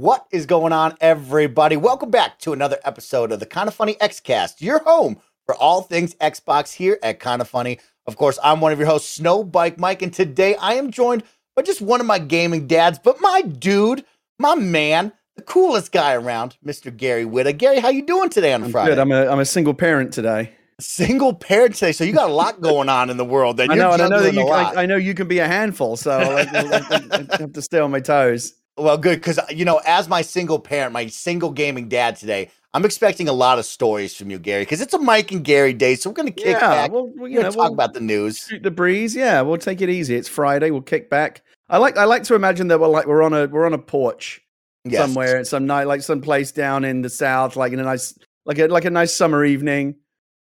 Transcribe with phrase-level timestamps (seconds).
[0.00, 1.76] What is going on, everybody?
[1.76, 5.82] Welcome back to another episode of the Kind of Funny Xcast, your home for all
[5.82, 7.78] things Xbox here at Kind of Funny.
[8.06, 11.22] Of course, I'm one of your hosts, Snowbike Mike, and today I am joined
[11.54, 14.06] by just one of my gaming dads, but my dude,
[14.38, 16.96] my man, the coolest guy around, Mr.
[16.96, 17.52] Gary Whitta.
[17.58, 18.92] Gary, how you doing today on I'm Friday?
[18.92, 18.98] good.
[19.00, 20.52] I'm a I'm a single parent today.
[20.80, 23.58] Single parent today, so you got a lot going on in the world.
[23.58, 24.48] That I know, and I know that you.
[24.48, 27.80] I, I know you can be a handful, so I, I- I have to stay
[27.80, 28.54] on my toes.
[28.80, 32.50] Well, good because uh, you know, as my single parent, my single gaming dad today,
[32.72, 35.72] I'm expecting a lot of stories from you, Gary, because it's a Mike and Gary
[35.72, 35.94] day.
[35.96, 36.92] So we're gonna kick Yeah, back.
[36.92, 38.46] well, we're you gonna know, talk we'll about the news.
[38.48, 39.14] shoot the breeze.
[39.14, 40.14] Yeah, we'll take it easy.
[40.16, 40.70] It's Friday.
[40.70, 41.42] We'll kick back.
[41.68, 43.78] I like I like to imagine that we're like we're on a we're on a
[43.78, 44.40] porch
[44.84, 45.00] Yes.
[45.02, 48.18] somewhere at some night, like some place down in the south, like in a nice
[48.46, 49.94] like a like a nice summer evening.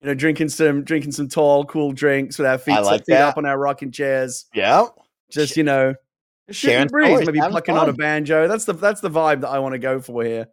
[0.01, 3.37] You know, drinking some drinking some tall, cool drinks with our feet, like feet up
[3.37, 4.45] on our rocking chairs.
[4.53, 4.85] Yeah.
[5.31, 5.95] Just you know,
[6.47, 8.47] just shooting Sharing the breeze, maybe plucking on a banjo.
[8.47, 10.47] That's the that's the vibe that I want to go for here.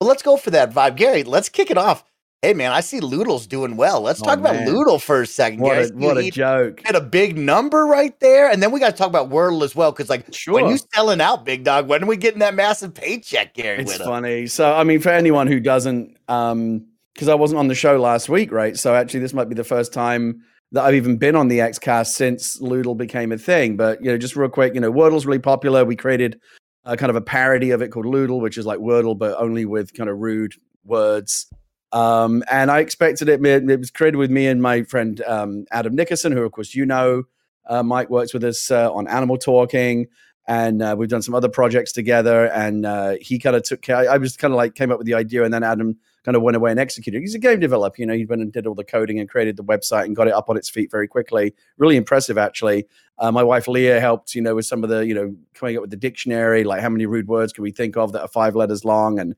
[0.00, 1.24] Well, let's go for that vibe, Gary.
[1.24, 2.04] Let's kick it off.
[2.40, 4.00] Hey, man, I see Lewdle's doing well.
[4.00, 4.68] Let's Oh, talk about man.
[4.68, 5.88] Lewdle for a second, What Gary.
[5.88, 6.80] a what a joke!
[6.86, 9.74] hit a big number right there, and then we got to talk about Wordle as
[9.74, 12.94] well, because like when you selling out, big dog, when are we getting that massive
[12.94, 13.80] paycheck, Gary?
[13.82, 14.46] It's funny.
[14.46, 18.28] So, I mean, for anyone who doesn't, um, because I wasn't on the show last
[18.28, 18.76] week, right?
[18.76, 20.42] So, actually, this might be the first time
[20.72, 23.76] that I've even been on the Xcast since Lewdle became a thing.
[23.76, 25.84] But you know, just real quick, you know, Wordle's really popular.
[25.84, 26.40] We created
[26.84, 29.64] a kind of a parody of it called Lewdle, which is like Wordle, but only
[29.64, 31.46] with kind of rude words.
[31.92, 33.44] Um, and I expected it.
[33.44, 36.86] It was created with me and my friend um, Adam Nickerson, who, of course, you
[36.86, 37.24] know.
[37.66, 40.06] Uh, Mike works with us uh, on Animal Talking
[40.48, 42.46] and uh, we've done some other projects together.
[42.46, 44.10] And uh, he kind of took care.
[44.10, 46.42] I was kind of like came up with the idea, and then Adam kind of
[46.42, 47.20] went away and executed.
[47.20, 48.14] He's a game developer, you know.
[48.14, 50.50] He went and did all the coding and created the website and got it up
[50.50, 51.54] on its feet very quickly.
[51.78, 52.86] Really impressive, actually.
[53.18, 55.80] Uh, my wife Leah helped, you know, with some of the, you know, coming up
[55.82, 58.54] with the dictionary, like how many rude words can we think of that are five
[58.54, 59.34] letters long, and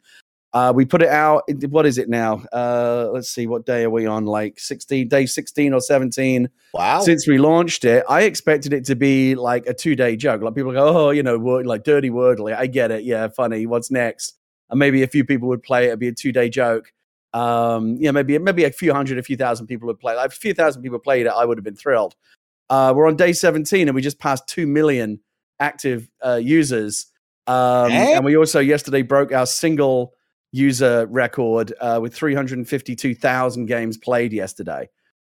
[0.52, 1.44] uh, we put it out.
[1.68, 2.42] What is it now?
[2.52, 4.26] Uh, let's see, what day are we on?
[4.26, 7.00] Like 16, day 16 or 17 Wow.
[7.02, 10.42] since we launched it, I expected it to be like a two day joke.
[10.42, 12.52] Like people go, oh, you know, word, like dirty wordly.
[12.52, 13.04] I get it.
[13.04, 13.66] Yeah, funny.
[13.66, 14.39] What's next?
[14.70, 15.88] And maybe a few people would play it.
[15.88, 16.92] It'd be a two day joke.
[17.32, 20.14] Um, yeah, maybe maybe a few hundred, a few thousand people would play.
[20.14, 20.16] it.
[20.16, 22.14] Like, if a few thousand people played it, I would have been thrilled.
[22.68, 25.18] Uh, we're on day 17 and we just passed 2 million
[25.58, 27.06] active uh, users.
[27.48, 28.14] Um, Hey.
[28.14, 30.14] and we also yesterday broke our single
[30.52, 34.88] user record uh, with 352,000 games played yesterday.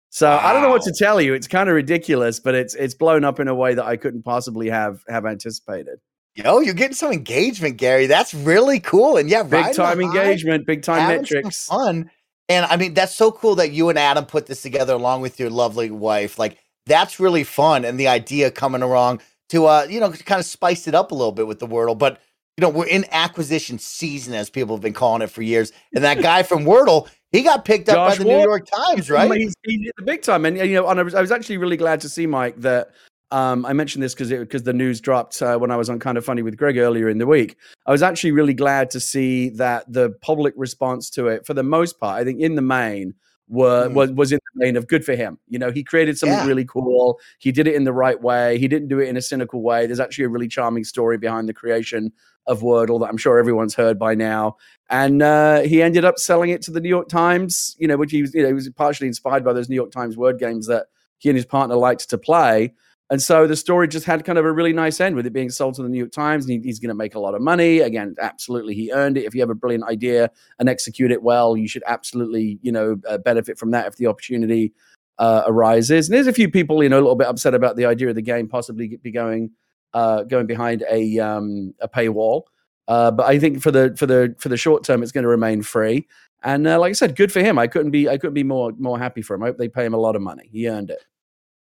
[0.09, 1.33] So I don't know what to tell you.
[1.33, 4.23] It's kind of ridiculous, but it's it's blown up in a way that I couldn't
[4.23, 5.99] possibly have have anticipated.
[6.43, 8.05] Yo, you're getting some engagement, Gary.
[8.05, 9.17] That's really cool.
[9.17, 11.65] And yeah, Big time high, engagement, big time metrics.
[11.65, 12.09] fun.
[12.47, 15.39] And I mean, that's so cool that you and Adam put this together along with
[15.39, 16.39] your lovely wife.
[16.39, 17.83] Like, that's really fun.
[17.83, 21.15] And the idea coming along to, uh, you know, kind of spice it up a
[21.15, 21.97] little bit with the Wordle.
[21.97, 22.21] But,
[22.57, 25.73] you know, we're in acquisition season, as people have been calling it for years.
[25.93, 29.11] And that guy from Wordle, he got picked up by Josh the New York Times,
[29.11, 29.31] right?
[29.31, 31.77] He's, he's the big time, and you know, and I was, I was actually really
[31.77, 32.91] glad to see Mike that.
[33.31, 36.17] Um, I mentioned this because because the news dropped uh, when I was on Kind
[36.17, 37.57] of Funny with Greg earlier in the week.
[37.85, 41.63] I was actually really glad to see that the public response to it, for the
[41.63, 43.13] most part, I think in the main,
[43.47, 43.93] were Mm.
[43.93, 45.37] was was in the vein of good for him.
[45.47, 46.47] You know, he created something Yeah.
[46.47, 47.19] really cool.
[47.37, 48.57] He did it in the right way.
[48.57, 49.85] He didn't do it in a cynical way.
[49.85, 52.11] There's actually a really charming story behind the creation
[52.47, 54.57] of Wordle that I'm sure everyone's heard by now.
[54.89, 57.75] And uh, he ended up selling it to the New York Times.
[57.77, 59.91] You know, which he was you know he was partially inspired by those New York
[59.91, 60.87] Times word games that
[61.19, 62.73] he and his partner liked to play.
[63.11, 65.49] And so the story just had kind of a really nice end with it being
[65.49, 67.41] sold to the New York Times, and he, he's going to make a lot of
[67.41, 67.79] money.
[67.79, 69.23] Again, absolutely, he earned it.
[69.25, 70.29] If you have a brilliant idea
[70.59, 74.05] and execute it well, you should absolutely, you know, uh, benefit from that if the
[74.05, 74.73] opportunity
[75.17, 76.07] uh, arises.
[76.07, 78.15] And there's a few people, you know, a little bit upset about the idea of
[78.15, 79.51] the game possibly be going
[79.93, 82.43] uh, going behind a um, a paywall.
[82.87, 85.29] Uh, but I think for the for the for the short term, it's going to
[85.29, 86.07] remain free.
[86.43, 87.59] And uh, like I said, good for him.
[87.59, 89.43] I couldn't be I couldn't be more more happy for him.
[89.43, 90.49] I hope they pay him a lot of money.
[90.51, 91.03] He earned it.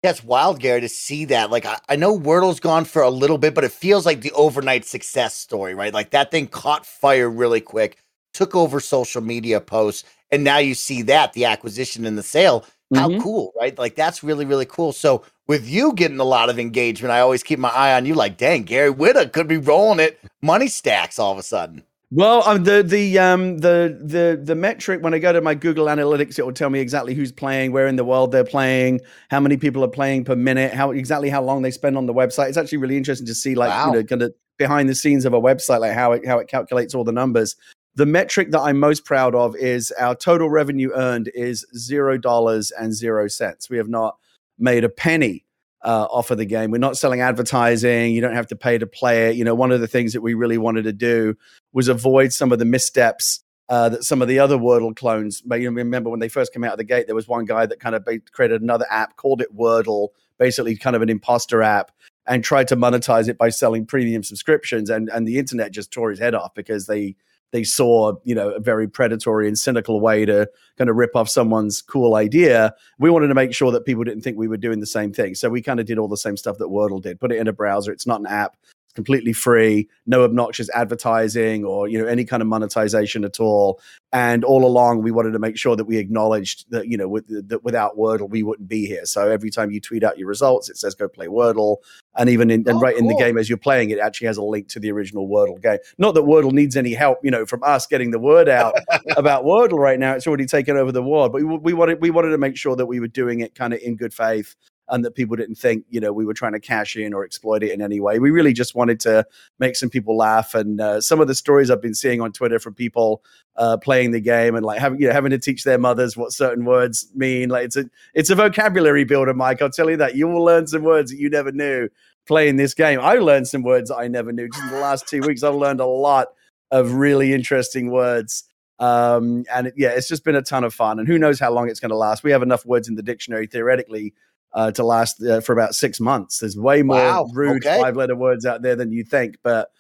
[0.02, 1.50] Yeah, it's wild, Gary, to see that.
[1.50, 4.32] Like, I, I know Wordle's gone for a little bit, but it feels like the
[4.32, 5.94] overnight success story, right?
[5.94, 7.99] Like that thing caught fire really quick,
[8.34, 12.64] took over social media posts, and now you see that the acquisition and the sale.
[12.94, 13.22] How Mhm.
[13.22, 13.78] cool, right?
[13.78, 14.93] Like that's really, really cool.
[14.93, 18.14] So with you getting a lot of engagement, I always keep my eye on you.
[18.14, 21.84] Like, dang, Gary Whitta could be rolling it money stacks all of a sudden.
[22.14, 25.86] Well, um, the the um the the the metric when I go to my Google
[25.86, 29.00] Analytics, it will tell me exactly who's playing, where in the world they're playing,
[29.30, 32.12] how many people are playing per minute, how exactly how long they spend on the
[32.12, 32.48] website.
[32.50, 33.86] It's actually really interesting to see, like Wow.
[33.86, 36.48] you know, kind of behind the scenes of a website, like how it how it
[36.48, 37.56] calculates all the numbers.
[37.94, 42.72] The metric that I'm most proud of is our total revenue earned is zero dollars
[42.72, 43.70] and zero cents.
[43.70, 44.18] We have not
[44.58, 45.46] made a penny
[45.84, 46.70] uh, off of the game.
[46.70, 48.14] We're not selling advertising.
[48.14, 49.37] You don't have to pay to play it.
[49.37, 51.37] You know, one of the things that we really wanted to do
[51.73, 55.62] was avoid some of the missteps uh, that some of the other Wordle clones made.
[55.62, 57.81] You remember when they first came out of the gate, there was one guy that
[57.81, 60.08] kind of created another app, called it Wordle,
[60.38, 61.90] basically kind of an imposter app,
[62.26, 64.90] and tried to monetize it by selling premium subscriptions.
[64.90, 67.17] And and the internet just tore his head off because they
[67.52, 71.28] they saw you know a very predatory and cynical way to kind of rip off
[71.28, 72.75] someone's cool idea.
[72.99, 75.34] We wanted to make sure that people didn't think we were doing the same thing,
[75.34, 77.20] so we kind of did all the same stuff that Wordle did.
[77.20, 77.93] Put it in a browser.
[77.93, 78.56] It's not an app.
[78.94, 79.88] Completely free.
[80.06, 83.80] No obnoxious advertising or you know any kind of monetization at all.
[84.12, 87.48] And all along, we wanted to make sure that we acknowledged that you know with,
[87.48, 89.06] that without Wordle we wouldn't be here.
[89.06, 91.78] So every time you tweet out your results, it says go play Wordle,
[92.16, 94.36] and even in, and Oh, right in the game as you're playing, it actually has
[94.36, 95.78] a link to the original Wordle game.
[95.98, 98.74] Not that Wordle needs any help, you know, from us getting the word out
[99.16, 100.14] about Wordle right now.
[100.14, 102.76] It's already taken over the world, but we, we wanted we wanted to make sure
[102.76, 104.54] that we were doing it kind of in good faith
[104.92, 107.62] and that people didn't think you know we were trying to cash in or exploit
[107.62, 108.18] it in any way.
[108.18, 109.26] We really just wanted to
[109.58, 110.54] make some people laugh.
[110.54, 113.24] And uh, some of the stories I've been seeing on Twitter from people
[113.56, 116.32] uh, playing the game and like having you know having to teach their mothers what
[116.32, 117.48] certain words mean.
[117.48, 119.62] Like it's a it's a vocabulary builder, Mike.
[119.62, 121.88] I'll tell you that you will learn some words that you never knew
[122.26, 123.00] playing this game.
[123.00, 124.48] I learned some words I never knew.
[124.48, 126.28] Just in the last two weeks, I've learned a lot
[126.70, 128.44] of really interesting words.
[128.78, 130.98] Um, and yeah, it's just been a ton of fun.
[130.98, 132.24] And who knows how long it's going to last?
[132.24, 134.12] We have enough words in the dictionary theoretically
[134.54, 136.38] uh, to last uh, for about six months.
[136.38, 137.81] There's way more Wow, rude okay.
[137.81, 139.70] five letter words out there than you think, but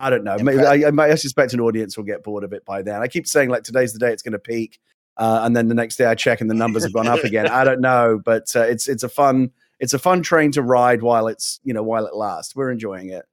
[0.00, 0.36] I don't know.
[0.38, 3.00] Maybe, I, I, I suspect an audience will get bored of it by then.
[3.00, 4.80] I keep saying like today's the day it's going to peak,
[5.16, 7.46] uh, and then the next day I check and the numbers have gone up again.
[7.48, 11.02] I don't know, but uh, it's it's a fun it's a fun train to ride
[11.02, 12.56] while it's you know while it lasts.
[12.56, 13.24] We're enjoying it.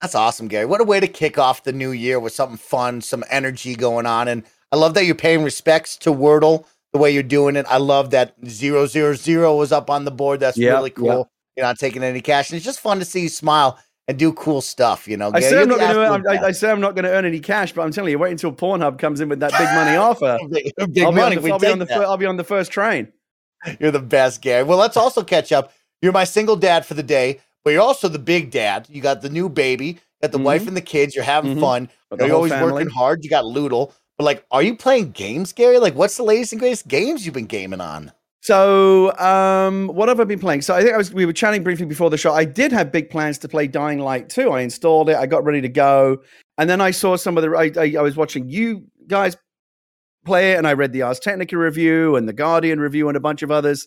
[0.00, 0.64] That's awesome, Gary.
[0.64, 4.06] What a way to kick off the new year with something fun, some energy going
[4.06, 4.28] on.
[4.28, 7.66] And I love that you're paying respects to Wordle the way you're doing it.
[7.68, 10.40] I love that zero zero zero was up on the board.
[10.40, 11.06] That's Yep, really cool.
[11.06, 11.26] yep.
[11.56, 12.50] You're not taking any cash.
[12.50, 15.30] And it's just fun to see you smile and do cool stuff, you know.
[15.34, 16.00] I say I'm not going to.
[16.14, 18.18] absolute I, I say I'm not going to earn any cash, but I'm telling you,
[18.18, 20.38] wait until Pornhub comes in with that big money offer.
[20.50, 21.36] big, I'll big be, money.
[21.36, 23.12] on the, I'll, be on the I'll be on the first train.
[23.80, 24.62] You're the best, Gary.
[24.62, 25.72] Well, let's also catch up.
[26.00, 28.86] You're my single dad for the day, but you're also the big dad.
[28.88, 31.14] You got the new baby, got the wife and the kids.
[31.14, 31.60] You're having Mhm.
[31.60, 31.88] fun.
[32.08, 32.72] But the You're always family.
[32.72, 33.24] working hard.
[33.24, 33.92] You got Lewdle.
[34.18, 35.78] But like, are you playing games, Gary?
[35.78, 38.12] Like, what's the latest and greatest games you've been gaming on?
[38.40, 40.62] So, um, what have I been playing?
[40.62, 42.32] So, I think I was we were chatting briefly before the show.
[42.32, 44.50] I did have big plans to play Dying Light 2.
[44.50, 45.16] I installed it.
[45.16, 46.18] I got ready to go,
[46.58, 47.50] and then I saw some of the.
[47.50, 49.36] I, I, I was watching you guys
[50.24, 53.20] play it, and I read the Ars Technica review and the Guardian review and a
[53.20, 53.86] bunch of others.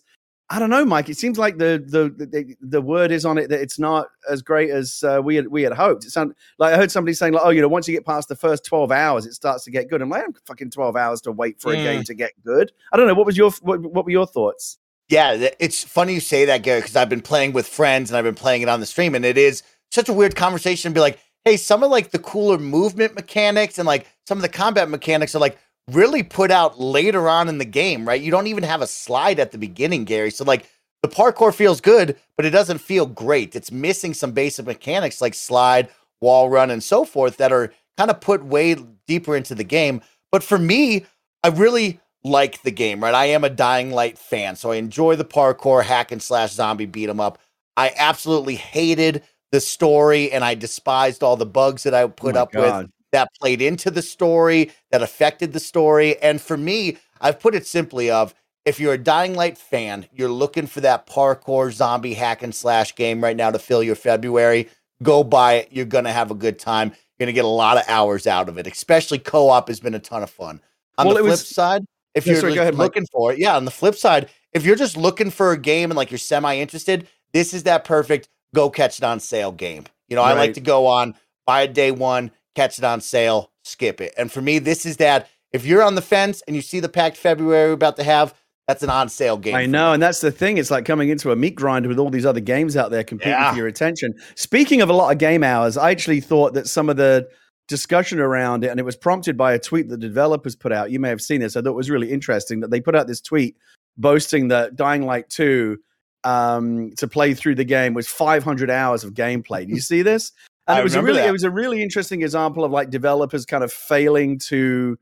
[0.53, 1.07] I don't know, Mike.
[1.07, 4.41] It seems like the the the, the word is on it that it's not as
[4.41, 6.03] great as uh, we had we had hoped.
[6.03, 8.27] It sounded like I heard somebody saying like, oh, you know, once you get past
[8.27, 10.01] the first twelve hours, it starts to get good.
[10.01, 11.83] I'm like, I'm fucking twelve hours to wait for a Mm.
[11.83, 12.73] game to get good.
[12.91, 13.13] I don't know.
[13.13, 14.77] What was your what, what were your thoughts?
[15.07, 18.23] Yeah, it's funny you say that, Gary, because I've been playing with friends and I've
[18.25, 21.01] been playing it on the stream, and it is such a weird conversation to be
[21.01, 24.89] like, hey, some of like the cooler movement mechanics and like some of the combat
[24.89, 25.57] mechanics are like
[25.89, 28.21] really put out later on in the game, right?
[28.21, 30.31] You don't even have a slide at the beginning, Gary.
[30.31, 30.69] So like
[31.01, 33.55] the parkour feels good, but it doesn't feel great.
[33.55, 35.89] It's missing some basic mechanics like slide,
[36.21, 38.75] wall run, and so forth that are kind of put way
[39.07, 40.01] deeper into the game.
[40.31, 41.05] But for me,
[41.43, 43.15] I really like the game, right?
[43.15, 46.85] I am a Dying Light fan, so I enjoy the parkour hack and slash zombie
[46.85, 47.39] beat 'em up.
[47.75, 52.41] I absolutely hated the story and I despised all the bugs that I put my
[52.41, 52.91] up with God.
[53.11, 56.17] That played into the story, that affected the story.
[56.21, 58.33] And for me, I've put it simply of
[58.65, 62.95] if you're a Dying Light fan, you're looking for that parkour zombie hack and slash
[62.95, 64.69] game right now to fill your February,
[65.03, 65.69] go buy it.
[65.71, 66.89] You're gonna have a good time.
[66.89, 68.67] You're gonna get a lot of hours out of it.
[68.67, 70.61] Especially co-op has been a ton of fun.
[70.97, 72.85] On Well, the flip was- side, if you're sorry, ahead, Mike.
[72.85, 73.55] looking for it, yeah.
[73.55, 76.57] On the flip side, if you're just looking for a game and like you're semi
[76.57, 79.85] interested, this is that perfect go catch it on sale game.
[80.09, 81.15] You know, I like to go on
[81.47, 84.13] buy it day one, catch it on sale, skip it.
[84.17, 86.89] And for me, this is that if you're on the fence and you see the
[86.89, 88.33] packed February we're about to have,
[88.67, 89.55] that's an on sale game.
[89.55, 90.57] I know, and that's the thing.
[90.57, 93.33] It's like coming into a meat grinder with all these other games out there competing
[93.33, 93.51] yeah.
[93.51, 94.13] for your attention.
[94.35, 97.27] Speaking of a lot of game hours, I actually thought that some of the
[97.67, 100.91] discussion around it, and it was prompted by a tweet that the developers put out.
[100.91, 101.55] You may have seen this.
[101.55, 103.57] I thought it was really interesting that they put out this tweet
[103.97, 105.77] boasting that Dying Light 2
[106.23, 109.65] um, to play through the game was 500 hours of gameplay.
[109.65, 110.31] Do you see this?
[110.67, 111.29] And it was a really that.
[111.29, 114.97] it was a really interesting example of like developers kind of failing to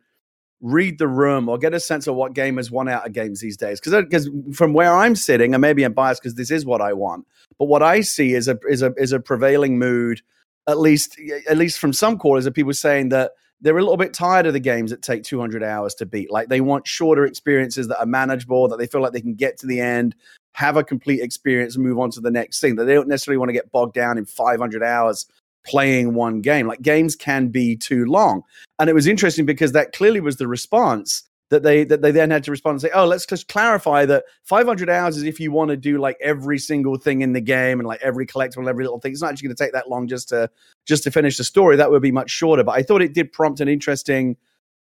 [0.62, 3.58] read the room or get a sense of what gamers want out of games these
[3.58, 3.80] days.
[3.80, 6.82] Because because uh, from where I'm sitting, and maybe I'm biased because this is what
[6.82, 7.26] I want,
[7.58, 10.22] but what I see is a is a is a prevailing mood,
[10.68, 14.14] at least at least from some quarters of people saying that they're a little bit
[14.14, 16.32] tired of the games that take 200 hours to beat.
[16.32, 19.58] Like they want shorter experiences that are manageable, that they feel like they can get
[19.60, 20.16] to the end,
[20.54, 22.78] have a complete experience, and move on to the next thing.
[22.78, 25.26] That they don't necessarily want to get bogged down in 500 hours
[25.70, 26.68] playing one game.
[26.68, 28.42] Like games can be too long.
[28.80, 32.32] And it was interesting because that clearly was the response that they that they then
[32.32, 35.52] had to respond and say, "Oh, let's just clarify that 500 hours is if you
[35.52, 38.68] want to do like every single thing in the game and like every collectible, and
[38.68, 39.12] every little thing.
[39.12, 40.50] It's not actually going to take that long just to
[40.86, 41.76] just to finish the story.
[41.76, 44.38] That would be much shorter." But I thought it did prompt an interesting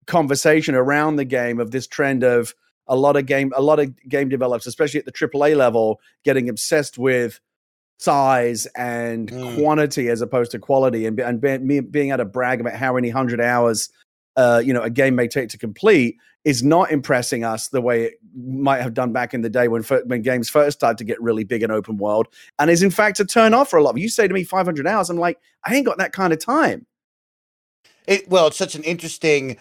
[0.05, 2.53] conversation around the game of this trend of
[2.87, 6.49] a lot of game a lot of game developers, especially at the AAA level, getting
[6.49, 7.39] obsessed with
[7.99, 9.55] size and mm.
[9.55, 13.09] quantity as opposed to quality and, and be, being able to brag about how many
[13.09, 13.89] hundred hours
[14.35, 18.03] uh, you know a game may take to complete is not impressing us the way
[18.03, 21.21] it might have done back in the day when when games first started to get
[21.21, 22.27] really big and open world
[22.59, 24.43] and is in fact a turn off for a lot of you say to me
[24.43, 26.85] 500 hours i'm like i ain't got that kind of time.
[28.05, 29.57] It, well it's such an interesting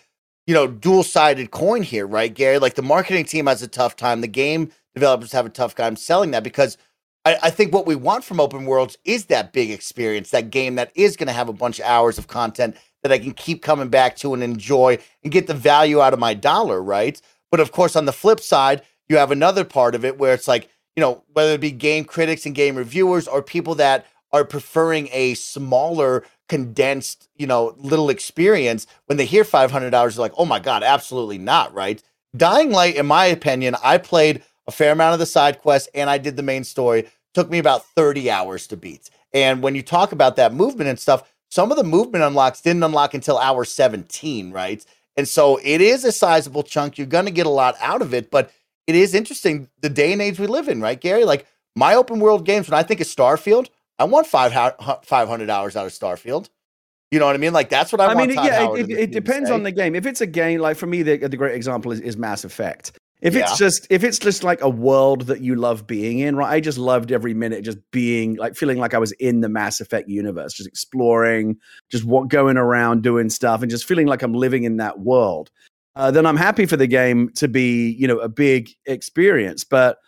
[0.47, 2.59] you know dual-sided coin here right gary?
[2.59, 4.21] Like the marketing team has a tough time.
[4.21, 6.77] The game developers have a tough time selling that because
[7.25, 10.75] I, I think what we want from open worlds is that big experience, that game
[10.77, 13.63] that is going to have a bunch of hours of content that I can keep
[13.63, 17.21] coming back to and enjoy and get the value out of my dollar, right?
[17.51, 20.49] But of course, on the flip side, you have another part of it where it's
[20.49, 24.45] like, you know, whether it be game critics and game reviewers or people that are
[24.45, 30.33] preferring a smaller, condensed, you know, little experience, when they hear 500 hours, they're like,
[30.37, 32.03] oh my God, absolutely not, right?
[32.37, 36.09] Dying Light, in my opinion, I played a fair amount of the side quests, and
[36.09, 37.09] I did the main story.
[37.35, 39.11] Took me about 30 hours to beat.
[39.33, 42.83] And when you talk about that movement and stuff, some of the movement unlocks didn't
[42.83, 44.85] unlock until hour 17, right?
[45.17, 46.99] And so it is a sizable chunk.
[46.99, 48.51] You're going to get a lot out of it, but
[48.87, 51.25] it is interesting the day and age we live in, right, Gary?
[51.25, 54.53] Like my open world games, when I think of Starfield, I want five
[55.05, 56.49] 500 hours out of Starfield.
[57.11, 57.53] You know what I mean?
[57.53, 58.31] Like that's what I, I mean.
[58.31, 59.95] Yeah, it, it, it depends on the game.
[59.95, 62.99] If it's a game, like for me, the, the great example is, is Mass Effect.
[63.23, 63.43] If yeah.
[63.43, 66.51] it's just if it's just like a world that you love being in, right?
[66.51, 69.81] I just loved every minute just being like feeling like I was in the Mass
[69.81, 71.57] Effect universe, just exploring,
[71.89, 75.53] just what going around doing stuff, and just feeling like I'm living in that world.
[75.95, 79.63] Uh, then I'm happy for the game to be, you know, a big experience.
[79.63, 79.99] But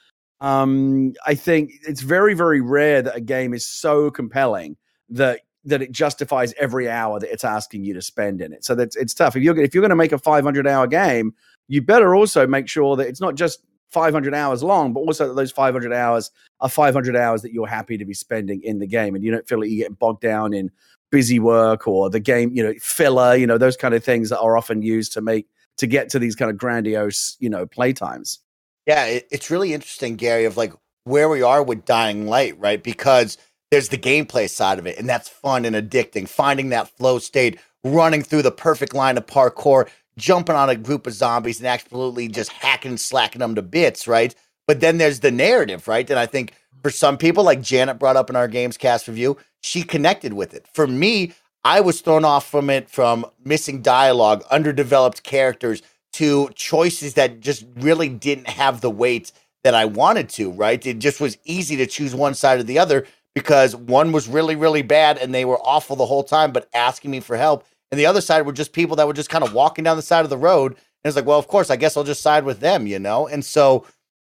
[0.41, 4.77] um, I think it's very, very rare that a game is so compelling
[5.11, 8.65] that that it justifies every hour that it's asking you to spend in it.
[8.65, 9.37] So that's it's tough.
[9.37, 11.33] If you're if you're going to make a 500 hour game,
[11.69, 15.35] you better also make sure that it's not just 500 hours long, but also that
[15.35, 16.31] those 500 hours
[16.61, 19.49] are 500 hours that you're happy to be spending in the game, and you don't
[19.49, 20.71] feel like you get bogged down in
[21.11, 24.41] busy work or the game, you know, filler, you know, those kind of things that
[24.41, 25.47] are often used to make
[25.79, 28.39] to get to these kind of grandiose, you know, playtimes.
[28.87, 30.73] Yeah, it, it's really interesting, Gary, of like
[31.05, 32.83] where we are with Dying Light, right?
[32.83, 33.39] Because
[33.71, 36.29] there's the gameplay side of it, and that's fun and addicting.
[36.29, 41.07] Finding that flow state, running through the perfect line of parkour, jumping on a group
[41.07, 44.35] of zombies and absolutely just hacking slacking them to bits, right?
[44.67, 46.09] But then there's the narrative, right?
[46.09, 49.37] And I think for some people, like Janet brought up in our games cast review,
[49.61, 50.67] she connected with it.
[50.73, 51.33] For me,
[51.65, 55.83] I was thrown off from it from missing dialogue, underdeveloped characters,
[56.15, 59.33] to choices that just really didn't have the weight
[59.65, 60.85] that I wanted to, right?
[60.87, 64.55] It just was easy to choose one side or the other because one was really,
[64.55, 67.99] really bad and they were awful the whole time, but asking me for help and
[67.99, 70.25] the other side were just people that were just kind of walking down the side
[70.25, 70.73] of the road.
[70.73, 73.27] And it's like, well, of course, I guess I'll just side with them, you know?
[73.27, 73.87] And so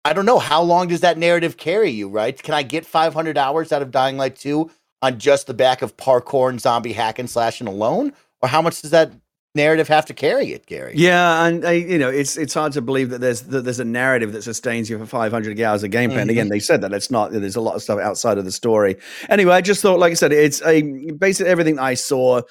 [0.06, 0.40] I don't know.
[0.40, 2.42] How long does that narrative carry you, right?
[2.42, 4.70] Can I get 500 hours out of Dying Light 2
[5.02, 8.14] on just the back of parkour and zombie hack and slashing alone?
[8.42, 9.14] Or how much does that
[9.56, 10.94] narrative have to carry it, Gary?
[10.96, 13.86] Yeah, and uh, you know, it's it's hard to believe that there's that there's a
[13.86, 16.10] narrative that sustains you for 500 hours of gameplay.
[16.10, 16.20] Mm-hmm.
[16.20, 17.32] And again, they said that it's not.
[17.32, 18.98] There's a lot of stuff outside of the story.
[19.30, 20.82] Anyway, I just thought, like I said, it's a
[21.12, 22.42] basically everything I saw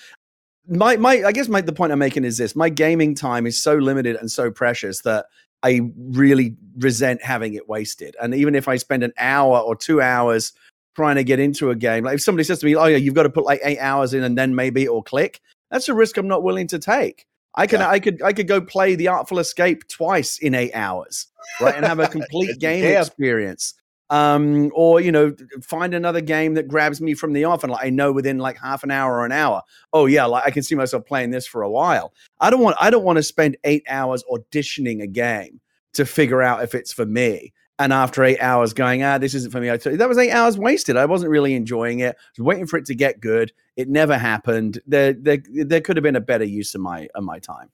[0.69, 3.61] my my I guess my the point I'm making is this: my gaming time is
[3.61, 5.26] so limited and so precious that
[5.62, 8.16] I really resent having it wasted.
[8.21, 10.52] And even if I spend an hour or two hours
[10.95, 13.14] trying to get into a game, like if somebody says to me, "Oh yeah, you've
[13.14, 15.40] got to put like eight hours in and then maybe it'll click,"
[15.71, 17.26] that's a risk I'm not willing to take.
[17.54, 17.90] I can Yeah.
[17.90, 21.26] I could I could go play the Artful Escape twice in eight hours,
[21.61, 23.00] right, and have a complete game can.
[23.02, 23.75] experience.
[24.12, 27.87] Um, or you know, find another game that grabs me from the off, and like
[27.87, 29.62] I know within like half an hour or an hour.
[29.95, 32.12] Oh yeah, like I can see myself playing this for a while.
[32.38, 35.62] I don't want I don't want to spend eight hours auditioning a game
[35.95, 37.54] to figure out if it's for me.
[37.78, 39.71] And after eight hours, going ah, this isn't for me.
[39.71, 40.99] I that was eight hours wasted.
[40.99, 42.14] I wasn't really enjoying it.
[42.14, 43.50] I was waiting for it to get good.
[43.76, 44.78] It never happened.
[44.87, 47.71] There, there, there could have been a better use of my of my time.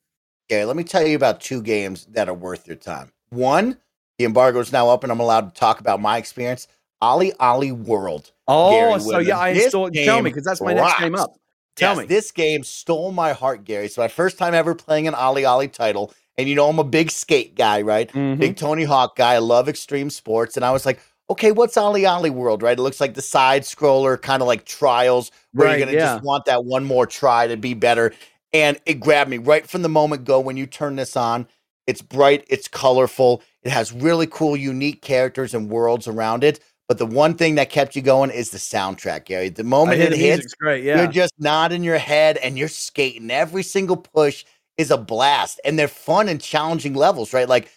[0.49, 3.11] Okay, let me tell you about two games that are worth your time.
[3.30, 3.76] One,
[4.18, 6.68] the embargo is now up, and I'm allowed to talk about my experience.
[7.02, 8.32] OlliOlli World.
[8.48, 9.94] Oh, Gary so yeah, I installed.
[9.94, 11.22] Tell me because that's my next game rocks.
[11.25, 11.34] up.
[11.76, 12.04] Tell Yes, me.
[12.06, 13.88] This game stole my heart, Gary.
[13.88, 17.10] So my first time ever playing an OlliOlli title, and you know I'm a big
[17.10, 18.10] skate guy, right?
[18.12, 18.38] Mhm.
[18.38, 19.34] Big Tony Hawk guy.
[19.34, 20.98] I love extreme sports, and I was like,
[21.30, 22.78] okay, what's OlliOlli World, right?
[22.78, 26.14] It looks like the side scroller, kind of like Trials, where Right, you're gonna yeah.
[26.14, 28.12] just want that one more try to be better.
[28.52, 31.46] And it grabbed me right from the moment go when you turn this on.
[31.87, 36.58] It's bright, it's colorful, it has really cool, unique characters and worlds around it.
[36.88, 39.50] But the one thing that kept you going is the soundtrack, Gary.
[39.50, 40.82] The moment it hits, great.
[40.82, 41.02] Yeah.
[41.02, 43.30] you're just nodding your head and you're skating.
[43.30, 44.46] Every single push
[44.78, 47.46] is a blast, and they're fun and challenging levels, right?
[47.46, 47.70] Like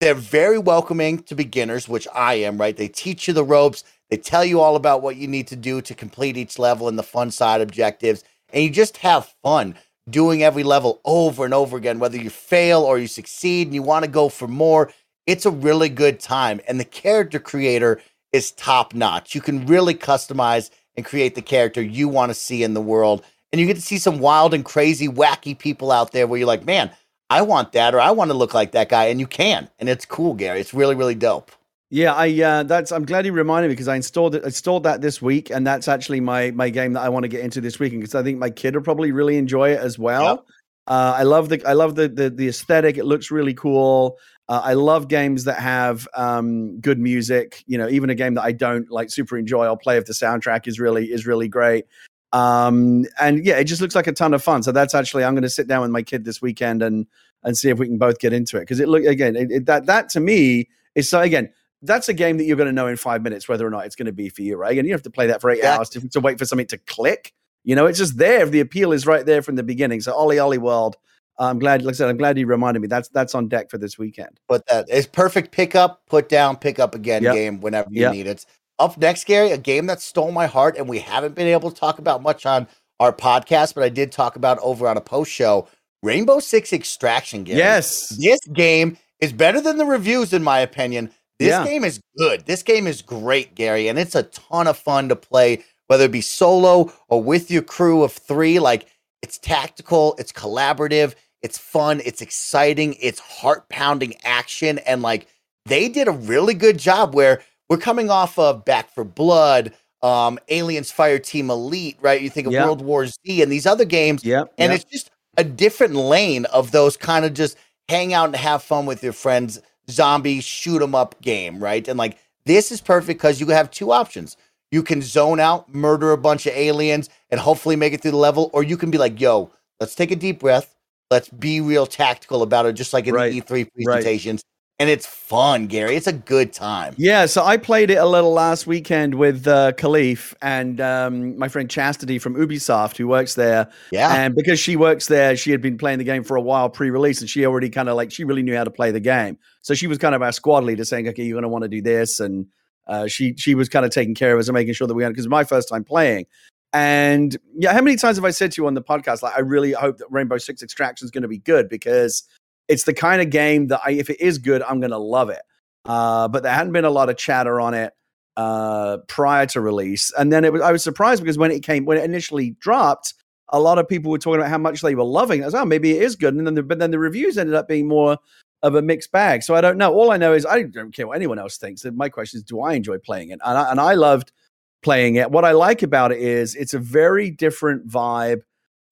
[0.00, 2.76] they're very welcoming to beginners, which I am, right?
[2.76, 5.80] They teach you the ropes, they tell you all about what you need to do
[5.80, 9.76] to complete each level and the fun side objectives, and you just have fun
[10.10, 13.82] doing every level over and over again, whether you fail or you succeed and you
[13.82, 14.92] want to go for more.
[15.28, 18.00] It's a really good time, and the character creator
[18.32, 19.34] is top notch.
[19.34, 23.22] You can really customize and create the character you want to see in the world.
[23.52, 26.46] And you get to see some wild and crazy, wacky people out there where you're
[26.46, 26.90] like, man,
[27.28, 29.04] I want that or I want to look like that guy.
[29.04, 29.68] And you can.
[29.78, 30.60] And it's cool, Gary.
[30.60, 31.52] It's really, really dope.
[31.90, 35.02] Yeah, I uh, that's I'm glad you reminded me because I installed it installed that
[35.02, 37.78] this week, and that's actually my my game that I want to get into this
[37.78, 40.24] weekend because I think my kid will probably really enjoy it as well.
[40.24, 40.44] Yep.
[40.86, 42.98] Uh, I love the I love the the, the aesthetic.
[42.98, 44.18] It looks really cool.
[44.48, 47.62] Uh, I love games that have um, good music.
[47.66, 50.14] You know, even a game that I don't like super enjoy, I'll play if the
[50.14, 51.84] soundtrack is really is really great.
[52.32, 54.62] Um, and yeah, it just looks like a ton of fun.
[54.62, 57.06] So that's actually I'm going to sit down with my kid this weekend and
[57.42, 59.66] and see if we can both get into it because it look again it, it,
[59.66, 61.50] that that to me is so again
[61.82, 63.94] that's a game that you're going to know in five minutes whether or not it's
[63.94, 64.76] going to be for you, right?
[64.76, 65.76] And you have to play that for eight Yeah.
[65.76, 67.32] hours to, to wait for something to click.
[67.62, 68.44] You know, it's just there.
[68.46, 70.00] The appeal is right there from the beginning.
[70.00, 70.96] So OlliOlli World.
[71.38, 72.88] I'm glad, like I said, I'm glad you reminded me.
[72.88, 74.40] That's that's on deck for this weekend.
[74.48, 77.34] But that is perfect pick up, put down, pick up again Yep.
[77.34, 78.12] game whenever you Yep.
[78.12, 78.46] need it.
[78.78, 81.76] Up next, Gary, a game that stole my heart and we haven't been able to
[81.78, 82.66] talk about much on
[83.00, 85.68] our podcast, but I did talk about over on a post show
[86.02, 87.56] Rainbow Six Extraction, game.
[87.56, 88.08] Yes.
[88.20, 91.10] This game is better than the reviews, in my opinion.
[91.40, 91.64] This Yeah.
[91.64, 92.46] game is good.
[92.46, 96.12] This game is great, Gary, and it's a ton of fun to play, whether it
[96.12, 98.58] be solo or with your crew of three.
[98.60, 98.86] Like,
[99.22, 104.78] it's tactical, it's collaborative, it's fun, it's exciting, it's heart pounding action.
[104.80, 105.26] And, like,
[105.66, 109.72] they did a really good job where we're coming off of Back 4 Blood,
[110.02, 112.20] um, Aliens Fireteam Elite, right?
[112.20, 112.64] You think of Yeah.
[112.64, 114.52] World War Z and these other games Yep.
[114.58, 114.80] and yep.
[114.80, 117.56] it's just a different lane of those kind of just
[117.88, 121.98] hang out and have fun with your friends zombie shoot 'em up game right and
[121.98, 124.36] like this is perfect because you have two options
[124.70, 128.16] you can zone out murder a bunch of aliens and hopefully make it through the
[128.16, 130.74] level or you can be like yo let's take a deep breath
[131.10, 134.42] let's be real tactical about it just like in Right, the e3 presentations
[134.78, 138.32] and it's fun gary it's a good time Yeah, so I played it a little
[138.32, 143.68] last weekend with uh, Kahlief and um, my friend Chastity from Ubisoft, who works there.
[143.92, 146.68] yeah And because she works there, she had been playing the game for a while
[146.68, 149.38] pre-release, and she already kind of like she really knew how to play the game.
[149.62, 151.68] So she was kind of our squad leader, saying, "Okay, you're going to want to
[151.68, 152.46] do this," and
[152.88, 155.04] uh, she she was kind of taking care of us and making sure that we
[155.04, 156.26] had because my first time playing.
[156.72, 159.40] And yeah, how many times have I said to you on the podcast, like I
[159.40, 162.24] really hope that Rainbow Six Extraction is going to be good because
[162.68, 165.30] it's the kind of game that I, if it is good, I'm going to love
[165.30, 165.42] it.
[165.84, 167.94] Uh, but there hadn't been a lot of chatter on it
[168.36, 171.86] uh, prior to release, and then it was I was surprised because when it came
[171.86, 173.14] when it initially dropped,
[173.48, 175.44] a lot of people were talking about how much they were loving it.
[175.44, 177.54] I was, oh, maybe it is good, and then the, but then the reviews ended
[177.54, 178.18] up being more
[178.62, 179.42] of a mixed bag.
[179.42, 179.94] So I don't know.
[179.94, 181.84] All I know is I don't care what anyone else thinks.
[181.84, 183.40] My question is, do I enjoy playing it?
[183.44, 184.32] And I, and I loved
[184.82, 185.30] playing it.
[185.30, 188.40] What I like about it is it's a very different vibe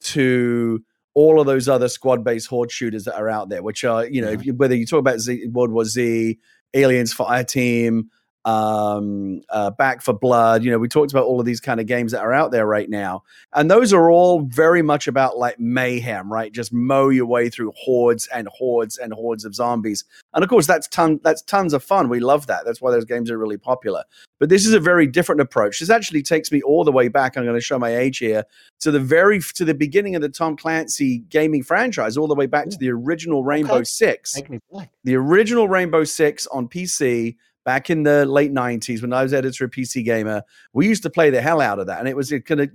[0.01, 0.83] to
[1.14, 4.29] all of those other squad-based horde shooters that are out there, which are you know
[4.29, 6.38] if you, whether you talk about Z, World War Z,
[6.75, 8.05] Aliens Fireteam.
[8.47, 10.63] Um, uh, Back 4 Blood.
[10.65, 12.65] You know, we talked about all of these kind of games that are out there
[12.65, 16.53] right now, and those are all very much about like mayhem, right?
[16.53, 20.67] Just mow your way through hordes and hordes and hordes of zombies, and of course
[20.67, 22.09] that's ton that's tons of fun.
[22.09, 22.65] We love that.
[22.65, 24.05] That's why those games are really popular.
[24.39, 25.81] But this is a very different approach.
[25.81, 27.37] This actually takes me all the way back.
[27.37, 28.45] I'm going to show my age here
[28.81, 32.47] to the very to the beginning of the Tom Clancy gaming franchise, all the way
[32.47, 33.85] back to the original Rainbow Okay.
[33.85, 34.91] Six Make me black.
[35.05, 39.64] the original Rainbow Six on PC back in the late 90s when I was editor
[39.64, 40.42] of PC Gamer.
[40.72, 41.98] We used to play the hell out of that.
[41.98, 42.70] And it was kind of,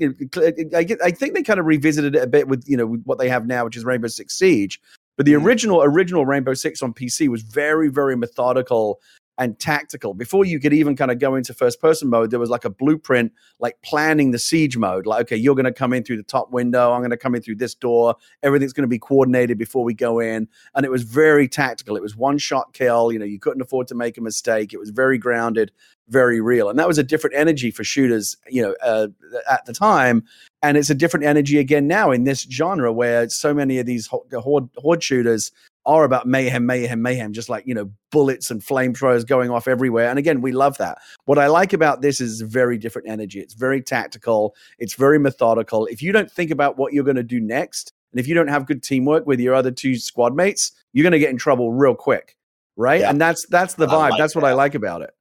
[0.75, 3.17] I, I think they kind of revisited it a bit with, you know, with what
[3.17, 4.81] they have now, which is Rainbow Six Siege.
[5.15, 5.45] But the Mm.
[5.45, 8.99] original, original Rainbow Six on PC was very, very methodical
[9.37, 10.13] and tactical.
[10.13, 12.69] Before you could even kind of go into first person mode, there was like a
[12.69, 15.05] blueprint, like planning the siege mode.
[15.05, 16.91] Like, okay, you're going to come in through the top window.
[16.91, 18.15] I'm going to come in through this door.
[18.43, 21.95] Everything's going to be coordinated before we go in and it was very tactical.
[21.95, 23.11] It was one shot kill.
[23.11, 24.73] You know, you couldn't afford to make a mistake.
[24.73, 25.71] It was very grounded,
[26.07, 28.37] very real, and that was a different energy for shooters.
[28.47, 29.07] You know, uh,
[29.49, 30.23] at the time,
[30.61, 34.07] and it's a different energy again now in this genre where so many of these
[34.07, 35.51] horde, horde shooters
[35.85, 40.09] are about mayhem, mayhem, mayhem, just like you know bullets and flamethrowers going off everywhere.
[40.09, 40.99] And again, we love that.
[41.25, 43.39] What I like about this is very different energy.
[43.39, 44.55] It's very tactical.
[44.79, 45.85] It's very methodical.
[45.87, 48.47] If you don't think about what you're going to do next, and if you don't
[48.47, 51.71] have good teamwork with your other two squad mates, you're going to get in trouble
[51.71, 52.35] real quick,
[52.75, 53.01] right?
[53.01, 53.09] Yeah.
[53.09, 54.11] And that's that's the vibe.
[54.11, 55.11] like that's what I like about it.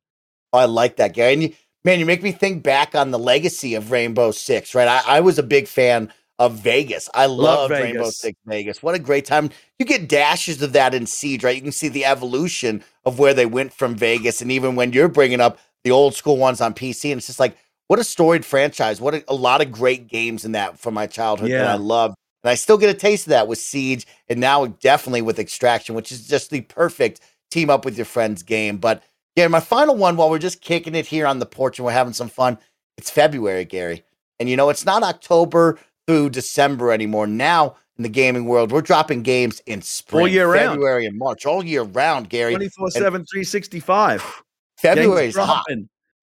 [0.53, 1.33] I like that, Gary.
[1.35, 4.88] And you, man, you make me think back on the legacy of Rainbow Six, right?
[4.88, 7.11] I, I was a big fan of Vegas.
[7.12, 8.16] I love Rainbow Vegas.
[8.16, 8.83] Six Vegas.
[8.83, 9.50] What a great time.
[9.79, 11.55] You get dashes of that in Siege, right?
[11.55, 14.40] You can see the evolution of where they went from Vegas.
[14.40, 17.40] And even when you're bringing up the old school ones on PC, and it's just
[17.40, 19.03] like, what a storied franchise.
[19.03, 22.14] What a, a lot of great games in that from my childhood that I loved.
[22.42, 25.94] And I still get a taste of that with Siege and now definitely with Extraction,
[25.94, 28.79] which is just the perfect team up with your friends game.
[28.79, 29.03] But
[29.37, 31.92] yeah, my final one while we're just kicking it here on the porch and we're
[31.92, 32.57] having some fun,
[32.96, 34.05] it's February, Gary.
[34.38, 35.79] And you know, it's not October
[36.11, 37.29] through December anymore.
[37.29, 40.70] Now in the gaming world, we're dropping games in spring, all year round.
[40.70, 42.55] February and March, all year round, Gary.
[42.55, 44.42] 24 7, 365.
[44.79, 45.64] February's hot.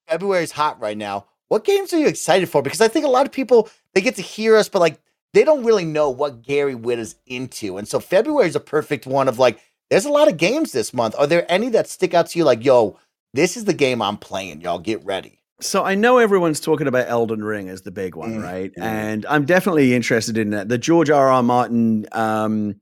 [0.10, 1.26] February's hot right now.
[1.48, 2.62] What games are you excited for?
[2.62, 5.00] Because I think a lot of people they get to hear us, but like
[5.34, 7.78] they don't really know what Gary Whitta is into.
[7.78, 9.58] And so February is a perfect one of like,
[9.90, 11.16] there's a lot of games this month.
[11.18, 13.00] Are there any that stick out to you like, yo,
[13.34, 14.80] this is the game I'm playing, y'all?
[14.80, 15.40] Get ready.
[15.60, 18.72] So I know everyone's talking about Elden Ring as the big one, Mm, right?
[18.78, 20.70] And I'm definitely interested in that.
[20.70, 21.30] The George R.
[21.30, 21.42] R.
[21.42, 22.76] Martin, um,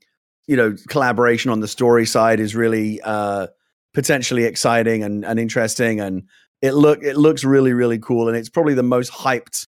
[0.47, 3.47] you know, collaboration on the story side is really uh,
[3.93, 6.23] potentially exciting and, and interesting, and
[6.61, 9.67] it look it looks really really cool, and it's probably the most hyped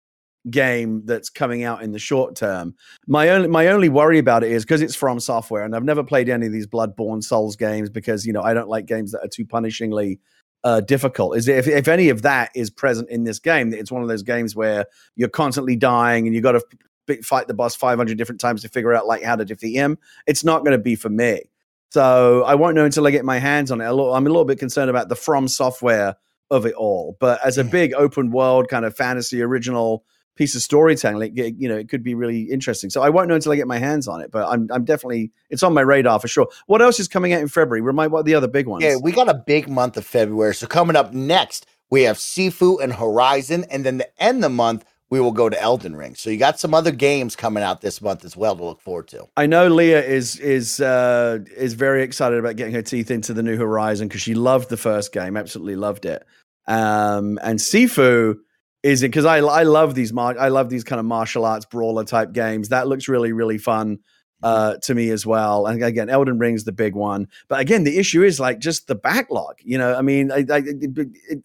[0.50, 2.76] game that's coming out in the short term.
[3.08, 6.30] My only my only worry about it is because it's FromSoftware, and I've never played
[6.30, 9.28] any of these Bloodborne Souls games because you know I don't like games that are
[9.28, 10.20] too punishingly
[10.64, 11.38] uh, difficult.
[11.38, 14.24] Is if if any of that is present in this game, it's one of those
[14.24, 16.64] games where you're constantly dying and you got to
[17.10, 19.98] f- fight the boss 500 different times to figure out like how to defeat him.
[20.28, 21.50] It's not going to be for me.
[21.92, 23.86] So I won't know until I get my hands on it.
[23.86, 26.16] I'm a little bit concerned about the FromSoftware
[26.50, 30.62] of it all, but as a big open world kind of fantasy original piece of
[30.62, 32.90] storytelling, it, you know, it could be really interesting.
[32.90, 35.32] So I won't know until I get my hands on it, but I'm I'm definitely
[35.50, 36.48] it's on my radar for sure.
[36.68, 37.82] What else is coming out in February?
[37.82, 38.84] Remind what are the other big ones?
[38.84, 40.56] Yeah, we got a big month of February.
[40.56, 44.50] So coming up next, we have Sifu and Horizon, and then the end of the
[44.50, 46.16] month we will go to Elden Ring.
[46.16, 49.10] So you got some other games coming out this month as well to look forward
[49.10, 49.28] to.
[49.36, 53.44] I know Leah is is uh, is very excited about getting her teeth into the
[53.44, 56.26] new Horizon because she loved the first game, absolutely loved it.
[56.66, 58.38] Um, and Sifu
[58.84, 61.66] is it because I I love these mar- I love these kind of martial arts
[61.66, 62.70] brawler type games.
[62.70, 64.00] That looks really really fun
[64.44, 65.68] uh, to me as well.
[65.68, 67.28] And again, Elden Ring's the big one.
[67.48, 69.56] But again, the issue is like just the backlog.
[69.64, 71.44] You know, I mean, I, I, it, it, it,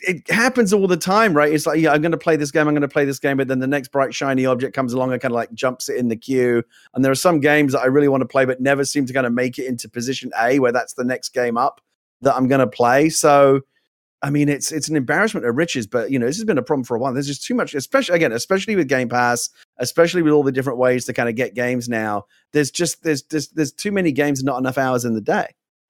[0.00, 1.52] it happens all the time, right?
[1.52, 3.36] It's like, yeah, I'm going to play this game, I'm going to play this game,
[3.36, 5.96] but then the next bright shiny object comes along and kind of like jumps it
[5.96, 6.62] in the queue.
[6.94, 9.12] And there are some games that I really want to play, but never seem to
[9.12, 11.80] kind of make it into position A, where that's the next game up
[12.20, 13.08] that I'm going to play.
[13.08, 13.62] So,
[14.22, 16.62] I mean, it's it's an embarrassment of riches, but you know, this has been a
[16.62, 17.12] problem for a while.
[17.12, 20.78] There's just too much, especially again, especially with Game Pass, especially with all the different
[20.78, 22.26] ways to kind of get games now.
[22.52, 25.48] There's just there's there's, there's too many games, and not enough hours in the day.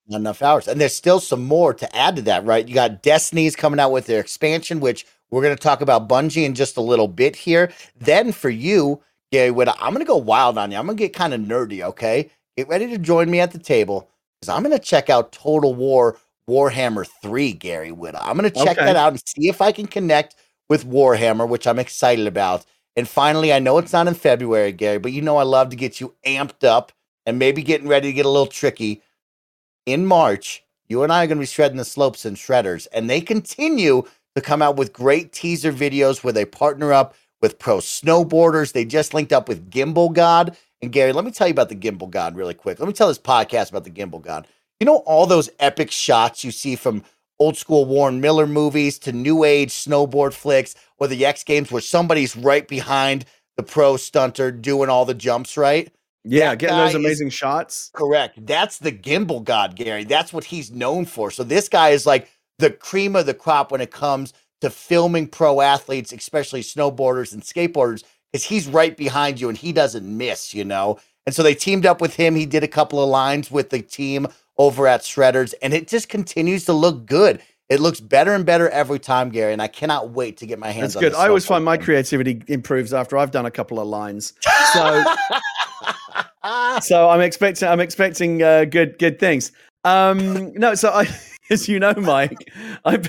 [0.09, 0.67] Not enough hours.
[0.67, 2.67] And there's still some more to add to that, right?
[2.67, 6.45] You got Destiny's coming out with their expansion, which we're going to talk about Bungie
[6.45, 7.71] in just a little bit here.
[7.99, 10.77] Then for you, Gary Whitta, I'm going to go wild on you.
[10.77, 12.31] I'm going to get kind of nerdy, okay?
[12.57, 15.73] Get ready to join me at the table because I'm going to check out Total
[15.73, 18.19] War Warhammer 3, Gary Whitta.
[18.21, 18.87] I'm going to check Okay.
[18.87, 20.37] that out and see if I can connect
[20.69, 22.65] with Warhammer, which I'm excited about.
[22.97, 25.77] And finally, I know it's not in February, Gary, but you know I love to
[25.77, 26.93] get you amped up
[27.27, 29.03] and maybe getting ready to get a little tricky
[29.87, 32.87] in March, you and I are going to be shredding the slopes in shredders.
[32.93, 34.03] And they continue
[34.35, 38.73] to come out with great teaser videos where they partner up with pro snowboarders.
[38.73, 40.57] They just linked up with Gimbal God.
[40.81, 42.79] And Gary, let me tell you about the Gimbal God really quick.
[42.79, 44.47] Let me tell this podcast about the Gimbal God.
[44.83, 47.05] You know, all those epic shots you see from
[47.39, 51.81] old school Warren Miller movies to new age snowboard flicks or the X Games where
[51.81, 53.25] somebody's right behind
[53.57, 55.89] the pro stunter doing all the jumps, right?
[56.25, 57.93] Yeah, That getting those guy is- amazing shots.
[57.95, 58.45] Correct.
[58.45, 60.03] That's the gimbal god, Gary.
[60.03, 61.31] That's what he's known for.
[61.31, 65.29] So this guy is like the cream of the crop when it comes to filming
[65.29, 70.53] pro athletes, especially snowboarders and skateboarders, because he's right behind you and he doesn't miss,
[70.53, 70.99] you know?
[71.25, 72.35] And so they teamed up with him.
[72.35, 74.27] He did a couple of lines with the team
[74.59, 77.41] over at Shredders, and it just continues to look good.
[77.69, 80.71] It looks better and better every time, Gary, and I cannot wait to get my
[80.71, 81.15] hands That's good.
[81.15, 84.35] I always find my creativity improves after I've done a couple of lines.
[84.75, 85.05] So
[86.81, 89.53] so I'm expecting I'm expecting uh, good good things.
[89.85, 91.09] Um, no, so I,
[91.51, 92.37] as you know, Mike,
[92.85, 93.09] I've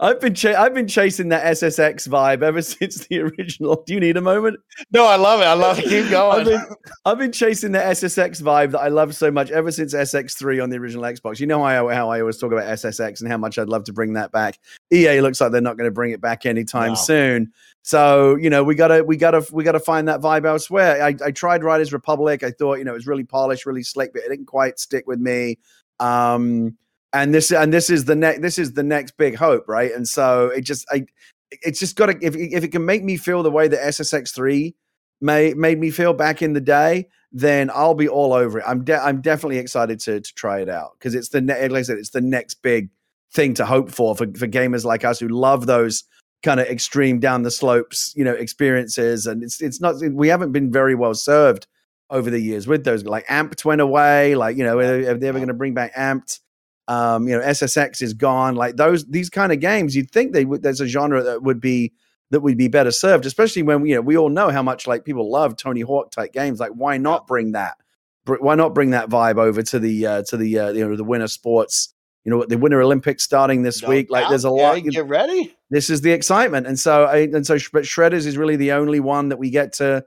[0.00, 3.82] I've been cha- I've been chasing that SSX vibe ever since the original.
[3.86, 4.58] Do you need a moment?
[4.92, 5.44] no, I love it.
[5.44, 5.84] I love it.
[5.84, 6.44] Keep I've going.
[6.44, 6.66] been,
[7.04, 10.70] I've been chasing the SSX vibe that I love so much ever since SSX3 on
[10.70, 11.40] the original Xbox.
[11.40, 13.84] You know how I, how I always talk about SSX and how much I'd love
[13.84, 14.58] to bring that back.
[14.92, 17.52] EA looks like they're not going to bring it back anytime soon.
[17.82, 21.02] So you know we gotta we gotta we gotta find that vibe elsewhere.
[21.02, 22.42] I, I tried Riders Republic.
[22.42, 25.06] I thought you know it was really polished, really slick, but it didn't quite stick
[25.06, 25.58] with me.
[25.98, 26.76] Um,
[27.12, 29.92] and this and this is the next this is the next big hope, right?
[29.92, 31.06] And so it just I
[31.50, 34.74] it's just got to if if it can make me feel the way that SSX3
[35.20, 38.64] made made me feel back in the day, then I'll be all over it.
[38.66, 41.80] I'm de- I'm definitely excited to to try it out because it's the ne- like
[41.80, 42.90] I said, it's the next big
[43.32, 46.04] thing to hope for for for gamers like us who love those
[46.42, 49.26] kind of extreme down the slopes, you know, experiences.
[49.26, 51.66] And it's it's not we haven't been very well served
[52.10, 53.04] over the years with those.
[53.04, 54.34] Like Amped went away.
[54.34, 56.40] Like you know, are, are they ever going to bring back Amped?
[56.88, 58.56] Um, you know, SSX is gone.
[58.56, 60.62] Like those these kind of games, you'd think they would.
[60.62, 61.92] There's a genre that would be
[62.30, 65.04] that would be better served, especially when you know we all know how much like
[65.04, 66.60] people love Tony Hawk type games.
[66.60, 67.76] Like, why not bring that?
[68.24, 71.04] Why not bring that vibe over to the uh, to the uh, you know the
[71.04, 71.94] Winter Sports?
[72.24, 74.10] You know, the Winter Olympics starting this No week.
[74.10, 74.82] Like, there's a lot.
[74.82, 75.56] Get ready.
[75.70, 79.00] This is the excitement, and so I, and so, but Shredders is really the only
[79.00, 80.04] one that we get to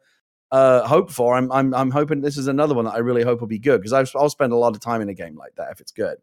[0.51, 1.35] uh, hope for.
[1.35, 3.81] I'm I'm I'm hoping this is another one that I really hope will be good
[3.81, 6.17] because I'll spend a lot of time in a game like that if it's good.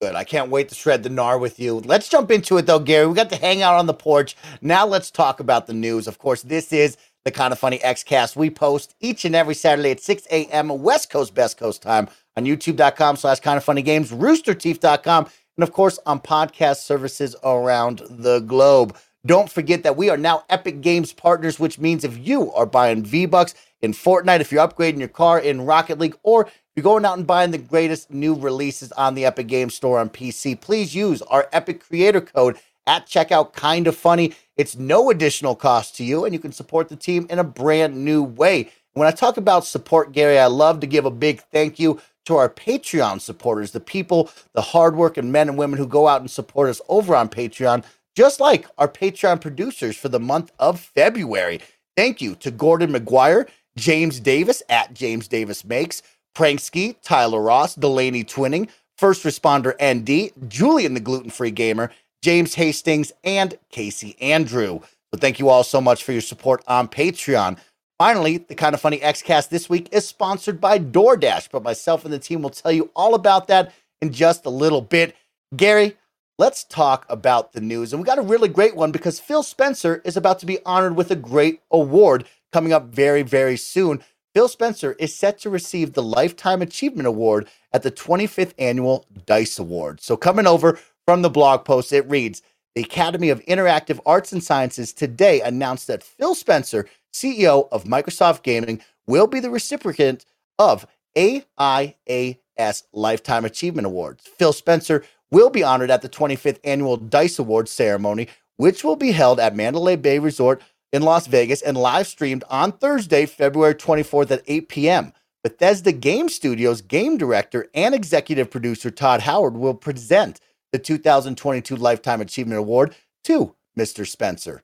[0.00, 0.14] Good.
[0.14, 1.80] I can't wait to shred the gnar with you.
[1.80, 3.06] Let's jump into it though, Gary.
[3.06, 4.34] We got to hang out on the porch.
[4.62, 6.08] Now let's talk about the news.
[6.08, 8.34] Of course, this is the kind of funny Xcast.
[8.34, 10.68] We post each and every Saturday at 6 a.m.
[10.82, 15.72] West Coast, Best Coast time on youtube.com slash kind of funny games, roosterteeth.com, and of
[15.72, 18.96] course on podcast services around the globe.
[19.26, 23.04] Don't forget that we are now Epic Games partners, which means if you are buying
[23.04, 26.48] V-Bucks in Fortnite, if you're upgrading your car in Rocket League, or
[26.80, 30.08] you're going out and buying the greatest new releases on the Epic Games Store on
[30.08, 33.52] PC, please use our Epic Creator Code at checkout.
[33.52, 34.32] Kind of funny.
[34.56, 38.02] It's no additional cost to you, and you can support the team in a brand
[38.02, 38.70] new way.
[38.94, 42.36] When I talk about support, Gary, I love to give a big thank you to
[42.36, 46.70] our Patreon supporters, the people, the hardworking men and women who go out and support
[46.70, 47.84] us over on Patreon,
[48.16, 51.60] just like our Patreon producers for the month of February.
[51.94, 56.02] Thank you to Gordon McGuire, James Davis at James Davis Makes,
[56.34, 61.90] Pranksky, Tyler Ross, Delaney Twinning, First Responder ND, Julian the Gluten Free Gamer,
[62.22, 64.80] James Hastings, and Casey Andrew.
[65.12, 67.58] So thank you all so much for your support on Patreon.
[67.98, 72.12] Finally, the kind of funny Xcast this week is sponsored by DoorDash, but myself and
[72.12, 75.14] the team will tell you all about that in just a little bit.
[75.56, 75.96] Gary,
[76.38, 77.92] let's talk about the news.
[77.92, 80.96] And we got a really great one because Phil Spencer is about to be honored
[80.96, 84.02] with a great award coming up very, very soon.
[84.34, 89.58] Phil Spencer is set to receive the Lifetime Achievement Award at the 25th Annual DICE
[89.58, 90.00] Award.
[90.00, 92.40] So, coming over from the blog post, it reads
[92.76, 98.44] The Academy of Interactive Arts and Sciences today announced that Phil Spencer, CEO of Microsoft
[98.44, 100.24] Gaming, will be the recipient
[100.60, 104.28] of AIAS Lifetime Achievement Awards.
[104.38, 109.10] Phil Spencer will be honored at the 25th Annual DICE Awards ceremony, which will be
[109.10, 114.30] held at Mandalay Bay Resort in Las Vegas and live streamed on Thursday, February 24th
[114.30, 115.12] at 8 p.m.
[115.42, 120.40] Bethesda Game Studios game director and executive producer Todd Howard will present
[120.72, 124.06] the 2022 Lifetime Achievement Award to Mr.
[124.06, 124.62] Spencer.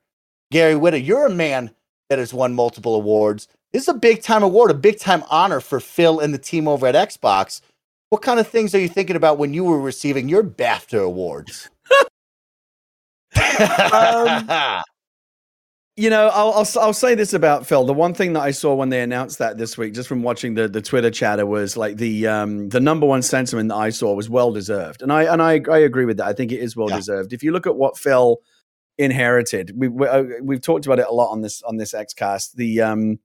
[0.52, 1.70] Gary Whitta, you're a man
[2.08, 3.48] that has won multiple awards.
[3.72, 6.68] This is a big time award, a big time honor for Phil and the team
[6.68, 7.60] over at Xbox.
[8.10, 11.70] What kind of things are you thinking about when you were receiving your BAFTA awards?
[13.38, 14.48] Um,
[15.98, 17.87] You know, I'll, I'll, I'll say this about Phil.
[17.87, 20.52] The one thing that I saw when they announced that this week, just from watching
[20.52, 24.12] the the Twitter chatter, was like the um the number one sentiment that I saw
[24.12, 26.26] was well deserved, and I and I I agree with that.
[26.26, 27.32] I think it is well deserved.
[27.32, 28.42] If you look at what Phil
[28.98, 32.52] inherited, we, we uh, we've talked about it a lot on this on this XCast.
[32.56, 33.18] The um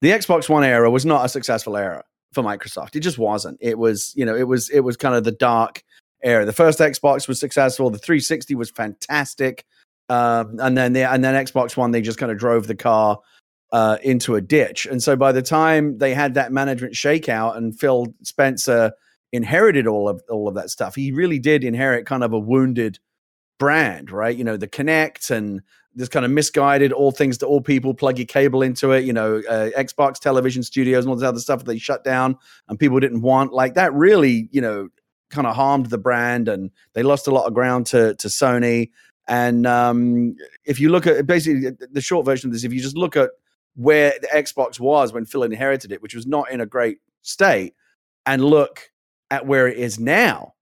[0.00, 2.94] the Xbox One era was not a successful era for Microsoft.
[2.94, 3.58] It just wasn't.
[3.60, 5.82] It was you know it was it was kind of the dark
[6.22, 6.44] era.
[6.44, 7.90] The first Xbox was successful.
[7.90, 9.64] The 360 was fantastic.
[10.08, 13.18] Um, and then the, and then Xbox One, they just kind of drove the car
[13.72, 14.86] uh, into a ditch.
[14.86, 18.92] And so by the time they had that management shakeout and Phil Spencer
[19.32, 22.98] inherited all of all of that stuff, he really did inherit kind of a wounded
[23.58, 24.36] brand, right?
[24.36, 25.62] You know, the Kinect and
[25.94, 29.12] this kind of misguided all things to all people, plug your cable into it, you
[29.12, 32.36] know, uh, Xbox television studios and all this other stuff that they shut down
[32.68, 33.52] and people didn't want.
[33.52, 34.88] Like that really, you know,
[35.30, 38.90] kind of harmed the brand and they lost a lot of ground to to Sony.
[39.28, 42.96] And um, if you look at basically the short version of this, if you just
[42.96, 43.30] look at
[43.76, 47.74] where the Xbox was when Phil inherited it, which was not in a great state,
[48.26, 48.90] and look
[49.30, 50.54] at where it is now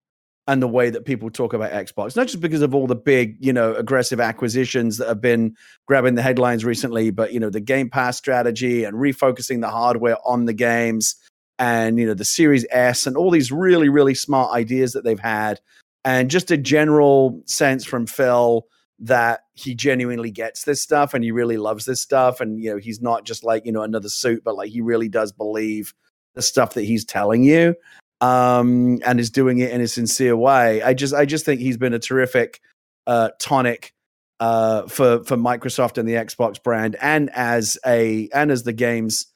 [0.46, 3.36] and the way that people talk about Xbox, not just because of all the big,
[3.38, 5.54] you know, aggressive acquisitions that have been
[5.86, 10.16] grabbing the headlines recently, but, you know, the Game Pass strategy and refocusing the hardware
[10.24, 11.14] on the games
[11.58, 15.20] and, you know, the Series S and all these really, really smart ideas that they've
[15.20, 15.60] had
[16.04, 18.66] and just a general sense from Phil
[19.00, 22.40] that he genuinely gets this stuff and he really loves this stuff.
[22.40, 25.08] And you know he's not just like you know another suit but like he really
[25.08, 25.94] does believe
[26.34, 27.74] the stuff that he's telling you
[28.20, 30.82] um and is doing it in a sincere way.
[30.82, 32.60] I just i just think he's been a terrific
[33.06, 33.94] uh tonic
[34.38, 39.26] uh for for microsoft and the xbox brand and as a and as the games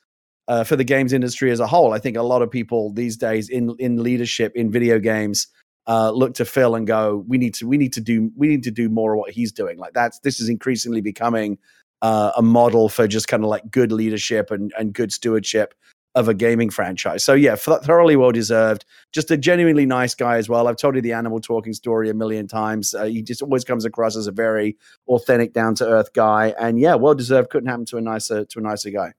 [0.48, 1.92] uh, for the games industry as a whole.
[1.92, 5.48] I think a lot of people these days in in leadership in video games
[5.86, 8.62] uh, look to Phil and go, we need to we need to do we need
[8.64, 9.78] to do more of what he's doing.
[9.78, 11.58] Like that's this is increasingly becoming
[12.02, 15.74] uh, a model for just kind of like good leadership and and good stewardship
[16.14, 17.24] of a gaming franchise.
[17.24, 18.84] So yeah, thoroughly well deserved.
[19.12, 20.68] Just a genuinely nice guy as well.
[20.68, 22.94] I've told you the animal talking story a million times.
[22.94, 24.76] Uh, he just always comes across as a very
[25.08, 27.50] authentic, down to earth guy, and yeah, well deserved.
[27.50, 29.12] Couldn't happen to a nicer to a nicer guy.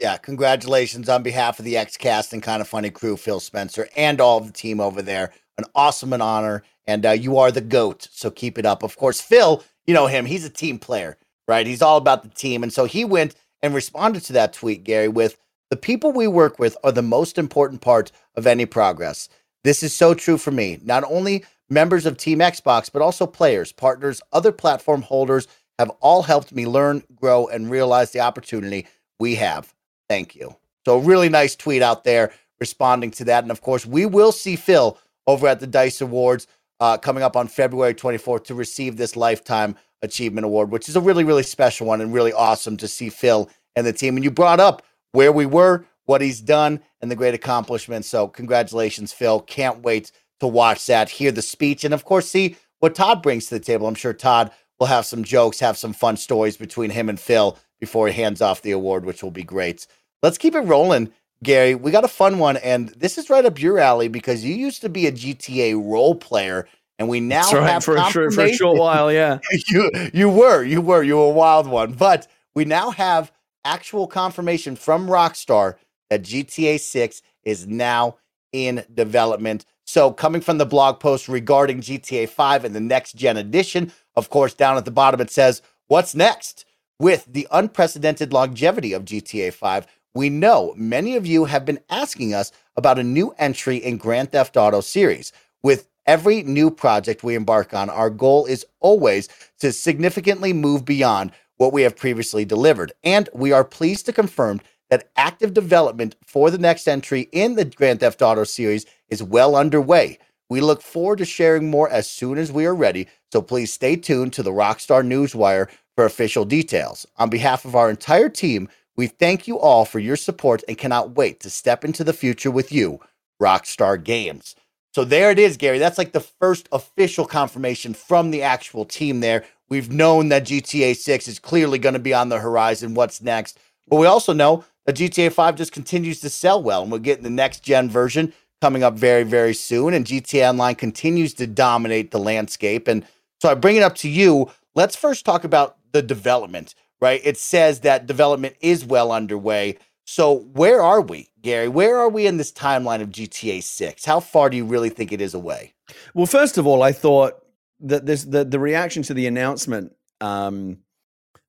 [0.00, 4.40] Yeah, congratulations on behalf of the XCast and Kinda Funny crew, Phil Spencer, and all
[4.40, 8.08] the team over there an awesome an honor, and uh, you are the goat.
[8.12, 8.82] So keep it up.
[8.82, 11.16] Of course, Phil, you know him; he's a team player,
[11.48, 11.66] right?
[11.66, 15.08] He's all about the team, and so he went and responded to that tweet, Gary,
[15.08, 15.38] with
[15.70, 19.28] the people we work with are the most important part of any progress.
[19.64, 20.78] This is so true for me.
[20.84, 26.22] Not only members of Team Xbox, but also players, partners, other platform holders have all
[26.22, 28.86] helped me learn, grow, and realize the opportunity
[29.18, 29.74] we have.
[30.08, 30.56] Thank you.
[30.84, 33.44] So, really nice tweet out there responding to that.
[33.44, 36.46] And of course, we will see Phil over at the Dice Awards
[36.80, 41.00] uh, coming up on February 24th to receive this Lifetime Achievement Award, which is a
[41.00, 44.16] really, really special one and really awesome to see Phil and the team.
[44.16, 48.08] And you brought up where we were, what he's done, and the great accomplishments.
[48.08, 49.40] So, congratulations, Phil.
[49.40, 53.46] Can't wait to watch that, hear the speech, and of course, see what Todd brings
[53.46, 53.86] to the table.
[53.86, 57.58] I'm sure Todd will have some jokes, have some fun stories between him and Phil
[57.80, 59.86] before he hands off the award, which will be great.
[60.22, 61.10] Let's keep it rolling
[61.42, 64.54] Gary, we got a fun one, and this is right up your alley because you
[64.54, 66.66] used to be a GTA role player,
[66.98, 69.12] and we now right, have for, for, for, a short while.
[69.12, 73.32] Yeah, you you were you were you were a wild one, but we now have
[73.64, 75.74] actual confirmation from Rockstar
[76.08, 78.16] that GTA Six is now
[78.52, 79.66] in development.
[79.84, 84.30] So, coming from the blog post regarding GTA 5 and the next gen edition, of
[84.30, 86.64] course, down at the bottom it says, What's next?
[86.98, 92.32] With the unprecedented longevity of GTA 5, we know many of you have been asking
[92.32, 95.30] us about a new entry in Grand Theft Auto series.
[95.62, 99.28] With every new project we embark on, our goal is always
[99.60, 102.92] to significantly move beyond what we have previously delivered.
[103.04, 107.66] And we are pleased to confirm that active development for the next entry in the
[107.66, 110.18] Grand Theft Auto series is well underway.
[110.48, 113.96] We look forward to sharing more as soon as we are ready, so please stay
[113.96, 117.06] tuned to the Rockstar Newswire for official details.
[117.16, 121.16] On behalf of our entire team, we thank you all for your support and cannot
[121.16, 123.00] wait to step into the future with you,
[123.40, 124.56] Rockstar Games.
[124.94, 125.78] So there it is, Gary.
[125.78, 129.44] That's like the first official confirmation from the actual team there.
[129.68, 132.94] We've known that GTA 6 is clearly going to be on the horizon.
[132.94, 133.58] What's next?
[133.88, 137.24] But we also know that GTA 5 just continues to sell well, and we're getting
[137.24, 138.32] the next gen version
[138.62, 139.92] coming up very, very soon.
[139.92, 142.88] And GTA Online continues to dominate the landscape.
[142.88, 143.04] And
[143.42, 144.50] so I bring it up to you.
[144.74, 147.20] Let's first talk about the development right?
[147.24, 149.78] It says that development is well underway.
[150.04, 151.68] So where are we, Gary?
[151.68, 154.04] Where are we in this timeline of GTA 6?
[154.04, 155.74] How far do you really think it is away?
[156.14, 157.34] Well, first of all, I thought
[157.80, 160.78] that this the, the reaction to the announcement um,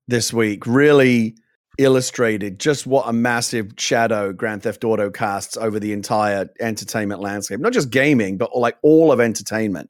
[0.07, 1.35] this week really
[1.77, 7.59] illustrated just what a massive shadow Grand Theft Auto casts over the entire entertainment landscape,
[7.59, 9.89] not just gaming, but like all of entertainment.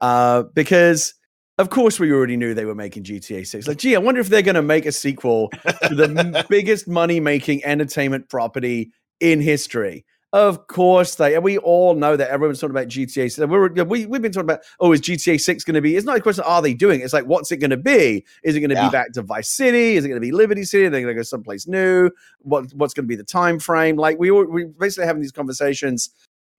[0.00, 1.14] Uh, because
[1.58, 3.68] of course we already knew they were making GTA 6.
[3.68, 5.50] Like, gee, I wonder if they're going to make a sequel
[5.86, 10.04] to the biggest money making entertainment property in history.
[10.32, 13.30] Of course they, and we all know that everyone's talking about GTA.
[13.30, 15.96] So we're, we, we've been talking about, oh, is GTA 6 going to be?
[15.96, 17.04] It's not a question, are they doing it?
[17.04, 18.24] It's like, what's it going to be?
[18.42, 18.88] Is it going to Yeah.
[18.88, 19.94] be back to Vice City?
[19.94, 20.86] Is it going to be Liberty City?
[20.86, 22.10] Are they going to go someplace new?
[22.40, 23.94] What, what's going to be the time frame?
[23.94, 26.10] Like, we, all- we basically having these conversations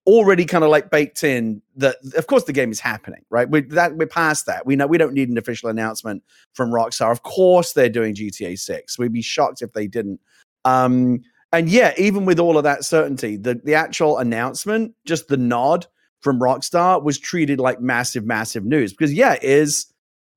[0.05, 3.49] already kind of like baked in that of course the game is happening right?
[3.49, 4.65] We that we're past that.
[4.65, 7.11] We know we don't need an official announcement from rockstar.
[7.11, 10.19] Of course they're doing gta 6 we'd be shocked if they didn't.
[10.63, 15.37] Um and yeah even with all of that certainty the the actual announcement just the
[15.37, 15.87] nod
[16.21, 19.87] from rockstar was treated like massive massive news because yeah it is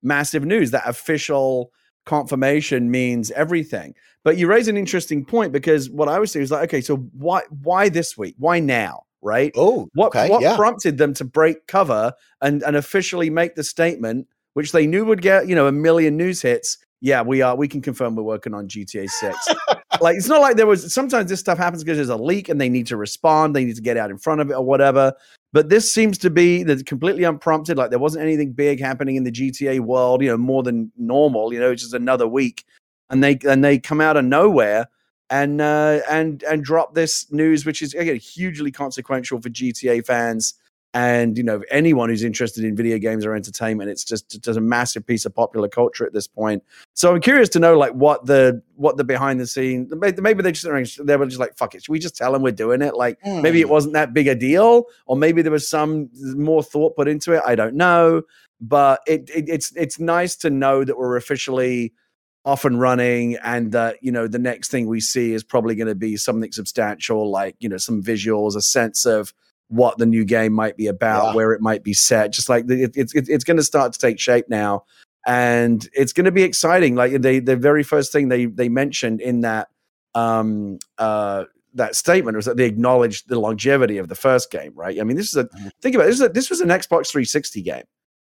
[0.03, 0.71] massive news.
[0.71, 1.73] That official
[2.07, 3.95] confirmation means everything.
[4.25, 6.97] But you raise an interesting point because what i was saying is like okay so
[7.12, 8.35] why why this week?
[8.39, 10.57] Why now right Oh, what okay, what yeah.
[10.57, 15.23] prompted them to break cover and and officially make the statement, which they knew would
[15.23, 16.79] get you know a million news hits?
[17.01, 17.55] Yeah, we are.
[17.55, 19.37] We can confirm we're working on GTA Six.
[20.01, 20.93] like it's not like there was.
[20.93, 23.55] Sometimes this stuff happens because there's a leak and they need to respond.
[23.55, 25.12] They need to get out in front of it or whatever.
[25.53, 27.79] But this seems to be that's completely unprompted.
[27.79, 30.23] Like there wasn't anything big happening in the GTA world.
[30.23, 31.53] You know, more than normal.
[31.53, 32.64] You know, it's just another week,
[33.11, 34.89] and they and they come out of nowhere
[35.31, 40.55] and uh, and and drop this news, which is again hugely consequential for GTA fans
[40.95, 43.91] and you know anyone who's interested in video games or entertainment.
[43.91, 46.62] It's just just a massive piece of popular culture at this point.
[46.95, 49.91] So I'm curious to know like what the what the behind the scene.
[49.95, 51.85] Maybe maybe they just they were just like fuck it.
[51.85, 52.95] Should we just tell them we're doing it?
[52.95, 56.97] Like maybe it wasn't that big a deal, or maybe there was some more thought
[56.97, 57.43] put into it.
[57.47, 58.22] I don't know,
[58.61, 61.93] but it, it it's it's nice to know that we're officially
[62.49, 65.87] off and running and that you know the next thing we see is probably going
[65.87, 69.35] to be something substantial like you know some visuals a sense of
[69.69, 71.35] what the new game might be about Yeah.
[71.35, 73.93] where it might be set just like the- it, it's it, it's going to start
[73.93, 74.85] to take shape now
[75.27, 79.21] and it's going to be exciting like they the very first thing they they mentioned
[79.21, 79.69] in that
[80.15, 81.45] um uh
[81.75, 85.19] that statement was that they acknowledged the longevity of the first game right i mean
[85.19, 85.71] this is a Mhm.
[85.83, 87.85] think about it, this is a, this was an xbox 360 game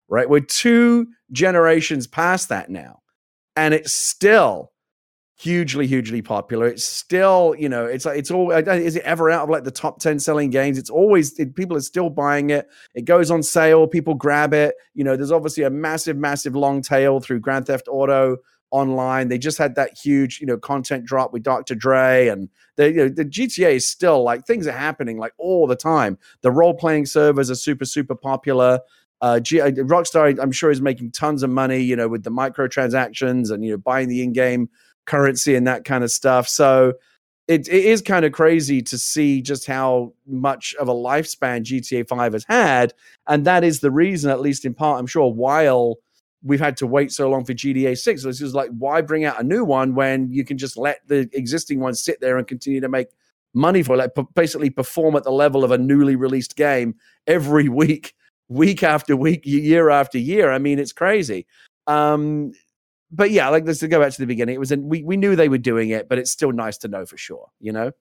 [0.09, 2.99] right we're two generations past that now
[3.59, 4.71] and it's still
[5.35, 6.67] hugely hugely popular.
[6.67, 9.71] It's still you know it's like it's all is it ever out of like the
[9.71, 10.77] top 10 selling games?
[10.77, 12.69] It's always it, people are still buying it.
[12.95, 13.85] It goes on sale.
[13.85, 14.75] People grab it.
[14.93, 18.37] You know there's obviously a massive massive long tail through grand theft auto
[18.71, 19.27] online.
[19.27, 22.97] They just had that huge you know content drop with dr dre and the, you
[22.97, 26.17] know, the gta is still like things are happening like all the time.
[26.41, 28.79] The role-playing servers are super super popular
[29.21, 32.31] uh, G- uh, Rockstar, I'm sure, is making tons of money, you know, with the
[32.31, 34.69] microtransactions and you know buying the in-game
[35.05, 36.47] currency and that kind of stuff.
[36.47, 36.93] So
[37.47, 42.07] it, it is kind of crazy to see just how much of a lifespan GTA
[42.07, 42.93] 5 has had,
[43.27, 45.97] and that is the reason, at least in part, I'm sure, while
[46.43, 48.25] we've had to wait so long for GTA 6.
[48.25, 51.29] It's just like, why bring out a new one when you can just let the
[51.33, 53.07] existing one sit there and continue to make
[53.53, 53.97] money for it?
[53.97, 56.95] Like, p- basically perform at the level of a newly released game
[57.27, 58.13] every week
[58.49, 60.51] week after week, year after year.
[60.51, 61.45] I mean, it's crazy.
[61.87, 62.51] Um,
[63.11, 64.55] but yeah, like let's go back to the beginning.
[64.55, 66.87] It was an, we we knew they were doing it, but it's still nice to
[66.87, 67.49] know for sure.
[67.59, 67.91] You know?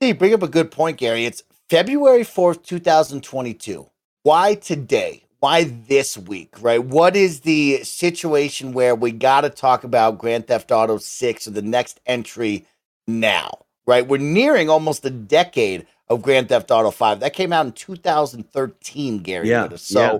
[0.00, 1.24] You bring up a good point, Gary.
[1.24, 3.90] It's February 4th, 2022.
[4.22, 5.24] Why today?
[5.40, 6.82] Why this week, right?
[6.82, 11.50] What is the situation where we got to talk about Grand Theft Auto 6 or
[11.50, 12.66] the next entry
[13.06, 13.50] now,
[13.86, 14.06] right?
[14.06, 17.20] We're nearing almost a decade of Grand Theft Auto 5.
[17.20, 19.48] That came out in 2013, Gary.
[19.48, 19.88] Yeah, noticed.
[19.88, 20.12] So, yeah.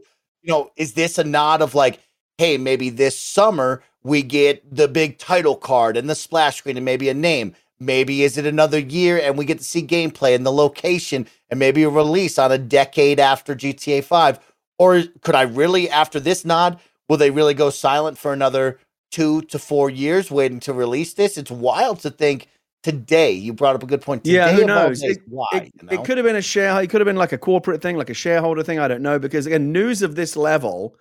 [0.43, 2.01] you know, is this a nod of like,
[2.39, 6.85] hey, maybe this summer we get the big title card and the splash screen and
[6.85, 7.55] maybe a name?
[7.81, 11.61] Maybe is it another year and we get to see gameplay and the location and
[11.61, 14.41] maybe a release on a decade after GTA 5?
[14.79, 18.79] Or could I really, after this nod, will they really go silent for another
[19.11, 21.39] two to four years waiting to release this?
[21.39, 22.49] It's wild to think
[22.83, 23.33] today.
[23.33, 24.25] You brought up a good point.
[24.25, 25.01] Today Yeah, who knows?
[25.01, 25.47] days, why?
[25.55, 25.93] It, you know?
[25.93, 26.81] it could have been a share.
[26.83, 28.79] It could have been like a corporate thing, like a shareholder thing.
[28.79, 30.97] I don't know because again, news of this level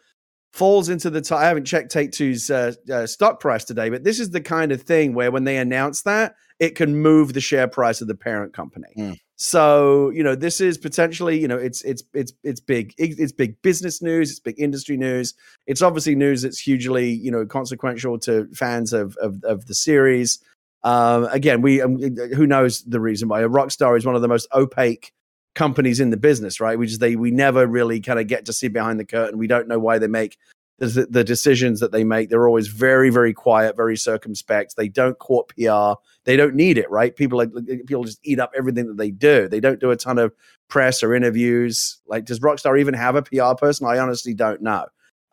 [0.53, 1.21] falls into the.
[1.21, 4.41] T- I haven't checked Take Two's uh, uh, stock price today, but this is the
[4.41, 8.07] kind of thing where when they announce that, it can move the share price of
[8.07, 8.87] the parent company.
[8.97, 9.19] Mm.
[9.35, 12.93] So you know, this is potentially you know, it's it's it's it's big.
[12.97, 14.31] It's big business news.
[14.31, 15.35] It's big industry news.
[15.67, 20.39] It's obviously news that's hugely you know consequential to fans of of, of the series.
[20.87, 24.47] Um, again, we um, who knows the reason why Rockstar is one of the most
[24.53, 25.11] opaque
[25.53, 26.79] companies in the business, right?
[26.79, 29.37] We just they we never really kind of get to see behind the curtain.
[29.37, 30.37] We don't know why they make
[30.79, 32.29] the, the decisions that they make.
[32.29, 34.77] They're always very, very quiet, very circumspect.
[34.77, 35.99] They don't court PR.
[36.23, 37.13] They don't need it, right?
[37.13, 37.49] People like
[37.85, 39.49] people just eat up everything that they do.
[39.49, 40.33] They don't do a ton of
[40.69, 41.99] press or interviews.
[42.07, 43.87] Like, does Rockstar even have a PR person?
[43.87, 44.85] I honestly don't know.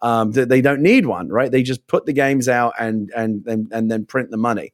[0.03, 1.53] Um, they, they don't need one, right?
[1.53, 4.73] They just put the games out and and and, and then print the money.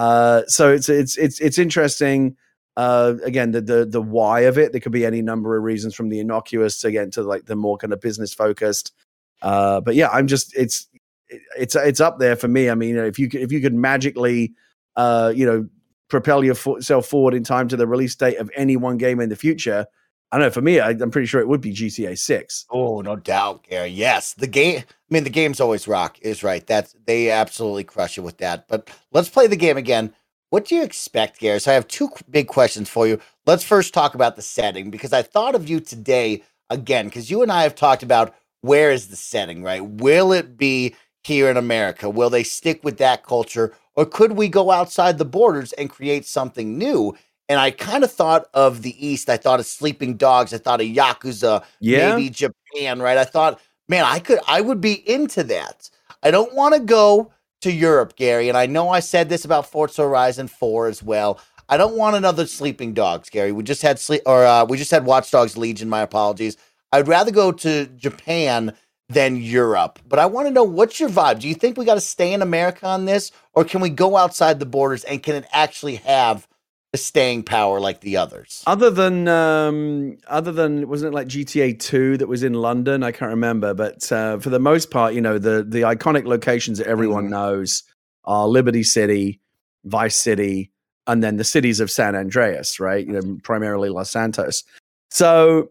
[0.00, 2.34] Uh, so it's it's it's it's interesting.
[2.74, 4.72] Uh, again, the the the why of it.
[4.72, 7.76] There could be any number of reasons, from the innocuous again to like the more
[7.76, 8.94] kind of business focused.
[9.42, 10.88] Uh, but yeah, I'm just it's
[11.28, 12.70] it's it's up there for me.
[12.70, 14.54] I mean, if you could, if you could magically,
[14.96, 15.68] uh, you know,
[16.08, 19.36] propel yourself forward in time to the release date of any one game in the
[19.36, 19.84] future,
[20.32, 20.50] I don't know.
[20.50, 22.66] For me, I, am pretty sure it would be GTA Six.
[22.70, 23.88] Oh, no doubt, Gary.
[23.88, 24.78] Yes, the game.
[24.78, 26.18] I mean, the game's always rock.
[26.20, 26.64] Is right.
[26.66, 28.68] That's they absolutely crush it with that.
[28.68, 30.14] But let's play the game again.
[30.50, 31.60] What do you expect, Gary?
[31.60, 33.20] So I have two big questions for you.
[33.46, 37.42] Let's first talk about the setting because I thought of you today again because you
[37.42, 39.84] and I have talked about where is the setting, right?
[39.84, 42.08] Will it be here in America?
[42.08, 46.26] Will they stick with that culture, or could we go outside the borders and create
[46.26, 47.16] something new?
[47.50, 49.28] And I kind of thought of the East.
[49.28, 50.54] I thought of Sleeping Dogs.
[50.54, 52.14] I thought of Yakuza, yeah.
[52.14, 53.18] maybe Japan, right?
[53.18, 55.90] I thought, man, I could, I would be into that.
[56.22, 57.32] I don't want to go
[57.62, 58.48] to Europe, Gary.
[58.48, 61.40] And I know I said this about Forza Horizon 4 as well.
[61.68, 63.50] I don't want another Sleeping Dogs, Gary.
[63.50, 65.88] We just had sleep, or uh, we just had Watch Dogs Legion.
[65.88, 66.56] My apologies.
[66.92, 68.76] I'd rather go to Japan
[69.08, 69.98] than Europe.
[70.08, 71.40] But I want to know what's your vibe?
[71.40, 74.16] Do you think we got to stay in America on this, or can we go
[74.16, 76.46] outside the borders and can it actually have
[76.92, 78.64] the staying power like the others.
[78.66, 83.02] Other than um, other than wasn't it like GTA Two that was in London?
[83.02, 86.78] I can't remember, but uh, for the most part, you know the the iconic locations
[86.78, 87.30] that everyone mm.
[87.30, 87.84] knows
[88.24, 89.40] are Liberty City,
[89.84, 90.72] Vice City,
[91.06, 93.06] and then the cities of San Andreas, right?
[93.06, 94.64] You know, primarily Los Santos.
[95.10, 95.70] So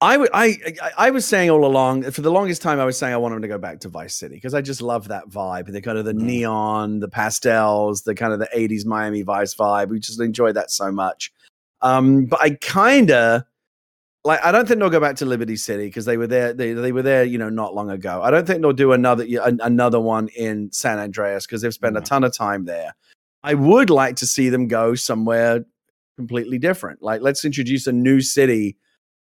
[0.00, 0.58] I, w- I,
[0.96, 3.42] I was saying all along for the longest time I was saying I want wanted
[3.42, 6.04] to go back to Vice City because I just love that vibe the kind of
[6.04, 6.20] the mm.
[6.20, 10.70] neon the pastels the kind of the 80s Miami Vice vibe we just enjoy that
[10.70, 11.32] so much
[11.80, 13.42] um, but I kind of
[14.24, 16.74] like I don't think they'll go back to Liberty City because they were there they,
[16.74, 20.00] they were there you know not long ago I don't think they'll do another another
[20.00, 22.02] one in San Andreas because they've spent mm.
[22.02, 22.94] a ton of time there
[23.42, 25.64] I would like to see them go somewhere
[26.16, 28.76] completely different like let's introduce a new city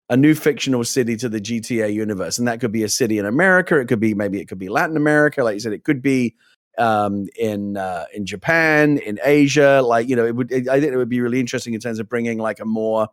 [0.08, 3.26] a new fictional city to the GTA universe, and that could be a city in
[3.26, 3.78] America.
[3.78, 5.72] It could be maybe it could be Latin America, like you said.
[5.72, 6.36] It could be
[6.78, 9.82] um, in uh, in Japan, in Asia.
[9.84, 10.52] Like you know, it would.
[10.52, 13.08] It, I think it would be really interesting in terms of bringing like a more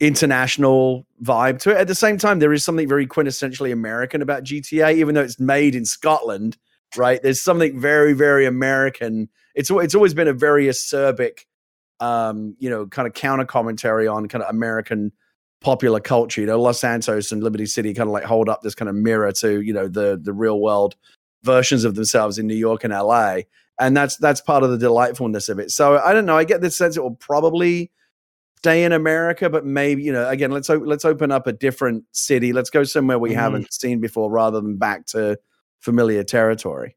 [0.00, 1.76] international vibe to it.
[1.76, 5.40] At the same time, there is something very quintessentially American about GTA, even though it's
[5.40, 6.56] made in Scotland.
[6.96, 7.22] Right?
[7.22, 9.28] There's something very, very American.
[9.54, 11.40] It's it's always been a very acerbic,
[12.00, 15.12] um, you know, kind of counter commentary on kind of American
[15.60, 16.40] popular culture.
[16.40, 18.94] You know, Los Santos and Liberty City kind of like hold up this kind of
[18.94, 20.96] mirror to you know the the real world
[21.42, 23.38] versions of themselves in New York and LA,
[23.80, 25.70] and that's that's part of the delightfulness of it.
[25.70, 26.36] So I don't know.
[26.36, 27.90] I get the sense it will probably
[28.58, 32.52] stay in America, but maybe you know again let's let's open up a different city.
[32.52, 33.34] Let's go somewhere we mm.
[33.34, 35.38] haven't seen before, rather than back to
[35.80, 36.96] familiar territory.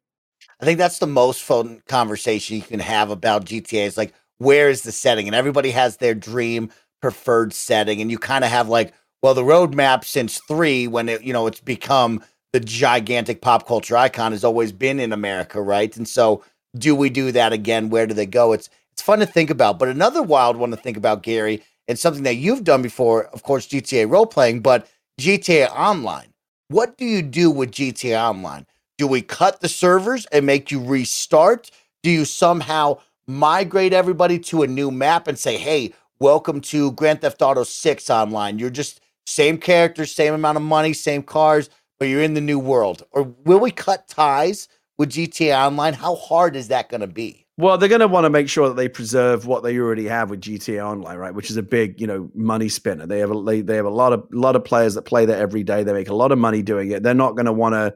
[0.61, 3.85] I think that's the most fun conversation you can have about GTA.
[3.85, 6.71] Is like where is the setting, and everybody has their dream
[7.01, 11.23] preferred setting and you kind of have like well the roadmap since three when it
[11.23, 12.23] you know it's become
[12.53, 15.95] the gigantic pop culture icon has always been in america right?
[15.97, 16.43] And so
[16.77, 17.89] do we do that again?
[17.89, 18.53] Where do they go?
[18.53, 19.79] It's it's fun to think about.
[19.79, 23.43] But another wild one to think about gary and something that you've done before of
[23.43, 24.87] course gta role playing but
[25.19, 26.33] gta online.
[26.67, 28.65] What do you do with gta online?
[28.97, 31.71] Do we cut the servers and make you restart?
[32.03, 37.21] Do you somehow migrate everybody to a new map and say hey welcome to Grand
[37.21, 38.59] Theft Auto 6 online.
[38.59, 42.59] You're just same characters, same amount of money, same cars, but you're in the new
[42.59, 43.03] world.
[43.11, 44.67] Or will we cut ties
[44.97, 45.93] with GTA Online?
[45.93, 47.45] How hard is that going to be?
[47.57, 50.29] Well, they're going to want to make sure that they preserve what they already have
[50.29, 51.33] with GTA Online, right?
[51.33, 53.05] Which is a big, you know, money spinner.
[53.05, 55.37] They have a they, they have a lot of lot of players that play there
[55.37, 55.83] every day.
[55.83, 57.03] They make a lot of money doing it.
[57.03, 57.93] They're not going to want to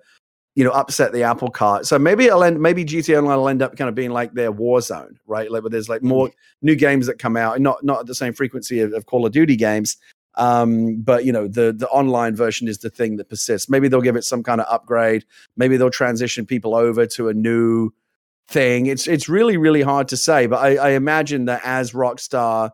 [0.55, 1.85] you know, upset the apple cart.
[1.85, 4.51] So maybe it'll end, maybe GTA Online will end up kind of being like their
[4.51, 5.51] war zone, right?
[5.51, 6.29] Like, where there's like more
[6.61, 9.31] new games that come out, not not at the same frequency of, of, Call of
[9.31, 9.97] Duty games,
[10.35, 13.69] um, but you know, the the online version is the thing that persists.
[13.69, 15.25] Maybe they'll give it some kind of upgrade.
[15.57, 17.91] Maybe they'll transition people over to a new
[18.47, 18.85] thing.
[18.85, 22.71] It's it's really really hard to say, but I, I imagine that as Rockstar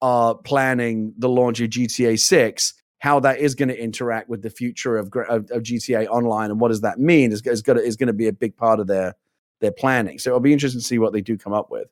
[0.00, 4.50] are planning the launch of GTA Six how that is going to interact with the
[4.50, 8.12] future of, of, of, GTA Online and what does that mean is, is going to
[8.12, 9.14] be a big part of their
[9.60, 10.18] their planning.
[10.18, 11.88] So it'll be interesting to see what they do come up with.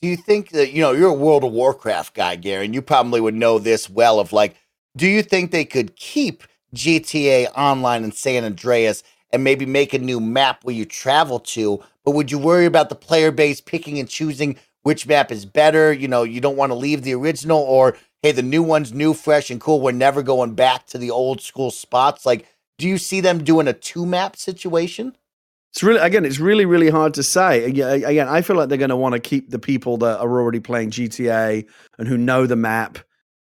[0.00, 2.82] Do you think that you know you're a World of Warcraft guy, Gary, and you
[2.82, 4.20] probably would know this well?
[4.20, 4.56] Of like,
[4.96, 9.98] do you think they could keep GTA Online in San Andreas and maybe make a
[9.98, 11.82] new map where you travel to?
[12.04, 15.92] But would you worry about the player base picking and choosing which map is better?
[15.92, 19.14] You know, you don't want to leave the original, or hey, the new one's new,
[19.14, 19.80] fresh, and cool.
[19.80, 22.26] We're never going back to the old school spots.
[22.26, 22.46] Like,
[22.78, 25.16] do you see them doing a two map situation?
[25.72, 27.64] It's really again, it's really really hard to say.
[27.64, 30.60] Again, I feel like they're going to want to keep the people that are already
[30.60, 32.98] playing GTA and who know the map,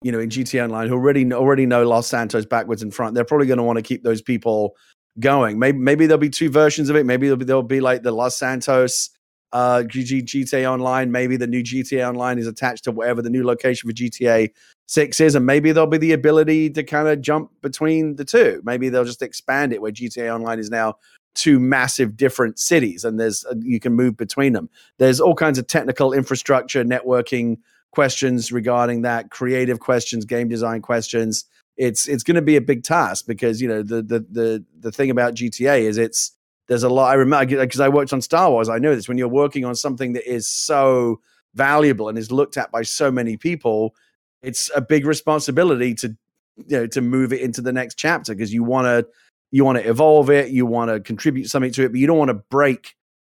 [0.02, 3.14] you know, in GTA Online, who already already know Los Santos backwards and front.
[3.14, 4.76] They're probably going to want to keep those people
[5.18, 5.58] going.
[5.58, 7.04] Maybe maybe there'll be two versions of it.
[7.04, 9.10] Maybe there'll be, there'll be like the Los Santos
[9.52, 11.10] uh, GTA Online.
[11.10, 14.50] Maybe the new GTA Online is attached to whatever the new location for GTA
[14.86, 18.60] Six is, and maybe there'll be the ability to kind of jump between the two.
[18.64, 20.96] Maybe they'll just expand it where GTA Online is now
[21.34, 24.68] two massive different cities, and there's uh, you can move between them.
[24.98, 27.58] There's all kinds of technical infrastructure, networking
[27.92, 31.44] questions regarding that, creative questions, game design questions
[31.76, 34.92] it's it's going to be a big task because you know the the the the
[34.92, 36.32] thing about GTA is it's
[36.72, 37.10] there's a lot.
[37.10, 38.70] I remember because I worked on Star Wars.
[38.70, 41.20] I know this when you're working on something that is so
[41.54, 43.94] valuable and is looked at by so many people,
[44.40, 46.16] it's a big responsibility to
[46.56, 49.06] you know to move it into the next chapter because you want to
[49.50, 52.16] you want to evolve it, you want to contribute something to it, but you don't
[52.16, 52.94] want to break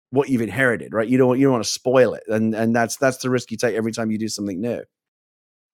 [0.09, 1.07] what you've inherited, right?
[1.07, 3.57] You don't you don't want to spoil it, and and that's that's the risk you
[3.57, 4.81] take every time you do something new.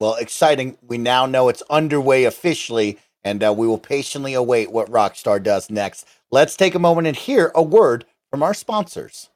[0.01, 0.77] Well, exciting.
[0.81, 5.69] We now know it's underway officially, and uh, we will patiently await what Rockstar does
[5.69, 6.07] next.
[6.31, 9.29] Let's take a moment and hear a word from our sponsors.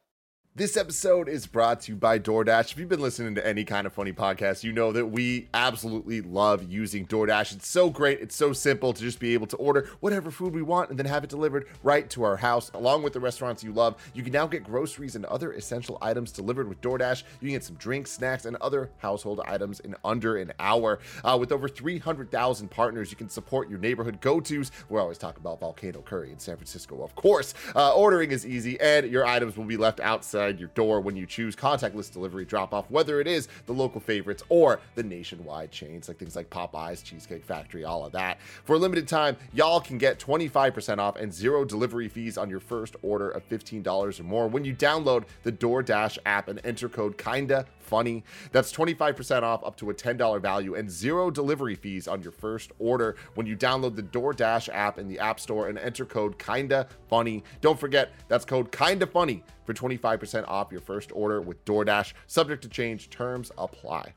[0.57, 2.71] This episode is brought to you by DoorDash.
[2.71, 6.63] If you've been listening to any Kinda Funny podcast, you know that we absolutely love
[6.63, 7.53] using DoorDash.
[7.53, 8.21] It's so great.
[8.21, 11.05] It's so simple to just be able to order whatever food we want and then
[11.05, 14.01] have it delivered right to our house, along with the restaurants you love.
[14.15, 17.21] You can now get groceries and other essential items delivered with DoorDash.
[17.39, 20.97] You can get some drinks, snacks, and other household items in under an hour.
[21.23, 24.71] Uh, with over 300,000 partners, you can support your neighborhood go tos.
[24.89, 27.53] We're always talk about Volcano Curry in San Francisco, of course.
[27.75, 31.15] Uh, ordering is easy, and your items will be left outside outside your door when
[31.15, 35.71] you choose contactless delivery drop off, whether it is the local favorites or the nationwide
[35.71, 38.39] chains like things like Popeyes, Cheesecake Factory, all of that.
[38.63, 42.59] For a limited time, y'all can get 25% off and zero delivery fees on your
[42.59, 47.17] first order of $15 or more when you download the DoorDash app and enter code
[47.17, 48.23] KINDA funny.
[48.51, 52.71] That's 25% off up to a $10 value and zero delivery fees on your first
[52.79, 56.87] order when you download the DoorDash app in the App Store and enter code kinda
[57.09, 57.43] funny.
[57.61, 62.13] Don't forget, that's code kinda funny for 25% off your first order with DoorDash.
[62.27, 64.13] Subject to change, terms apply.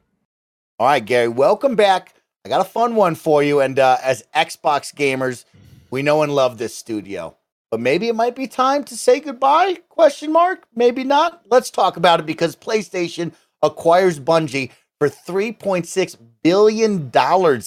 [0.79, 2.15] All right, Gary, welcome back.
[2.45, 3.61] I got a fun one for you.
[3.61, 5.45] And uh, as Xbox gamers,
[5.91, 7.37] we know and love this studio.
[7.71, 9.79] But maybe it might be time to say goodbye?
[9.89, 10.67] Question mark.
[10.75, 11.43] Maybe not.
[11.51, 13.33] Let's talk about it because PlayStation
[13.63, 17.11] acquires Bungie for $3.6 billion,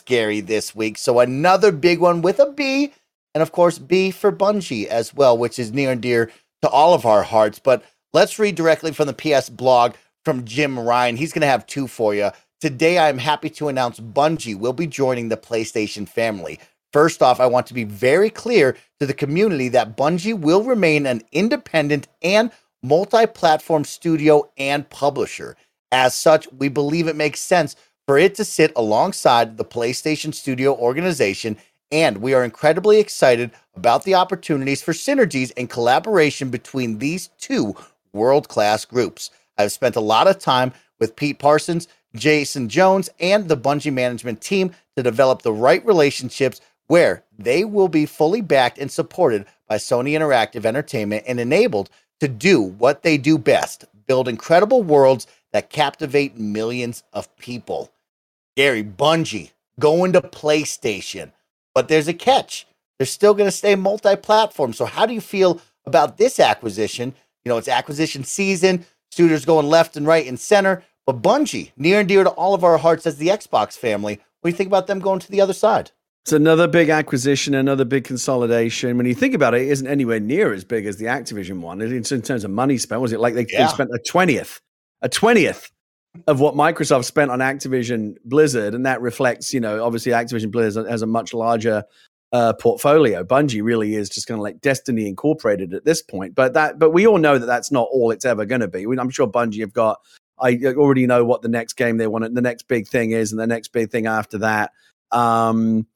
[0.06, 0.98] Gary, this week.
[0.98, 2.94] So another big one with a B.
[3.34, 6.32] And of course, B for Bungie as well, which is near and dear
[6.62, 7.60] to all of our hearts.
[7.60, 7.84] But
[8.14, 11.16] let's read directly from the PS blog from Jim Ryan.
[11.16, 12.30] He's going to have two for you.
[12.62, 16.60] Today, I'm happy to announce Bungie will be joining the PlayStation family.
[16.94, 21.08] First off, I want to be very clear to the community that Bungie will remain
[21.08, 22.52] an independent and
[22.84, 25.58] multi platform studio and publisher.
[25.94, 27.76] As such, we believe it makes sense
[28.08, 31.56] for it to sit alongside the PlayStation Studio organization,
[31.92, 37.76] and we are incredibly excited about the opportunities for synergies and collaboration between these two
[38.12, 39.30] world class groups.
[39.60, 44.42] I've spent a lot of time with Pete Parsons, Jason Jones, and the Bungie management
[44.42, 49.76] team to develop the right relationships where they will be fully backed and supported by
[49.76, 55.70] Sony Interactive Entertainment and enabled to do what they do best build incredible worlds that
[55.70, 57.92] captivate millions of people.
[58.58, 61.32] Gary Bungie going to PlayStation,
[61.74, 62.68] but there's a catch.
[63.00, 64.74] They're still going to stay multi-platform.
[64.74, 67.14] So how do you feel about this acquisition?
[67.46, 68.86] You know, it's acquisition season.
[69.12, 70.84] Studios going left and right and center.
[71.06, 74.50] But Bungie, near and dear to all of our hearts as the Xbox family, what
[74.50, 75.92] do you think about them going to the other side?
[76.24, 78.96] It's another big acquisition, another big consolidation.
[78.96, 81.82] When you think about it, it isn't anywhere near as big as the Activision one.
[81.82, 83.02] It's in terms of money spent.
[83.02, 83.68] Was it like they, yeah.
[83.68, 84.62] they spent a twentieth
[85.04, 85.70] a twentieth
[86.28, 90.88] of what Microsoft spent on Activision Blizzard, and that reflects, you know, obviously Activision Blizzard
[90.88, 91.84] has a much larger
[92.32, 93.24] uh, portfolio.
[93.24, 96.92] Bungie really is just kind of like Destiny Incorporated at this point, but that, but
[96.92, 98.84] we all know that that's not all it's ever going to be.
[98.84, 100.00] I'm sure Bungie have got.
[100.40, 103.40] I already know what the next game they want, the next big thing is, and
[103.40, 104.72] the next big thing after that.
[105.12, 105.88] Um,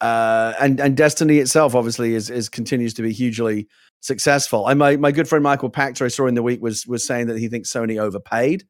[0.00, 3.68] uh, and and Destiny itself obviously is is continues to be hugely
[4.00, 4.66] successful.
[4.68, 7.26] And my my good friend Michael Pachter I saw in the week was was saying
[7.28, 8.64] that he thinks Sony overpaid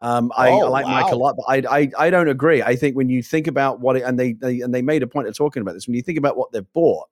[0.00, 2.62] Um, I, Oh, I like Mike a lot, but I, I I don't agree.
[2.62, 5.06] I think when you think about what it, and they, they and they made a
[5.06, 5.86] point of talking about this.
[5.86, 7.08] When you think about what they've bought,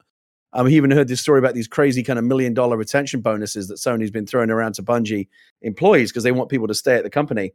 [0.52, 3.68] um, he even heard this story about these crazy kind of million dollar retention bonuses
[3.68, 5.28] that Sony's been throwing around to Bungie
[5.62, 7.54] employees because they want people to stay at the company.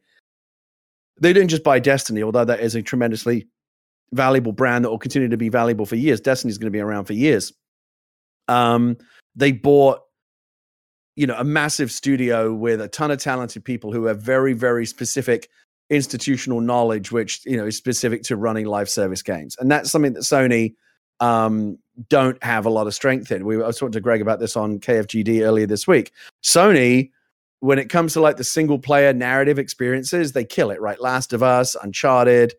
[1.20, 3.48] They didn't just buy Destiny, although that is a tremendously
[4.14, 6.22] valuable brand that will continue to be valuable for years.
[6.22, 7.54] Destiny's going to be around for years.
[8.48, 8.98] Um,
[9.36, 10.00] they bought,
[11.18, 14.86] you know, a massive studio with a ton of talented people who have very, very
[14.86, 15.50] specific
[15.90, 20.14] institutional knowledge, which you know is specific to running live service games, and that's something
[20.14, 20.76] that Sony
[21.20, 23.46] um, don't have a lot of strength in.
[23.46, 26.12] We I was talking to Greg about this on KFGD earlier this week.
[26.44, 27.10] Sony,
[27.62, 30.80] when it comes to like the single player narrative experiences, they kill it.
[30.80, 32.54] Right, Last of Us, Uncharted,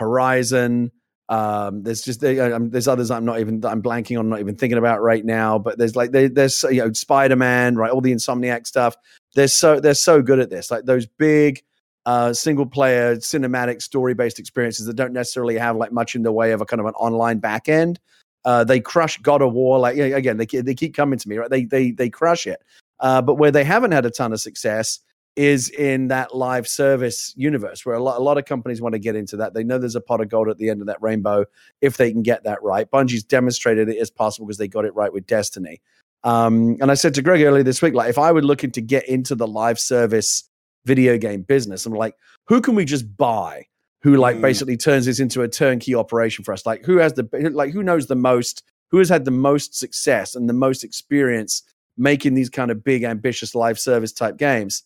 [0.00, 0.90] Horizon.
[1.30, 4.78] Um, there's just um, there's others I'm not even I'm blanking on, not even thinking
[4.78, 5.60] about right now.
[5.60, 7.90] But there's like there, there's you know Spider Man, right?
[7.90, 8.96] All the Insomniac stuff.
[9.36, 10.72] They're so they're so good at this.
[10.72, 11.62] Like those big
[12.04, 16.32] uh, single player cinematic story based experiences that don't necessarily have like much in the
[16.32, 18.00] way of a kind of an online back end.
[18.44, 19.78] Uh, they crush God of War.
[19.78, 21.50] Like again, they they keep coming to me, right?
[21.50, 22.60] They they they crush it.
[22.98, 24.98] Uh, but where they haven't had a ton of success
[25.40, 28.98] is in that live service universe, where a lot a lot of companies want to
[28.98, 29.54] get into that.
[29.54, 31.46] They know there's a pot of gold at the end of that rainbow
[31.80, 32.90] if they can get that right.
[32.90, 35.80] Bungie's demonstrated it is possible because they got it right with Destiny.
[36.24, 38.82] Um, and I said to Greg earlier this week, like if I were looking to
[38.82, 40.44] get into the live service
[40.84, 42.14] video game business, I'm like,
[42.46, 43.64] who can we just buy?
[44.02, 44.42] Who like Mm.
[44.42, 46.66] basically turns this into a turnkey operation for us?
[46.66, 48.62] Like who has the like who knows the most?
[48.90, 51.62] Who has had the most success and the most experience
[51.96, 54.82] making these kind of big, ambitious live service type games?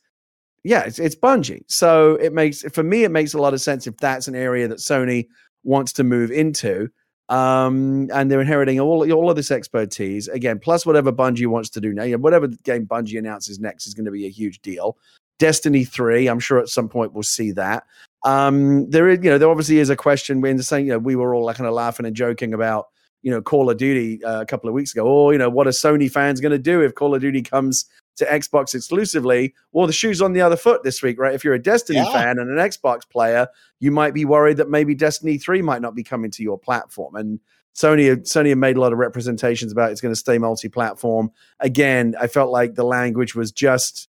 [0.64, 1.62] Yeah, it's, it's Bungie.
[1.68, 4.66] So it makes for me, it makes a lot of sense if that's an area
[4.66, 5.28] that Sony
[5.62, 6.88] wants to move into.
[7.30, 11.80] Um, and they're inheriting all all of this expertise again, plus whatever Bungie wants to
[11.80, 12.04] do now.
[12.04, 14.98] Know, whatever game Bungie announces next is going to be a huge deal.
[15.38, 17.84] Destiny three, I'm sure at some point we'll see that.
[18.24, 21.16] Um, there is, you know, there obviously is a question when saying, you know, we
[21.16, 22.88] were all kind of laughing and joking about,
[23.22, 25.06] you know, Call of Duty uh, a couple of weeks ago.
[25.06, 27.86] Oh, you know, what are Sony fans going to do if Call of Duty comes
[28.16, 29.54] to Xbox exclusively?
[29.72, 31.34] Well, the shoe's on the other foot this week, right?
[31.34, 32.12] If you're a Destiny Yeah.
[32.12, 33.48] fan and an Xbox player,
[33.80, 37.16] you might be worried that maybe Destiny 3 might not be coming to your platform.
[37.16, 37.40] And
[37.74, 41.30] Sony, Sony have made a lot of representations about it's going to stay multi-platform.
[41.58, 44.08] Again, I felt like the language was just,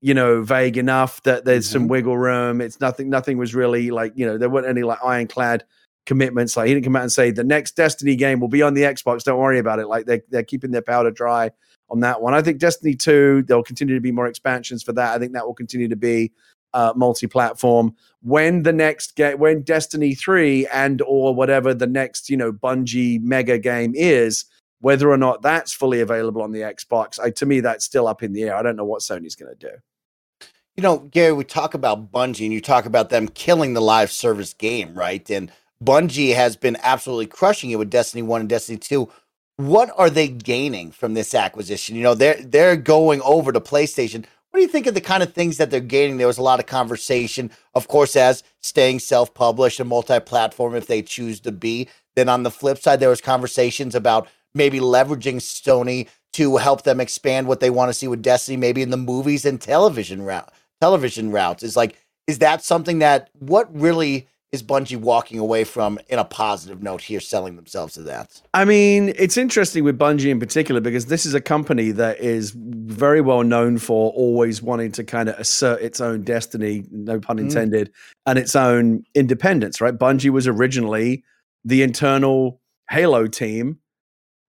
[0.00, 1.90] you know, vague enough that there's some mm-hmm.
[1.90, 2.60] wiggle room.
[2.60, 3.10] It's nothing.
[3.10, 5.64] Nothing was really like, you know, there weren't any like ironclad
[6.06, 6.56] commitments.
[6.56, 8.82] Like he didn't come out and say the next Destiny game will be on the
[8.82, 9.24] Xbox.
[9.24, 9.88] Don't worry about it.
[9.88, 11.50] Like they they're keeping their powder dry
[11.92, 12.34] on that one.
[12.34, 15.14] I think Destiny 2, there'll continue to be more expansions for that.
[15.14, 16.32] I think that will continue to be
[16.72, 17.94] uh, multi-platform.
[18.22, 23.20] When the next game, when Destiny 3 and or whatever the next, you know, Bungie
[23.20, 24.46] mega game is,
[24.80, 28.22] whether or not that's fully available on the Xbox, I, to me, that's still up
[28.22, 28.56] in the air.
[28.56, 30.46] I don't know what Sony's going to do.
[30.76, 34.10] You know, Gary, we talk about Bungie and you talk about them killing the live
[34.10, 35.28] service game, right?
[35.30, 35.52] And
[35.84, 39.08] Bungie has been absolutely crushing it with Destiny 1 and Destiny 2.
[39.56, 41.96] What are they gaining from this acquisition?
[41.96, 44.24] You know, they're they're going over to PlayStation.
[44.50, 46.18] What do you think of the kind of things that they're gaining?
[46.18, 51.00] There was a lot of conversation, of course, as staying self-published and multi-platform if they
[51.00, 51.88] choose to be.
[52.16, 57.00] Then on the flip side, there was conversations about maybe leveraging Sony to help them
[57.00, 60.52] expand what they want to see with Destiny, maybe in the movies and television route
[60.82, 61.96] television routes is like
[62.26, 67.00] is that something that what really is Bungie walking away from in a positive note
[67.00, 71.24] here selling themselves to that I mean, it's interesting with Bungie in particular because this
[71.24, 75.80] is a company that is very well known for always wanting to kind of assert
[75.80, 77.40] its own destiny, no pun Mm.
[77.40, 77.90] intended,
[78.26, 79.96] and its own independence, right?
[79.96, 81.24] Bungie was originally
[81.64, 83.78] the internal Halo team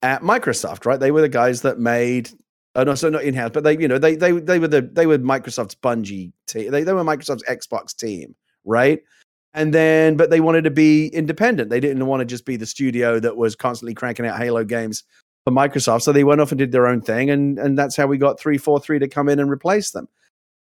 [0.02, 1.00] at Microsoft, right?
[1.00, 2.30] They were the guys that made
[2.76, 4.82] Oh no, so not in house, but they, you know, they they they were the
[4.82, 6.72] they were Microsoft's Bungie team.
[6.72, 8.36] They they were Microsoft's Xbox team,
[8.66, 9.02] right?
[9.54, 11.70] And then, but they wanted to be independent.
[11.70, 15.04] They didn't want to just be the studio that was constantly cranking out Halo games
[15.44, 16.02] for Microsoft.
[16.02, 18.40] So they went off and did their own thing, and and that's how we got
[18.40, 20.08] three four three to come in and replace them.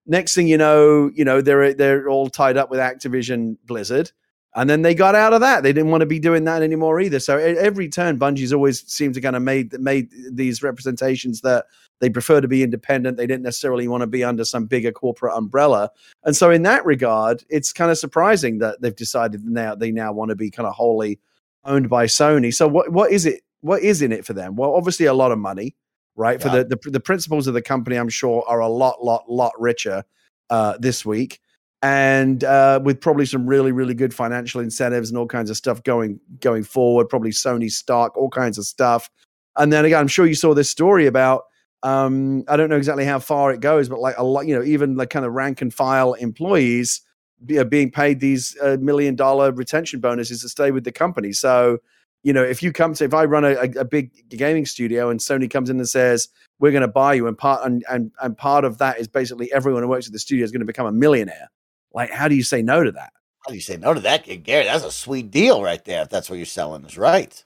[0.06, 4.12] Next thing you know, you know they're they're all tied up with Activision Blizzard,
[4.56, 5.64] and then they got out of that.
[5.64, 7.20] They didn't want to be doing that anymore either.
[7.20, 11.66] So every turn, Bungie's always seemed to kind of made made these representations that
[12.00, 13.18] they prefer to be independent.
[13.18, 15.90] They didn't necessarily want to be under some bigger corporate umbrella.
[16.24, 20.14] And so, in that regard, it's kind of surprising that they've decided now they now
[20.14, 21.20] want to be kind of wholly
[21.64, 22.54] owned by Sony.
[22.54, 23.42] So, what what is it?
[23.62, 24.56] What is in it for them?
[24.56, 25.76] Well, obviously, a lot of money,
[26.16, 26.42] right?
[26.42, 29.54] For the, the the principals of the company, I'm sure, are a lot, lot, lot
[29.58, 30.04] richer
[30.50, 31.40] uh, this week,
[31.84, 35.84] and uh, with probably some really, really good financial incentives and all kinds of stuff
[35.84, 37.10] going going forward.
[37.10, 39.10] Probably Sony stock, all kinds of stuff.
[39.58, 41.44] And then again, I'm sure you saw this story about
[41.84, 44.64] um, I don't know exactly how far it goes, but like a lot, you know,
[44.64, 47.02] even the kind of rank and file employees
[47.46, 51.34] be, uh, being paid these uh, million dollar retention bonuses to stay with the company.
[51.34, 51.80] So,
[52.24, 55.20] you know, if you come to, if I run a, a big gaming studio and
[55.20, 56.30] Sony comes in and says,
[56.60, 59.52] we're going to buy you, and part, and, and, and part of that is basically
[59.52, 61.50] everyone who works at the studio is going to become a millionaire.
[61.94, 63.14] Like, how do you say no to that?
[63.46, 64.66] How do you say no to that, Gary?
[64.66, 66.02] That's a sweet deal right there.
[66.02, 67.44] If that's what you're selling, is right.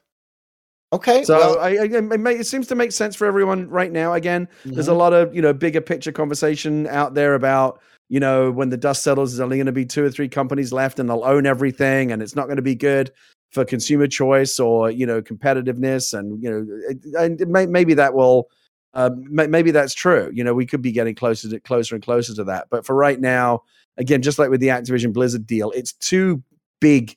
[0.94, 1.24] Okay.
[1.24, 4.14] So well, I, I, it, may, it seems to make sense for everyone right now.
[4.14, 4.74] Again, mm-hmm.
[4.74, 8.70] there's a lot of you know bigger picture conversation out there about you know when
[8.70, 11.26] the dust settles, there's only going to be two or three companies left, and they'll
[11.26, 13.12] own everything, and it's not going to be good
[13.52, 18.50] for consumer choice or you know competitiveness, and you know, and may, maybe that will.
[18.94, 20.32] Uh, maybe that's true.
[20.34, 22.68] You know, we could be getting closer to closer and closer to that.
[22.72, 23.62] But for right now,
[23.98, 26.44] again, just like with the Activision Blizzard deal, it's too
[26.80, 27.16] big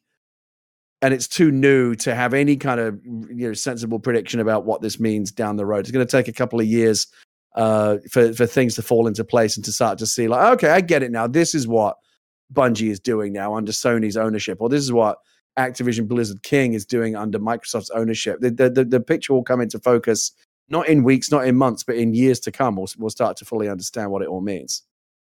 [1.02, 4.82] and it's too new to have any kind of you know sensible prediction about what
[4.82, 5.80] this means down the road.
[5.80, 7.06] It's going to take a couple of years
[7.54, 10.70] uh, for for things to fall into place and to start to see like, okay,
[10.70, 11.26] I get it now.
[11.26, 11.96] This is what
[12.52, 15.18] Bungie is doing now under Sony's ownership, or this is what
[15.58, 18.40] Activision Blizzard King is doing under Microsoft's ownership.
[18.40, 20.32] The the the, the picture will come into focus
[20.68, 22.76] not in weeks, not in months, but in years to come.
[22.76, 24.82] We'll we'll start to fully understand what it all means.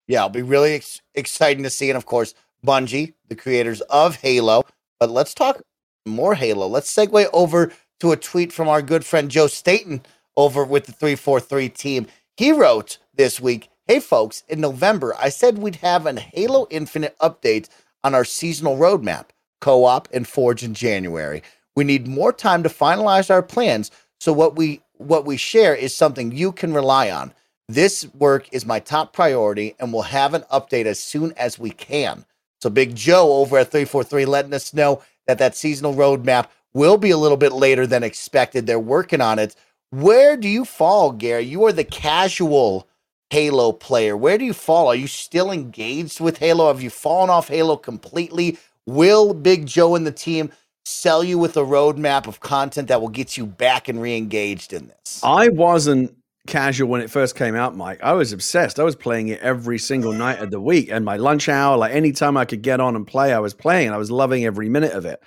[0.08, 2.36] Yeah, it'll be really ex- exciting to see, and of course,
[2.66, 4.64] Bungie, the creators of Halo
[5.00, 5.62] but let's talk
[6.08, 6.68] more Halo.
[6.68, 10.02] Let's segue over to a tweet from our good friend Joe Staten
[10.38, 12.08] over with the 343 team.
[12.38, 17.18] He wrote this week Hey, folks, in November, I said we'd have an Halo Infinite
[17.20, 17.70] update
[18.04, 19.28] on our seasonal roadmap,
[19.62, 21.44] co op, and Forge in January.
[21.76, 23.92] We need more time to finalize our plans,
[24.22, 27.34] so what we what we share is something you can rely on.
[27.70, 31.70] This work is my top priority, and we'll have an update as soon as we
[31.70, 32.26] can.
[32.62, 37.12] So Big Joe over at 343 letting us know that that seasonal roadmap will be
[37.12, 38.66] a little bit later than expected.
[38.66, 39.56] They're working on it.
[39.92, 41.44] Where do you fall, Gary?
[41.44, 42.88] You are the casual
[43.30, 44.16] Halo player.
[44.16, 44.88] Where do you fall?
[44.88, 46.68] Are you still engaged with Halo?
[46.68, 48.58] Have you fallen off Halo completely?
[48.86, 50.52] Will Big Joe and the team
[50.86, 54.88] sell you with a roadmap of content that will get you back and re-engaged in
[54.88, 55.22] this?
[55.24, 56.16] I wasn't
[56.48, 58.00] casual when it first came out, Mike.
[58.04, 58.80] I was obsessed.
[58.80, 61.94] I was playing it every single night of the week and my lunch hour, like
[61.94, 63.92] anytime I could get on and play, I was playing.
[63.92, 65.22] I was loving every minute of it.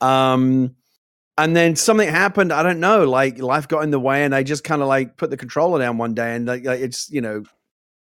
[0.00, 0.76] Um,
[1.36, 2.52] and then something happened.
[2.52, 3.04] I don't know.
[3.04, 5.80] Like life got in the way, and I just kind of like put the controller
[5.80, 7.42] down one day, and like, it's you know,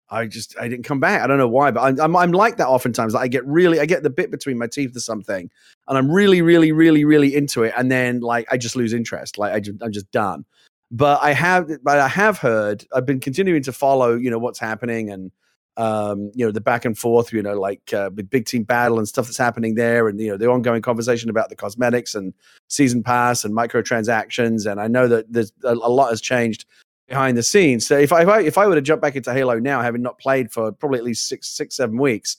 [0.09, 1.21] I just I didn't come back.
[1.21, 3.13] I don't know why, but I'm I'm, I'm like that oftentimes.
[3.13, 5.49] Like I get really I get the bit between my teeth or something,
[5.87, 9.39] and I'm really really really really into it, and then like I just lose interest.
[9.39, 10.45] Like I just, I'm just done
[10.91, 12.85] but I have, but I have heard.
[12.93, 15.31] I've been continuing to follow, you know, what's happening and
[15.77, 18.97] um, you know the back and forth, you know, like uh, with big team battle
[18.97, 22.33] and stuff that's happening there, and you know the ongoing conversation about the cosmetics and
[22.67, 24.69] season pass and microtransactions.
[24.69, 26.65] And I know that there's a, a lot has changed
[27.07, 27.85] behind the scenes.
[27.85, 30.01] So if I, if I if I were to jump back into Halo now, having
[30.01, 32.37] not played for probably at least six six seven weeks,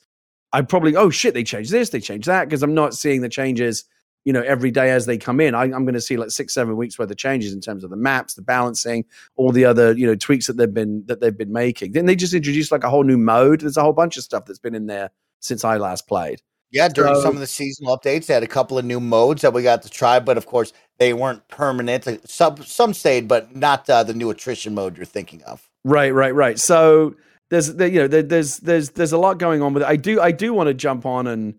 [0.53, 3.29] I'd probably oh shit they changed this, they changed that because I'm not seeing the
[3.29, 3.85] changes
[4.25, 5.55] you know, every day as they come in.
[5.55, 7.91] I, am going to see like six, seven weeks worth of changes in terms of
[7.91, 9.05] the maps, the balancing,
[9.37, 11.93] all the other, you know, tweaks that they've been that they've been making.
[11.93, 13.61] Then they just introduced like a whole new mode.
[13.61, 15.11] There's a whole bunch of stuff that's been in there
[15.41, 16.43] since I last played.
[16.71, 19.41] Yeah, during so, some of the seasonal updates, they had a couple of new modes
[19.41, 22.29] that we got to try, but of course they weren't permanent.
[22.29, 25.69] Some some stayed, but not uh, the new attrition mode you're thinking of.
[25.85, 26.59] Right, right, right.
[26.59, 27.15] So
[27.49, 29.89] there's there, you know there, there's there's there's a lot going on with it.
[29.89, 31.59] I do I do want to jump on and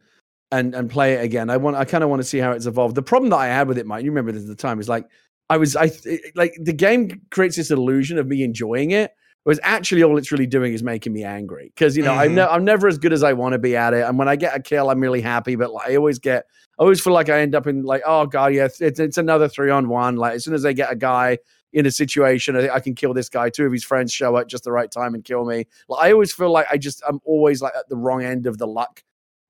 [0.52, 1.50] and and play it again.
[1.50, 2.96] I want I kind of want to see how it's evolved.
[2.96, 4.90] The problem that I had with it, Mike, you remember this at the time, is
[4.90, 5.06] like
[5.50, 5.92] I was I
[6.36, 9.12] like the game creates this illusion of me enjoying it,
[9.44, 12.20] whereas actually all it's really doing is making me angry because you know mm-hmm.
[12.20, 14.28] I'm, ne- I'm never as good as I want to be at it, and when
[14.28, 16.46] I get a kill, I'm really happy, but like, I always get
[16.80, 19.48] I always feel like I end up in like oh god yeah it's, it's another
[19.48, 20.16] three on one.
[20.16, 21.38] Like as soon as I get a guy
[21.72, 23.52] in a situation, I, I can kill this guy.
[23.52, 25.66] Two of his friends show up just the right time and kill me.
[25.88, 28.58] Like I always feel like I just I'm always like at the wrong end of
[28.58, 29.04] the luck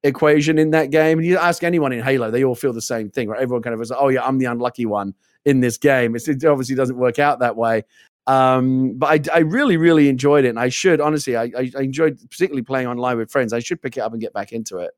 [0.04, 1.20] equation in that game.
[1.20, 3.42] And you ask anyone in Halo, they all feel the same thing, right?
[3.42, 5.14] Everyone kind of is like, oh, yeah, I'm the unlucky one
[5.46, 6.16] in this game.
[6.16, 7.84] It's, it obviously doesn't work out that way.
[8.28, 10.50] Um, but I, I really, really enjoyed it.
[10.50, 13.54] And I should, honestly, I, I enjoyed particularly playing online with friends.
[13.54, 14.92] I should pick it up and get back into it.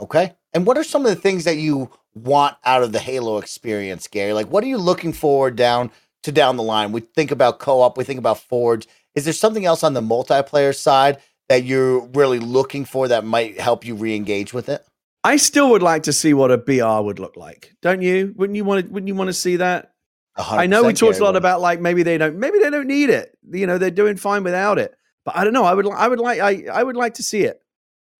[0.00, 0.34] Okay.
[0.52, 4.08] And what are some of the things that you want out of the Halo experience,
[4.08, 4.32] Gary?
[4.32, 5.90] Like, what are you looking forward down
[6.24, 6.90] to down the line?
[6.90, 8.88] We think about co op, we think about Forge.
[9.14, 11.18] Is there something else on the multiplayer side
[11.48, 14.84] that you're really looking for that might help you re-engage with it?
[15.22, 17.74] I still would like to see what a BR would look like.
[17.80, 18.34] Don't you?
[18.36, 19.92] Wouldn't you want to wouldn't you want to see that?
[20.36, 23.08] I know we talked a lot about like maybe they don't maybe they don't need
[23.08, 23.36] it.
[23.50, 24.94] You know, they're doing fine without it.
[25.24, 25.64] But I don't know.
[25.64, 27.60] I would I would like I, I would like to see it.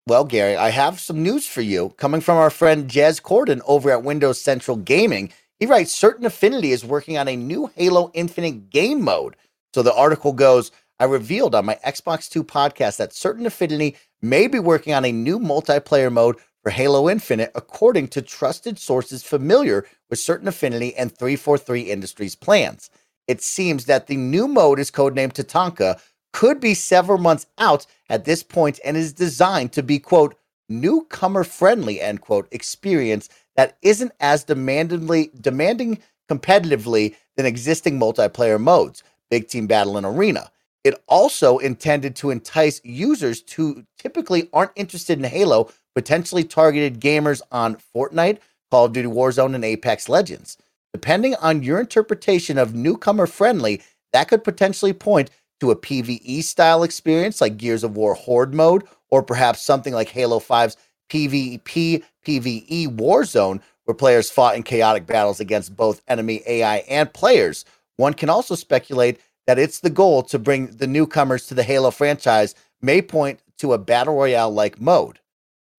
[0.07, 3.91] Well, Gary, I have some news for you coming from our friend Jez Corden over
[3.91, 5.33] at Windows Central Gaming.
[5.59, 9.37] He writes Certain Affinity is working on a new Halo Infinite game mode.
[9.75, 10.70] So the article goes,
[11.01, 15.13] I revealed on my Xbox 2 podcast that Certain Affinity may be working on a
[15.13, 21.11] new multiplayer mode for Halo Infinite, according to trusted sources familiar with certain Affinity and
[21.11, 22.91] 343 Industries plans.
[23.27, 26.01] It seems that the new mode is codenamed Tatanka,
[26.33, 30.37] could be several months out at this point, and is designed to be, quote,
[30.69, 39.03] newcomer friendly, end quote, experience that isn't as demandingly demanding competitively than existing multiplayer modes,
[39.31, 40.51] Big Team Battle and Arena.
[40.85, 47.41] It also intended to entice users who typically aren't interested in Halo, potentially targeted gamers
[47.51, 48.39] on Fortnite,
[48.70, 50.59] Call of Duty Warzone, and Apex Legends.
[50.93, 53.82] Depending on your interpretation of newcomer friendly,
[54.12, 55.30] that could potentially point
[55.61, 60.09] to a PvE style experience like Gears of War Horde mode, or perhaps something like
[60.09, 60.76] Halo 5's
[61.11, 67.64] PvP PvE Warzone, where players fought in chaotic battles against both enemy AI and players.
[67.97, 71.91] One can also speculate that it's the goal to bring the newcomers to the Halo
[71.91, 75.19] franchise, may point to a battle royale like mode.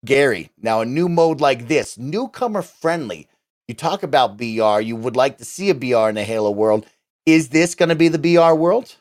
[0.05, 3.27] Gary, now a new mode like this, newcomer friendly.
[3.67, 6.85] You talk about BR, you would like to see a BR in the Halo world.
[7.25, 8.95] Is this going to be the BR world?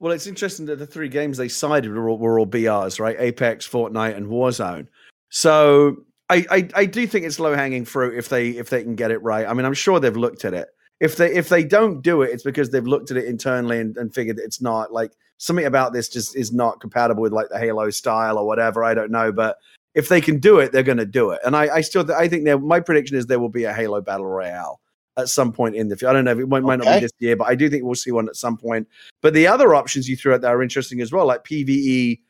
[0.00, 3.16] Well, it's interesting that the three games they cited were all, were all BRs, right?
[3.18, 4.88] Apex, Fortnite, and Warzone.
[5.28, 8.96] So I, I, I do think it's low hanging fruit if they if they can
[8.96, 9.46] get it right.
[9.46, 10.70] I mean, I'm sure they've looked at it
[11.02, 13.96] if they if they don't do it, it's because they've looked at it internally and,
[13.96, 17.58] and figured it's not like something about this just is not compatible with like the
[17.58, 18.84] Halo style or whatever.
[18.84, 19.58] I don't know, but
[19.96, 21.40] if they can do it, they're going to do it.
[21.44, 22.56] And I, I still I think there.
[22.56, 24.80] My prediction is there will be a Halo battle royale
[25.16, 26.08] at some point in the future.
[26.08, 27.82] I don't know if it might, might not be this year, but I do think
[27.82, 28.86] we'll see one at some point.
[29.22, 32.20] But the other options you threw out there are interesting as well, like PVE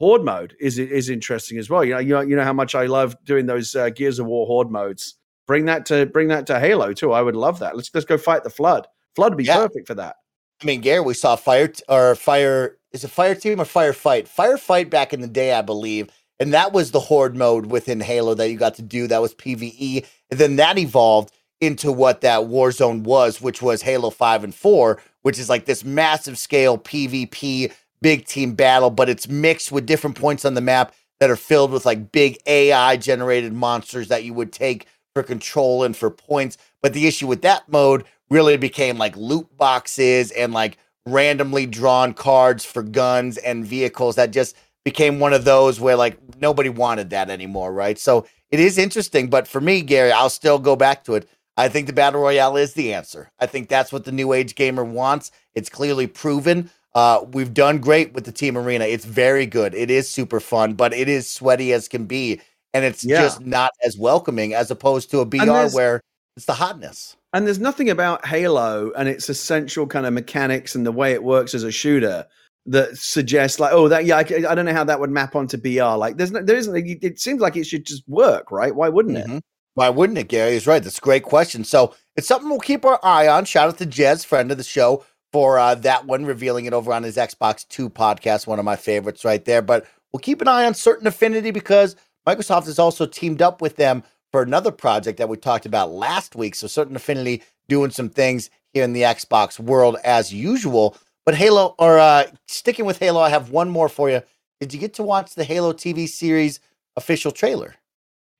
[0.00, 1.82] horde mode is is interesting as well.
[1.82, 4.26] You know, you know, you know how much I love doing those uh, Gears of
[4.26, 5.14] War horde modes
[5.48, 7.12] bring that to bring that to Halo too.
[7.12, 7.74] I would love that.
[7.74, 8.86] Let's let's go fight the flood.
[9.16, 9.56] Flood would be yeah.
[9.56, 10.16] perfect for that.
[10.62, 14.28] I mean, Gary, we saw fire t- or fire is it fire team or firefight?
[14.28, 18.34] Firefight back in the day, I believe, and that was the horde mode within Halo
[18.34, 19.08] that you got to do.
[19.08, 24.10] That was PVE, and then that evolved into what that Warzone was, which was Halo
[24.10, 29.28] Five and Four, which is like this massive scale PvP big team battle, but it's
[29.28, 33.52] mixed with different points on the map that are filled with like big AI generated
[33.52, 34.86] monsters that you would take
[35.18, 36.56] for control and for points.
[36.80, 42.14] But the issue with that mode really became like loot boxes and like randomly drawn
[42.14, 44.54] cards for guns and vehicles that just
[44.84, 47.98] became one of those where like nobody wanted that anymore, right?
[47.98, 51.28] So it is interesting, but for me, Gary, I'll still go back to it.
[51.56, 53.32] I think the battle royale is the answer.
[53.40, 55.32] I think that's what the new age gamer wants.
[55.54, 56.70] It's clearly proven.
[56.94, 58.84] Uh, we've done great with the team arena.
[58.84, 59.74] It's very good.
[59.74, 62.40] It is super fun, but it is sweaty as can be
[62.74, 63.22] and it's yeah.
[63.22, 66.00] just not as welcoming as opposed to a BR where
[66.36, 67.16] it's the hotness.
[67.32, 71.22] And there's nothing about Halo and its essential kind of mechanics and the way it
[71.22, 72.26] works as a shooter
[72.66, 75.56] that suggests like, oh, that yeah, I, I don't know how that would map onto
[75.56, 75.96] BR.
[75.96, 76.76] Like, there's no, there isn't.
[77.02, 78.74] It seems like it should just work, right?
[78.74, 79.36] Why wouldn't mm-hmm.
[79.36, 79.44] it?
[79.74, 80.54] Why wouldn't it, Gary?
[80.54, 80.82] Is right.
[80.82, 81.64] That's a great question.
[81.64, 83.44] So it's something we'll keep our eye on.
[83.44, 86.92] Shout out to Jez, friend of the show, for uh, that one, revealing it over
[86.92, 89.62] on his Xbox Two podcast, one of my favorites right there.
[89.62, 91.96] But we'll keep an eye on certain affinity because
[92.26, 94.02] Microsoft has also teamed up with them
[94.32, 96.54] for another project that we talked about last week.
[96.54, 100.96] So, Certain Affinity doing some things here in the Xbox world as usual.
[101.24, 104.22] But Halo, or uh, sticking with Halo, I have one more for you.
[104.60, 106.60] Did you get to watch the Halo TV series
[106.96, 107.74] official trailer?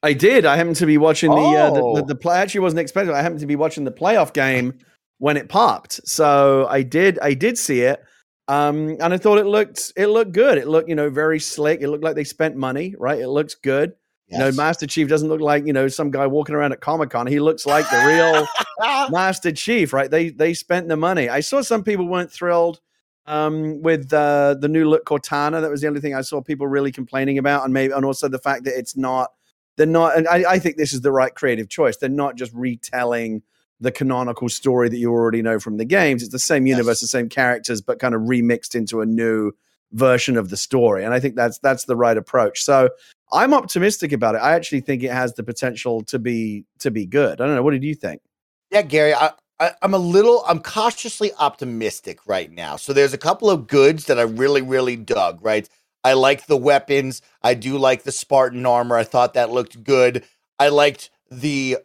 [0.03, 0.47] I did.
[0.47, 1.57] I happened to be watching the, oh.
[1.57, 2.39] uh, the, the, the play.
[2.39, 3.15] Actually, wasn't expecting.
[3.15, 4.79] I happened to be watching the playoff game
[5.19, 6.01] when it popped.
[6.09, 7.19] So I did.
[7.21, 8.03] I did see it.
[8.49, 10.59] Um, and I thought it looked it looked good.
[10.59, 11.83] It looked you know very slick.
[11.83, 13.21] It looked like they spent money, right?
[13.21, 13.93] It looks good.
[14.29, 14.39] Yes.
[14.39, 17.11] You know, Master Chief doesn't look like you know some guy walking around at Comic
[17.11, 17.27] Con.
[17.27, 20.11] He looks like the real Master Chief, right?
[20.11, 21.29] They they spent the money.
[21.29, 22.81] I saw some people weren't thrilled
[23.27, 25.61] um, with uh, the new look Cortana.
[25.61, 28.29] That was the only thing I saw people really complaining about, and maybe and also
[28.29, 29.31] the fact that it's not
[29.77, 30.17] they're not.
[30.17, 31.99] And I, I think this is the right creative choice.
[31.99, 33.43] They're not just retelling
[33.81, 36.23] the canonical story that you already know from the games.
[36.23, 37.01] It's the same universe, yes.
[37.01, 39.53] the same characters, but kind of remixed into a new
[39.93, 41.05] version of the story.
[41.05, 42.63] And I think that's that's the right approach.
[42.63, 42.91] So
[43.33, 44.39] I'm optimistic about it.
[44.39, 47.41] I actually think it has the potential to be to be good.
[47.41, 47.63] I don't know.
[47.63, 48.23] What did you think?
[48.71, 52.77] Yeah, Gary, I, I, am a little, I'm cautiously optimistic right now.
[52.77, 55.39] So there's a couple of goods that I really, really dug.
[55.43, 55.69] Right,
[56.05, 57.23] I like the weapons.
[57.43, 58.97] I do like the Spartan armor.
[58.97, 60.25] I thought that looked good.
[60.59, 61.79] I liked the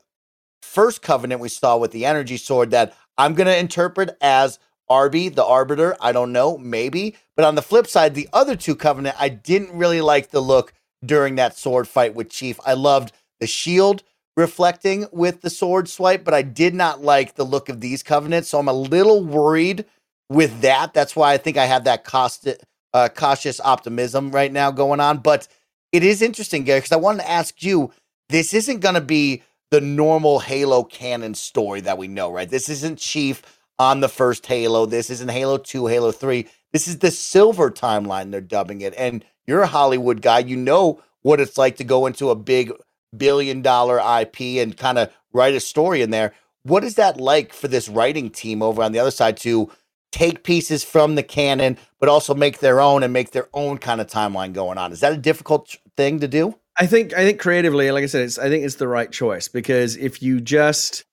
[0.63, 4.59] first covenant we saw with the energy sword that I'm going to interpret as
[4.89, 5.95] Arby, the Arbiter.
[6.01, 7.15] I don't know, maybe.
[7.35, 10.73] But on the flip side, the other two covenant, I didn't really like the look
[11.05, 12.59] during that sword fight with Chief.
[12.65, 14.03] I loved the shield
[14.37, 18.49] reflecting with the sword swipe, but I did not like the look of these covenants.
[18.49, 19.85] So I'm a little worried
[20.29, 20.93] with that.
[20.93, 22.47] That's why I think I have that cost,
[22.93, 25.19] uh, cautious optimism right now going on.
[25.19, 25.47] But
[25.91, 27.91] it is interesting, Gary, because I wanted to ask you.
[28.29, 29.43] This isn't going to be
[29.73, 32.47] the normal Halo canon story that we know, right?
[32.47, 33.41] This isn't Chief
[33.79, 34.85] on the first Halo.
[34.85, 36.47] This isn't Halo 2, Halo 3.
[36.71, 38.93] This is the silver timeline, they're dubbing it.
[38.95, 40.39] And you're a Hollywood guy.
[40.39, 42.71] You know what it's like to go into a big
[43.17, 46.35] billion dollar IP and kind of write a story in there.
[46.61, 49.71] What is that like for this writing team over on the other side to
[50.11, 54.01] take pieces from the canon, but also make their own and make their own kind
[54.01, 54.91] of timeline going on?
[54.91, 56.59] Is that a difficult thing to do?
[56.77, 59.47] I think I think creatively, like I said, it's I think it's the right choice
[59.47, 61.05] because if you just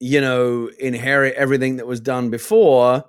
[0.00, 3.04] you know inherit everything that was done before,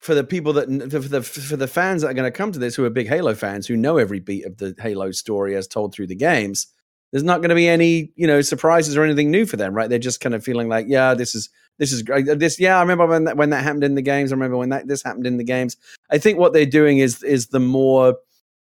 [0.00, 2.58] for the people that for the for the fans that are going to come to
[2.58, 5.68] this who are big Halo fans who know every beat of the Halo story as
[5.68, 6.66] told through the games,
[7.12, 9.88] there's not going to be any you know surprises or anything new for them, right?
[9.88, 12.26] They're just kind of feeling like, yeah, this is this is great.
[12.38, 14.32] This, yeah, I remember when that when that happened in the games.
[14.32, 15.76] I remember when that this happened in the games.
[16.10, 18.16] I think what they're doing is is the more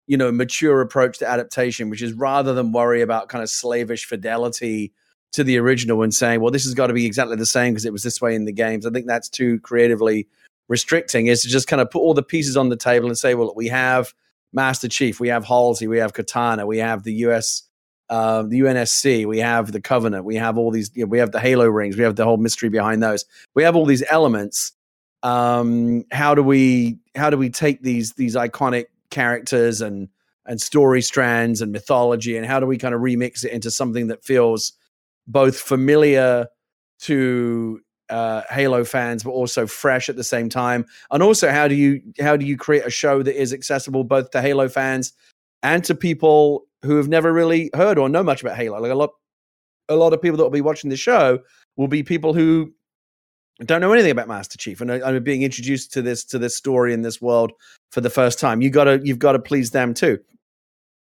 [0.09, 4.07] you know mature approach to adaptation, which is rather than worry about kind of slavish
[4.07, 4.93] fidelity
[5.33, 7.85] to the original and saying, well, this has got to be exactly the same because
[7.85, 8.87] it was this way in the games.
[8.87, 10.27] I think that's too creatively
[10.69, 11.27] restricting.
[11.27, 13.53] Is to just kind of put all the pieces on the table and say, well,
[13.55, 14.15] we have
[14.53, 17.69] Master Chief, we have Halsey, we have Cortana we have the US
[18.09, 21.31] uh, the UNSC, we have the Covenant, we have all these, you know, we have
[21.31, 23.27] the Halo rings, we have the whole mystery behind those.
[23.55, 24.73] We have all these elements.
[25.23, 30.09] Um, how do we how do we take these these iconic characters and
[30.47, 34.09] and story strands and mythology, and how do we kind of remix it into something
[34.09, 34.73] that feels
[35.27, 36.47] both familiar
[37.01, 40.87] to uh, Halo fans, but also fresh at the same time?
[41.11, 44.31] And also, how do you how do you create a show that is accessible both
[44.31, 45.13] to Halo fans
[45.63, 48.81] and to people who have never really heard or know much about Halo.
[48.81, 49.11] Like a lot,
[49.89, 51.41] a lot of people that will be watching the show
[51.77, 52.73] will be people who
[53.65, 56.93] don't know anything about Master Chief and I'm being introduced to this to this story
[56.93, 57.53] in this world
[57.91, 58.63] for the first time.
[58.63, 60.19] You gotta you've got to please them too.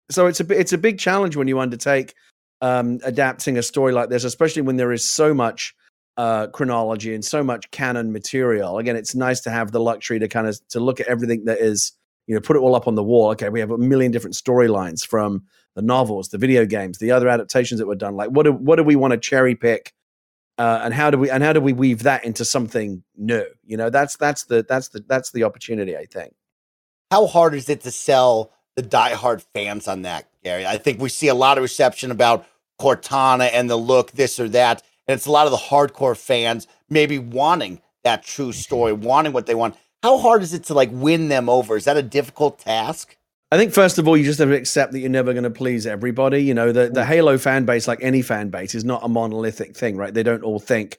[0.10, 2.14] So it's a it's a big challenge when you undertake
[2.62, 5.76] um, adapting a story like this, especially when there is so much
[6.18, 8.78] uh, chronology and so much canon material.
[8.78, 11.60] Again, it's nice to have the luxury to kind of to look at everything that
[11.60, 11.92] is
[12.28, 13.32] you know put it all up on the wall.
[13.32, 15.44] Okay, we have a million different storylines from
[15.76, 18.16] the novels, the video games, the other adaptations that were done.
[18.16, 19.94] Like, what do what do we want to cherry pick,
[20.58, 23.46] uh, and how do we and how do we weave that into something new?
[23.66, 25.98] You know, that's that's the that's the that's the opportunity.
[25.98, 26.34] I think.
[27.12, 30.66] How hard is it to sell the diehard fans on that, Gary?
[30.66, 32.46] I think we see a lot of reception about
[32.80, 36.68] Cortana and the look, this or that, and it's a lot of the hardcore fans
[36.90, 39.76] maybe wanting that true story, wanting what they want.
[40.04, 41.76] How hard is it to like win them over?
[41.76, 43.18] Is that a difficult task?
[43.52, 45.52] I think first of all, you just have to accept that you're never going to
[45.52, 46.44] please everybody.
[46.44, 47.06] You know, the, the mm.
[47.06, 50.14] Halo fan base, like any fan base, is not a monolithic thing, right?
[50.14, 50.98] They don't all think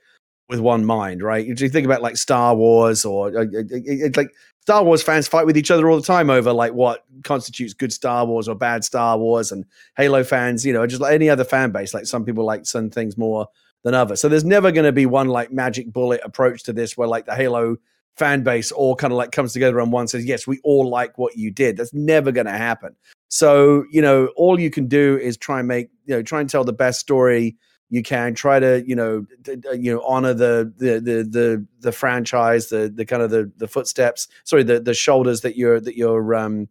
[0.48, 1.44] with one mind, right?
[1.44, 4.30] You think about like Star Wars or uh, it's like
[4.60, 7.92] Star Wars fans fight with each other all the time over like what constitutes good
[7.92, 9.64] Star Wars or bad Star Wars, and
[9.96, 12.90] Halo fans, you know, just like any other fan base, like some people like some
[12.90, 13.48] things more
[13.82, 14.20] than others.
[14.20, 17.26] So there's never going to be one like magic bullet approach to this where like
[17.26, 17.76] the Halo
[18.16, 21.18] fan base all kind of like comes together on one says yes we all like
[21.18, 21.76] what you did.
[21.76, 22.96] That's never going to happen.
[23.28, 26.48] So you know all you can do is try and make you know try and
[26.48, 27.56] tell the best story
[27.90, 28.34] you can.
[28.34, 29.26] Try to you know
[29.74, 33.68] you know honor the, the the the the franchise the the kind of the the
[33.68, 36.68] footsteps sorry the the shoulders that you're that you're um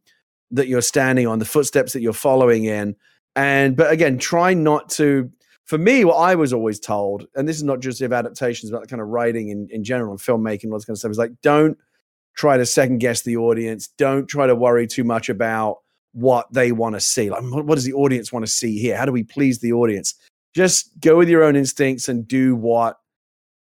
[0.51, 2.95] that you're standing on the footsteps that you're following in.
[3.35, 5.29] And but again try not to
[5.65, 8.81] for me, what I was always told, and this is not just of adaptations, but
[8.81, 11.17] the kind of writing in, in general and filmmaking, all this kind of stuff, is
[11.17, 11.77] like don't
[12.35, 13.87] try to second guess the audience.
[13.97, 15.79] Don't try to worry too much about
[16.11, 17.29] what they want to see.
[17.29, 18.95] Like, what does the audience want to see here?
[18.95, 20.13] How do we please the audience?
[20.53, 22.97] Just go with your own instincts and do what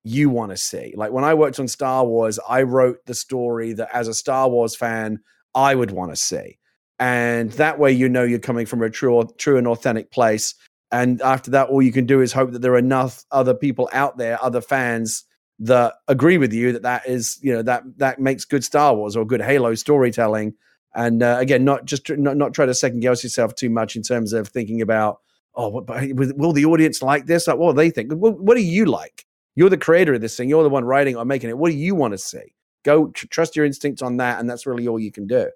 [0.04, 0.94] you want to see.
[0.96, 4.48] Like when I worked on Star Wars, I wrote the story that as a Star
[4.50, 5.20] Wars fan,
[5.56, 6.60] I would want to see.
[7.00, 10.54] And that way you know you're coming from a true true and authentic place
[10.96, 13.90] and after that, all you can do is hope that there are enough other people
[13.92, 15.26] out there, other fans
[15.60, 19.18] that agree with you that that is, you know, that that makes good Star Wars
[19.18, 20.54] or good Halo storytelling.
[20.96, 24.04] And uh, again, not just not, not try to second guess yourself too much in
[24.04, 25.20] terms of thinking about,
[25.54, 25.86] oh, what,
[26.38, 27.46] will the audience like this?
[27.46, 28.14] Like, what do they think?
[28.14, 29.26] What, what do you like?
[29.54, 30.48] You're the creator of this thing.
[30.48, 31.58] You're the one writing or making it.
[31.58, 32.56] What do you want to see?
[32.86, 35.50] Go tr- trust your instincts on that, and that's really all you can do.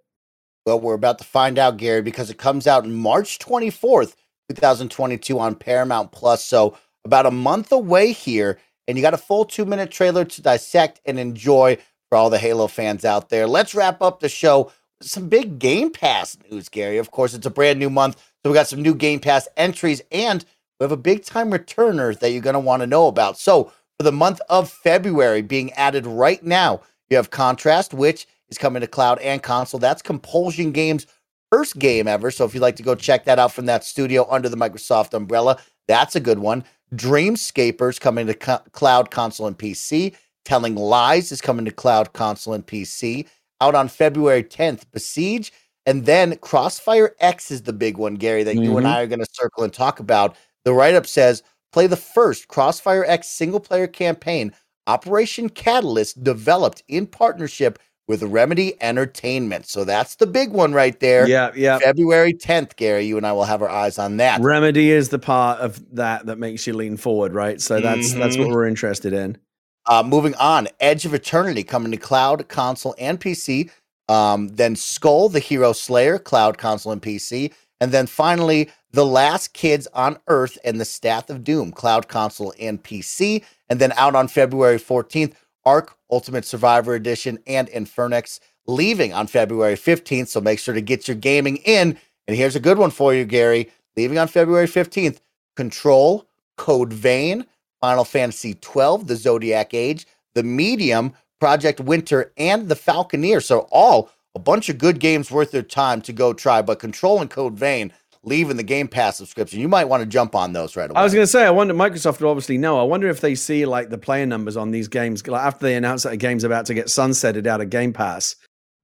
[0.65, 4.15] Well, we're about to find out, Gary, because it comes out March 24th.
[4.49, 6.43] 2022 on Paramount Plus.
[6.43, 10.41] So about a month away here, and you got a full two minute trailer to
[10.41, 11.77] dissect and enjoy
[12.09, 13.47] for all the Halo fans out there.
[13.47, 16.97] Let's wrap up the show with some big Game Pass news, Gary.
[16.97, 20.01] Of course, it's a brand new month, so we got some new Game Pass entries,
[20.11, 20.43] and
[20.79, 23.37] we have a big time returner that you're going to want to know about.
[23.37, 28.57] So for the month of February, being added right now, you have Contrast, which is
[28.57, 29.79] coming to cloud and console.
[29.79, 31.05] That's Compulsion Games
[31.51, 32.31] first game ever.
[32.31, 35.13] So if you'd like to go check that out from that studio under the Microsoft
[35.13, 36.63] umbrella, that's a good one.
[36.95, 40.15] Dreamscapers coming to co- cloud console and PC.
[40.45, 43.27] Telling Lies is coming to cloud console and PC.
[43.61, 45.51] Out on February 10th, Besiege.
[45.85, 48.89] And then Crossfire X is the big one, Gary, that you and Mhm.
[48.89, 50.35] I are going to circle and talk about.
[50.65, 54.53] The write up says play the first Crossfire X single player campaign,
[54.87, 57.79] Operation Catalyst, developed in partnership
[58.09, 59.67] with Remedy Entertainment.
[59.67, 61.27] So that's the big one right there.
[61.27, 61.77] Yeah, yeah.
[61.77, 63.05] February 10th, Gary.
[63.05, 64.41] You and I will have our eyes on that.
[64.41, 67.61] Remedy is the part of that that makes you lean forward, right?
[67.61, 69.37] So that's that's what we're interested in.
[69.85, 73.69] Uh, moving on, Edge of Eternity coming to cloud, console, and PC.
[74.09, 77.53] Um, then Skull, the Hero Slayer, cloud, console, and PC.
[77.79, 82.55] And then finally, The Last Kids on Earth and the Staff of Doom, cloud, console,
[82.59, 83.43] and PC.
[83.69, 85.33] And then out on February 14th,
[85.69, 90.29] Ark Ultimate Survivor Edition and Infernax leaving on February 15th.
[90.29, 91.95] So make sure to get your gaming in.
[92.27, 93.69] And here's a good one for you, Gary.
[93.95, 95.19] Leaving on February 15th,
[95.55, 96.25] Control,
[96.57, 97.45] Code Vein,
[97.81, 103.43] Final Fantasy 12, The Zodiac Age, The Medium, Project Winter, and The Falconeer.
[103.43, 106.63] So all a bunch of good games worth their time to go try.
[106.63, 107.93] But Control and Code Vein
[108.23, 109.59] leaving the Game Pass subscription.
[109.59, 110.99] You might want to jump on those right away.
[110.99, 111.73] I was going to say, I wonder.
[111.73, 112.79] Microsoft will obviously know.
[112.79, 115.75] I wonder if they see like the player numbers on these games like, after they
[115.75, 118.35] announce that a game's about to get sunsetted out of Game Pass.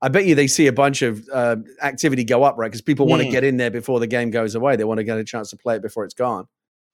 [0.01, 2.67] I bet you they see a bunch of uh, activity go up, right?
[2.67, 3.31] Because people want to Mm.
[3.31, 4.75] get in there before the game goes away.
[4.75, 6.47] They want to get a chance to play it before it's gone.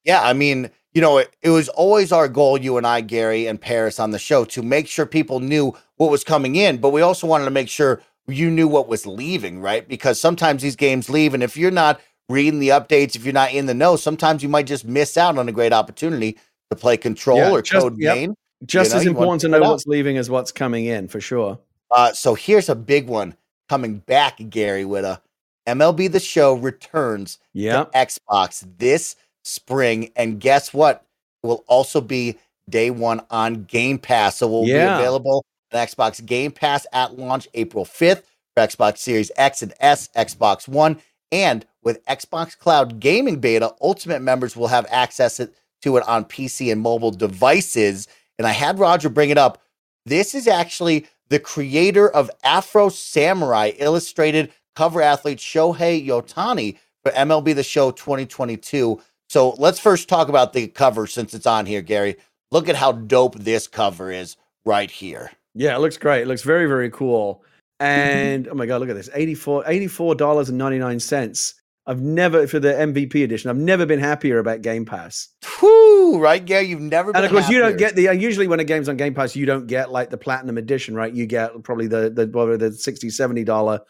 [0.03, 3.45] Yeah, I mean, you know, it, it was always our goal, you and I, Gary
[3.47, 6.89] and Parris, on the show to make sure people knew what was coming in, but
[6.89, 9.87] we also wanted to make sure you knew what was leaving, right?
[9.87, 11.99] Because sometimes these games leave, and if you're not
[12.29, 15.37] reading the updates, if you're not in the know, sometimes you might just miss out
[15.37, 16.37] on a great opportunity
[16.69, 18.31] to play Control Yeah, or just- Code yep.
[18.65, 21.57] Just know, as important to know what's leaving as what's coming in, for sure.
[21.89, 23.35] Uh, so here's a big one
[23.69, 25.19] coming back, Gary, with a
[25.67, 27.85] MLB The Show returns Yeah.
[27.85, 30.11] to Xbox this spring.
[30.15, 31.03] And guess what?
[31.43, 32.37] It will also be
[32.69, 34.37] day one on Game Pass.
[34.37, 34.95] So will Yeah.
[34.97, 35.43] be available
[35.73, 38.23] on Xbox Game Pass at launch April 5th
[38.55, 41.01] for Xbox Series X and S, Xbox One.
[41.31, 46.71] And with Xbox Cloud Gaming Beta, Ultimate members will have access to it on PC
[46.71, 48.07] and mobile devices.
[48.37, 49.61] And I had Roger bring it up.
[50.05, 57.55] This is actually the creator of Afro Samurai illustrated cover athlete Shohei Ohtani for MLB
[57.55, 59.01] The Show 2022.
[59.29, 62.17] So let's first talk about the cover since it's on here, Gary.
[62.51, 64.35] Look at how dope this cover is
[64.65, 65.31] right here.
[65.53, 66.23] Yeah, it looks great.
[66.23, 67.43] It looks very, very cool.
[67.81, 69.09] And oh my god, look at this.
[69.13, 71.53] 84 $84.99.
[71.87, 73.49] I've never for the MVP edition.
[73.49, 75.29] I've never been happier about Game Pass.
[75.61, 76.67] Whoo, right, Gary?
[76.67, 78.03] You've never been And of course, you don't get the.
[78.15, 81.11] Usually, when a game's on Game Pass, you don't get like the platinum edition, right?
[81.11, 83.81] You get probably the the what are the 60 70 dollar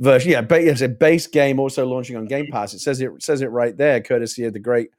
[0.00, 0.32] version.
[0.32, 2.74] Yeah, but it's a base game also launching on Game Pass.
[2.74, 4.90] It says it says it right there, courtesy of the great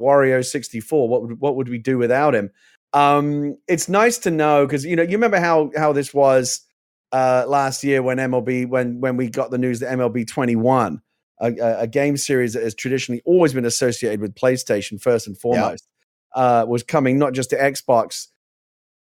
[0.00, 1.06] Wario 64.
[1.06, 2.50] What would what would we do without him?
[2.94, 6.62] Um, it's nice to know because you know you remember how how this was
[7.12, 11.00] uh, last year when MLB when when we got the news that MLB 21,
[11.40, 11.46] a,
[11.80, 15.88] a, game series that has traditionally always been associated with PlayStation first and foremost,
[16.34, 18.28] uh, was coming not just to Xbox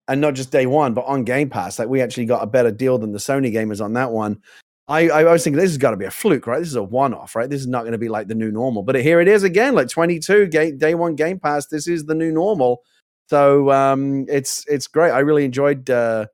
[0.09, 1.79] and not just day one, but on Game Pass.
[1.79, 4.43] Like we actually got a better deal than the Sony gamers on that one.
[4.87, 6.59] I, I was thinking this has got to be a fluke, right?
[6.59, 7.49] This is a one-off, right?
[7.49, 8.83] This is not going to be like the new normal.
[8.83, 11.69] But here it is again, like 22 game, day one Game Pass.
[11.69, 12.83] This is the new normal.
[13.31, 15.11] So um, it's it's great.
[15.11, 16.27] I really enjoyed uh,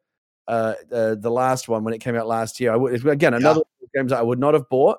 [0.49, 2.73] uh, uh, the last one when it came out last year.
[2.73, 4.99] I would, again another one games that I would not have bought,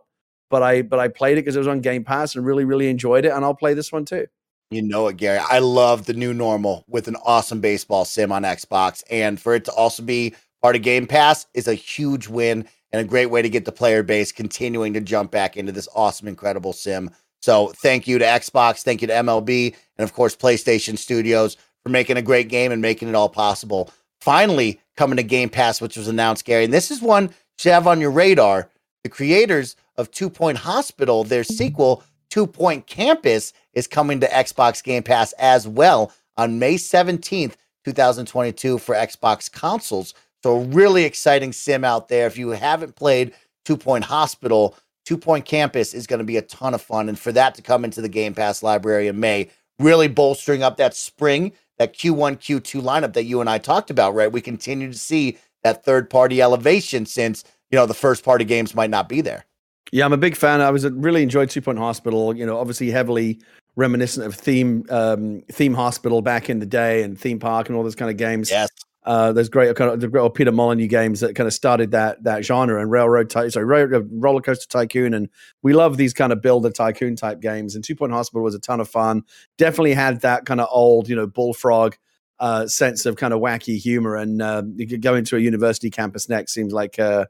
[0.50, 2.90] but I but I played it because it was on Game Pass and really really
[2.90, 3.32] enjoyed it.
[3.32, 4.28] And I'll play this one too.
[4.72, 5.40] You know it, Gary.
[5.40, 9.04] I love the new normal with an awesome baseball sim on Xbox.
[9.10, 13.02] And for it to also be part of Game Pass is a huge win and
[13.02, 16.30] a great way to get the player base continuing to jump back into this awesome,
[16.30, 17.12] incredible sim.
[17.42, 21.90] So thank you to Xbox, thank you to MLB, and of course, PlayStation Studios for
[21.90, 23.92] making a great game and making it all possible.
[24.22, 26.64] Finally, coming to Game Pass, which was announced, Gary.
[26.64, 28.70] And this is one you should have on your radar.
[29.04, 34.84] The creators of Two Point Hospital, their sequel, Two Point Campus, is coming to Xbox
[34.84, 37.54] Game Pass as well on May 17th,
[37.84, 40.14] 2022 for Xbox consoles.
[40.44, 42.28] So, really exciting sim out there.
[42.28, 43.34] If you haven't played
[43.66, 47.10] Two Point Hospital, Two Point Campus is going to be a ton of fun.
[47.10, 49.50] And for that to come into the Game Pass library in May,
[49.80, 54.14] really bolstering up that spring, that Q1, Q2 lineup that you and I talked about,
[54.14, 54.32] right?
[54.32, 58.76] We continue to see that third party elevation since, you know, the first party games
[58.76, 59.46] might not be there.
[59.92, 60.62] Yeah, I'm a big fan.
[60.62, 62.36] I was really enjoyed Two Point Hospital.
[62.36, 63.40] You know, obviously heavily
[63.76, 67.84] reminiscent of theme um, theme hospital back in the day and theme park and all
[67.84, 68.52] those kind of games.
[68.52, 68.70] Yes.
[69.04, 72.24] Uh, those great kind of the great Peter Molyneux games that kind of started that
[72.24, 75.30] that genre and Railroad Ty- sorry Ro- uh, Roller Coaster Tycoon and
[75.64, 78.60] we love these kind of builder tycoon type games and Two Point Hospital was a
[78.60, 79.24] ton of fun.
[79.58, 81.96] Definitely had that kind of old you know bullfrog
[82.40, 85.90] uh, sense of kind of wacky humor and uh, you could go into a university
[85.90, 87.26] campus next seems like uh,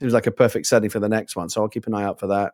[0.00, 1.48] seems like a perfect setting for the next one.
[1.48, 2.52] So I'll keep an eye out for that.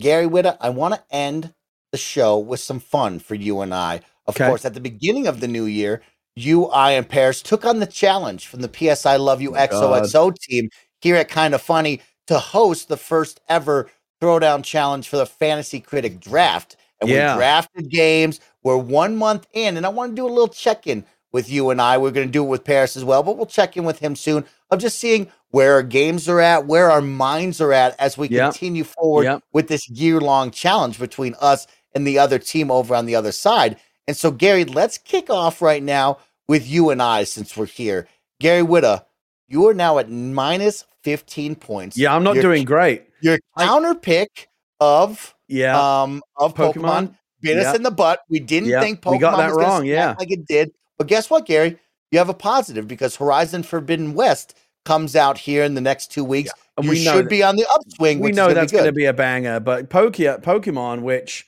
[0.00, 1.52] Gary Whitta, I want to end
[1.92, 3.96] the show with some fun for you and I.
[4.26, 4.46] Of Okay.
[4.46, 6.02] course, at the beginning of the new year,
[6.36, 9.66] you, I, and Parris took on the challenge from the PS I Love You Oh,
[9.66, 9.70] God.
[10.04, 10.70] XOXO team
[11.00, 13.90] here at Kinda Funny to host the first ever
[14.20, 16.76] Throwdown Challenge for the Fantasy Critic Draft.
[17.00, 17.34] And Yeah.
[17.34, 18.38] we drafted games.
[18.62, 21.70] We're one month in, and I want to do a little check in with you
[21.70, 21.96] and I.
[21.96, 24.14] We're going to do it with Parris as well, but we'll check in with him
[24.14, 28.18] soon of just seeing where our games are at, where our minds are at as
[28.18, 28.52] we Yep.
[28.52, 29.42] continue forward Yep.
[29.52, 33.32] with this year long challenge between us and the other team over on the other
[33.32, 33.76] side.
[34.10, 36.18] And so, Gary, let's kick off right now
[36.48, 38.08] with you and I since we're here.
[38.40, 39.04] Gary Whitta,
[39.46, 41.96] you are now at minus 15 points.
[41.96, 43.04] Yeah, I'm not Your- doing great.
[43.20, 44.48] Your counter pick
[44.80, 47.14] of Yeah, um of Pokemon, Pokemon.
[47.40, 48.22] bit us in the butt.
[48.28, 50.16] We didn't Yeah, think Pokemon we got that wrong, yeah.
[50.18, 50.72] like it did.
[50.98, 51.78] But guess what, Gary?
[52.10, 56.24] You have a positive because Horizon Forbidden West comes out here in the next two
[56.24, 56.50] weeks.
[56.76, 58.18] and you we should that- be on the upswing.
[58.18, 59.60] we know that's going to be a banger.
[59.60, 61.46] But Poke- Pokemon, which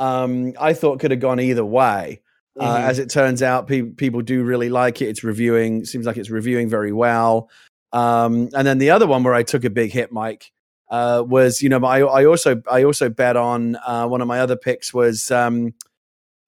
[0.00, 2.22] um, I thought could have gone either way.
[2.58, 2.88] Uh, Mhm.
[2.88, 5.06] as it turns out, pe- people do really like it.
[5.08, 7.48] It's reviewing, seems like it's reviewing very well.
[7.92, 10.50] Um, and then the other one where I took a big hit, Mike,
[10.90, 14.40] uh, was you know I, I also I also bet on uh, one of my
[14.40, 15.72] other picks was um,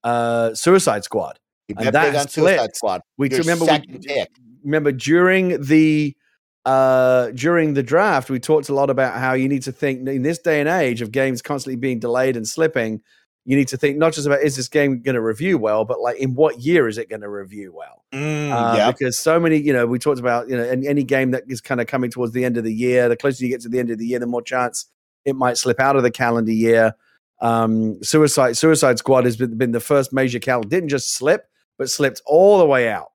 [0.02, 1.38] uh, Suicide Squad.
[1.68, 2.74] You and bet big that on Suicide.
[2.76, 3.02] Squad.
[3.18, 4.28] We Your remember we, pick.
[4.64, 6.16] remember during the
[6.64, 10.22] uh during the draft we talked a lot about how you need to think in
[10.22, 13.00] this day and age of games constantly being delayed and slipping
[13.44, 16.00] you need to think not just about is this game going to review well but
[16.00, 18.04] like in what year is it going to review well?
[18.12, 18.90] Mm, uh, yeah.
[18.90, 21.60] because so many you know we talked about you know any, any game that is
[21.60, 23.78] kind of coming towards the end of the year the closer you get to the
[23.78, 24.86] end of the year the more chance
[25.24, 26.94] it might slip out of the calendar year.
[27.40, 31.48] Um suicide suicide squad has been, been the first major calendar didn't just slip
[31.78, 33.10] but slipped all the way out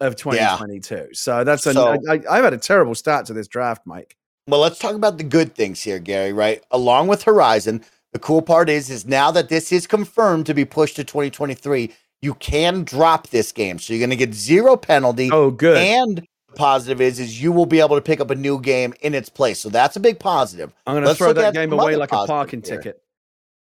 [0.00, 3.82] of 2022 so that's a, So- I, i've had a terrible start to this draft
[3.84, 4.16] mike.
[4.46, 6.64] Well, let's talk about the good things here, Gary, right?
[6.70, 7.84] Along with Horizon,
[8.18, 11.92] the cool part is is now that this is confirmed to be pushed to 2023,
[12.20, 13.78] you can drop this game.
[13.78, 17.52] So you're going to get zero penalty oh good and the positive is is you
[17.52, 19.60] will be able to pick up a new game in its place.
[19.60, 20.72] So that's a big positive.
[20.84, 22.78] i'm going to throw that game away like a parking here.
[22.78, 23.02] ticket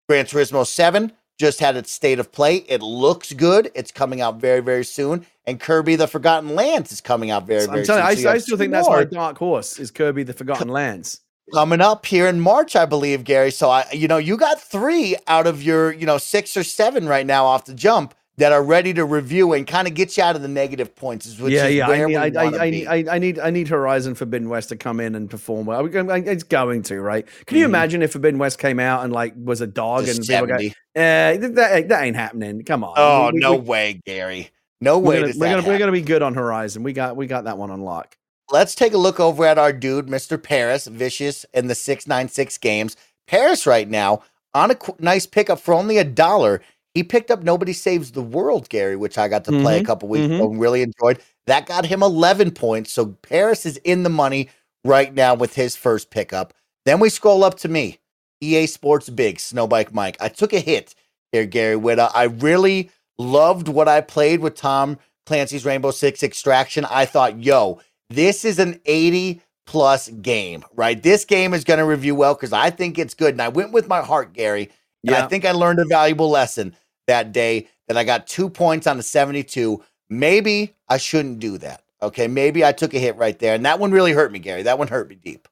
[0.08, 2.56] Gran Turismo 7 just had its state of play.
[2.68, 3.70] It looks good.
[3.76, 5.24] It's coming out very, very soon.
[5.46, 8.22] And Kirby the Forgotten Lands is coming out very, very i'm telling you soon.
[8.24, 11.20] So I, I still think that's more my dark horse is kirby the forgotten lands
[11.52, 13.50] coming up here in March, I believe, Gary.
[13.50, 17.06] So I, you know, you got three out of your, you know, six or seven
[17.08, 20.22] right now off the jump that are ready to review and kind of get you
[20.22, 21.38] out of the negative points.
[21.38, 21.88] Which yeah, is yeah.
[21.88, 24.76] I need, I, I, I, need, I, I need, I need Horizon Forbidden West to
[24.76, 25.86] come in and perform well.
[25.86, 27.26] It's going to, right?
[27.46, 27.68] Can you Mhm.
[27.68, 30.54] imagine if Forbidden West came out and like was a dog Just and people go,
[31.00, 32.62] eh, that, that ain't happening.
[32.64, 32.94] Come on.
[32.96, 34.50] Oh We- no we- way, Gary.
[34.80, 35.14] No We're way.
[35.16, 36.82] gonna, does we're gonna, we're gonna be good on Horizon.
[36.82, 38.16] We got, we got that one on lock.
[38.52, 40.40] Let's take a look over at our dude, Mr.
[40.40, 42.96] Parris, vicious in the six nine six games.
[43.26, 44.22] Parris right now
[44.52, 46.60] on a qu- nice pickup for only a dollar.
[46.92, 49.86] He picked up Nobody Saves the World, Gary, which I got to play a Mhm,
[49.86, 50.34] couple weeks mhm.
[50.36, 51.18] ago and really enjoyed.
[51.46, 52.92] That got him 11 points.
[52.92, 54.50] So Parris is in the money
[54.84, 56.52] right now with his first pickup.
[56.84, 58.00] Then we scroll up to me,
[58.42, 60.18] EA Sports Big, Snowbike Mike.
[60.20, 60.94] I took a hit
[61.32, 62.10] here, Gary Whitta.
[62.14, 66.84] I really loved what I played with Tom Clancy's Rainbow Six Extraction.
[66.90, 67.80] I thought, yo,
[68.14, 71.02] this is an 80 plus game, right?
[71.02, 73.34] This game is going to review well because I think it's good.
[73.34, 74.70] And I went with my heart, Gary.
[75.04, 76.76] And I think I learned a valuable lesson
[77.08, 79.82] that day that I got two points on the 72.
[80.08, 81.82] Maybe I shouldn't do that.
[82.00, 82.28] Okay.
[82.28, 83.54] Maybe I took a hit right there.
[83.54, 84.62] And that one really hurt me, Gary.
[84.62, 85.48] That one hurt me deep.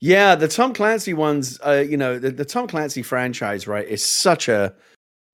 [0.00, 4.04] Yeah, the Tom Clancy ones, uh, you know, the, the Tom Clancy franchise, right, is
[4.04, 4.74] such a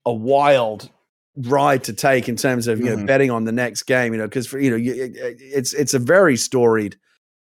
[0.07, 0.91] a wild
[1.47, 3.07] ride to take in terms of you know Mhm.
[3.07, 4.13] betting on the next game.
[4.13, 6.97] You know, because you know you, it- it's it's a very storied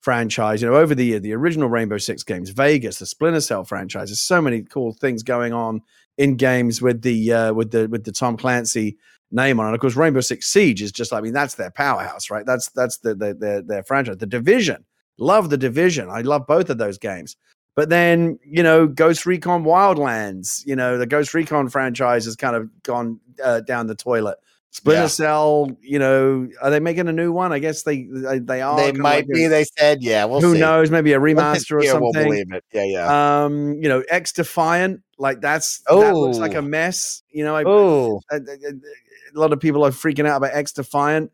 [0.02, 0.62] franchise.
[0.62, 4.10] You know, over the year, the original Rainbow Six games, Vegas, the Splinter Cell franchise.
[4.10, 5.82] There's so many cool things going on
[6.18, 8.98] in games with the uh, with the with the Tom Clancy
[9.32, 9.74] name on it.
[9.76, 11.14] Of course, Rainbow Six Siege is just.
[11.14, 12.46] I mean, that's their powerhouse, right?
[12.46, 14.18] That's that's the, the, their their franchise.
[14.18, 14.86] The Division,
[15.18, 16.10] love the Division.
[16.10, 17.36] I love both of those games.
[17.76, 22.56] But then, you know, Ghost Recon Wildlands, you know, the Ghost Recon franchise has kind
[22.56, 24.38] of gone uh, down the toilet.
[24.74, 25.08] Splinter Yeah.
[25.08, 27.52] Cell, you know, are they making a new one?
[27.52, 28.78] I guess they they, are.
[28.78, 29.48] they might like a- be.
[29.48, 30.60] They said, yeah, we'll who see.
[30.62, 30.90] knows?
[30.92, 32.30] Maybe a remaster or Yeah, we'll something.
[32.32, 32.64] believe it.
[32.74, 33.44] Yeah, yeah.
[33.44, 36.60] Um, you know, XDefiant, like that's that looks like Oh.
[36.60, 37.22] a mess.
[37.32, 41.30] You know, I, oh, a, a- a lot of people are freaking out about XDefiant.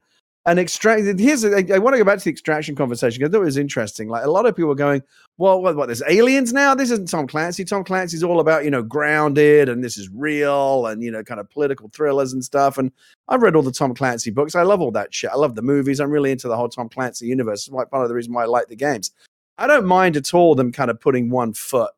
[0.47, 1.03] And extract.
[1.19, 3.45] Here's I, I want to go back to the extraction conversation because I thought it
[3.45, 4.07] was interesting.
[4.07, 5.03] Like a lot of people were going,
[5.37, 5.87] "Well, what, what?
[5.87, 6.73] There's aliens now.
[6.73, 7.65] This isn't Tom Clancy.
[7.65, 11.41] Tom Clancy's all about you know grounded and this is real and you know kind
[11.41, 12.93] of political thrillers and stuff." And
[13.27, 14.55] I've read all the Tom Clancy books.
[14.55, 15.31] I love all that shit.
[15.31, 15.99] I love the movies.
[15.99, 17.67] I'm really into the whole Tom Clancy universe.
[17.67, 19.11] It's part of the reason why I like the games.
[19.57, 21.91] I don't mind at all them kind of putting one foot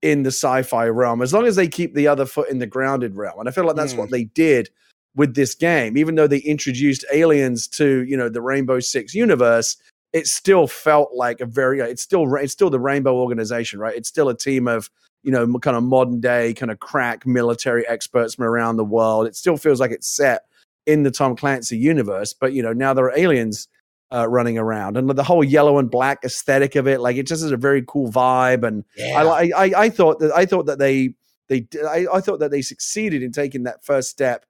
[0.00, 3.16] in the sci-fi realm as long as they keep the other foot in the grounded
[3.16, 3.38] realm.
[3.38, 3.98] And I feel like that's mm.
[3.98, 4.70] what they did
[5.14, 5.96] with this game.
[5.96, 9.76] Even though they introduced aliens to, you know, the Rainbow Six universe,
[10.12, 13.96] it still felt like a very it's still it's still the Rainbow organization, right?
[13.96, 14.90] It's still a team of
[15.22, 19.26] you know kind of modern day kind of crack military experts from around the world.
[19.26, 20.42] It still feels like it's set
[20.86, 23.68] in the Tom Clancy universe, but you know now there are aliens
[24.12, 27.42] uh, running around and the whole yellow and black aesthetic of it, like it just
[27.42, 28.66] is a very cool vibe.
[28.66, 29.24] And yeah.
[29.24, 31.14] I, I I thought that I thought that they
[31.48, 34.44] they I, I thought that they succeeded in taking that first step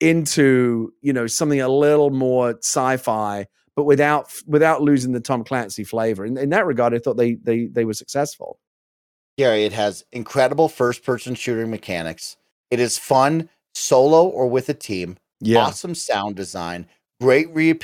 [0.00, 5.84] into you know something a little more sci-fi but without without losing the tom clancy
[5.84, 6.24] flavor.
[6.24, 8.58] In, in that regard i thought they they they were successful.
[9.38, 12.36] Gary it has incredible first person shooting mechanics.
[12.70, 15.18] It is fun solo or with a team.
[15.40, 15.60] Yeah.
[15.60, 16.86] awesome sound design.
[17.20, 17.78] Great re-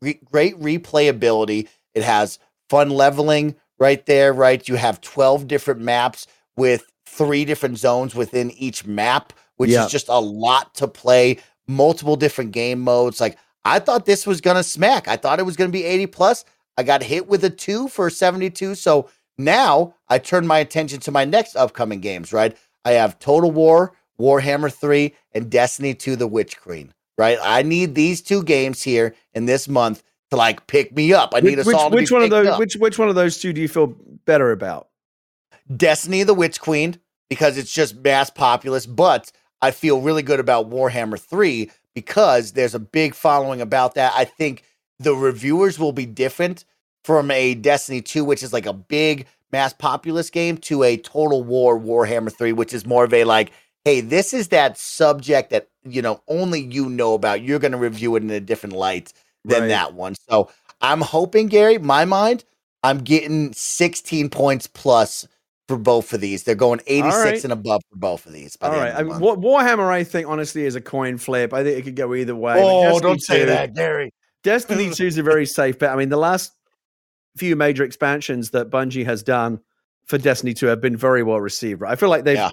[0.00, 1.68] re- great replayability.
[1.92, 2.38] It has
[2.70, 4.66] fun leveling right there right?
[4.66, 6.26] You have 12 different maps
[6.56, 9.84] with three different zones within each map which yeah.
[9.84, 13.20] is just a lot to play multiple different game modes.
[13.20, 15.08] Like I thought this was gonna smack.
[15.08, 16.44] I thought it was gonna be 80 plus.
[16.76, 18.74] I got hit with a two for 72.
[18.74, 19.08] So
[19.38, 22.56] now I turn my attention to my next upcoming games, right?
[22.84, 27.38] I have Total War, Warhammer 3, and Destiny 2 The Witch Queen, right?
[27.42, 31.32] I need these two games here in this month to like pick me up.
[31.34, 32.58] I need which, us all which one of those up.
[32.58, 33.86] which which one of those two do you feel
[34.26, 34.88] better about?
[35.74, 36.98] Destiny the Witch Queen,
[37.30, 39.32] because it's just mass populous, but
[39.64, 44.12] I feel really good about Warhammer 3 because there's a big following about that.
[44.14, 44.62] I think
[44.98, 46.66] the reviewers will be different
[47.02, 51.42] from a Destiny 2, which is like a big mass populous game, to a Total
[51.42, 53.52] War Warhammer 3, which is more of a like,
[53.86, 57.40] hey, this is that subject that, you know, only you know about.
[57.40, 59.14] You're going to review it in a different light
[59.46, 59.68] than right.
[59.68, 60.14] that one.
[60.28, 60.50] So
[60.82, 62.44] I'm hoping, Gary, my mind,
[62.82, 65.26] I'm getting 16 points plus
[65.68, 66.42] for both of these.
[66.42, 67.44] They're going 86 right.
[67.44, 68.56] and above for both of these.
[68.60, 68.94] All right.
[68.94, 71.52] I mean, Warhammer, I think, honestly, is a coin flip.
[71.52, 72.54] I think it could go either way.
[72.58, 74.12] Oh, don't say 2, that, Gary.
[74.42, 75.90] Destiny 2 is a very safe bet.
[75.90, 76.52] I mean, the last
[77.36, 79.60] few major expansions that Bungie has done
[80.06, 81.80] for Destiny 2 have been very well received.
[81.80, 81.92] Right?
[81.92, 82.36] I feel like they've.
[82.36, 82.50] Yeah.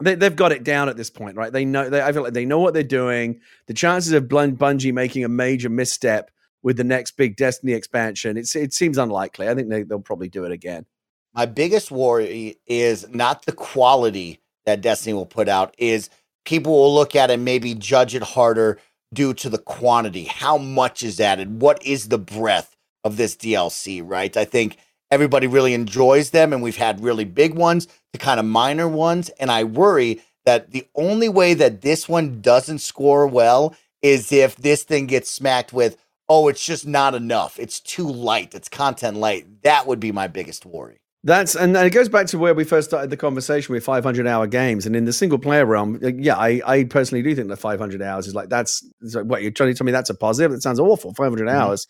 [0.00, 1.52] They, they've got it down at this point, right?
[1.52, 1.90] They know.
[1.90, 3.40] They, I feel like they know what they're doing.
[3.66, 6.30] The chances of Bungie making a major misstep
[6.62, 9.48] with the next big Destiny expansion, it's, it seems unlikely.
[9.48, 10.86] I think they, they'll probably do it again.
[11.34, 16.10] My biggest worry is not the quality that Destiny will put out, is
[16.44, 18.78] people will look at it maybe judge it harder
[19.14, 20.24] due to the quantity.
[20.24, 21.60] How much is added?
[21.60, 24.36] What is the breadth of this DLC, right?
[24.36, 24.76] I think
[25.10, 29.30] everybody really enjoys them, and we've had really big ones to kind of minor ones.
[29.40, 34.56] And I worry that the only way that this one doesn't score well is if
[34.56, 35.96] this thing gets smacked with,
[36.28, 37.58] oh, it's just not enough.
[37.58, 38.54] It's too light.
[38.54, 39.62] It's content light.
[39.62, 41.00] That would be my biggest worry.
[41.24, 44.46] That's and it goes back to where we first started the conversation with 500 hour
[44.46, 48.00] games, and in the single player realm, yeah, I, I personally do think that 500
[48.02, 50.52] hours is like that's like, what you're trying to tell me that's a positive.
[50.52, 51.56] That sounds awful, 500 mm-hmm.
[51.56, 51.88] hours.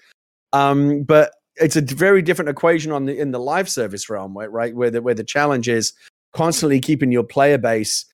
[0.54, 4.50] Um, but it's a very different equation on the in the live service realm, right?
[4.50, 4.74] right?
[4.74, 5.92] Where the where the challenge is
[6.32, 8.06] constantly keeping your player base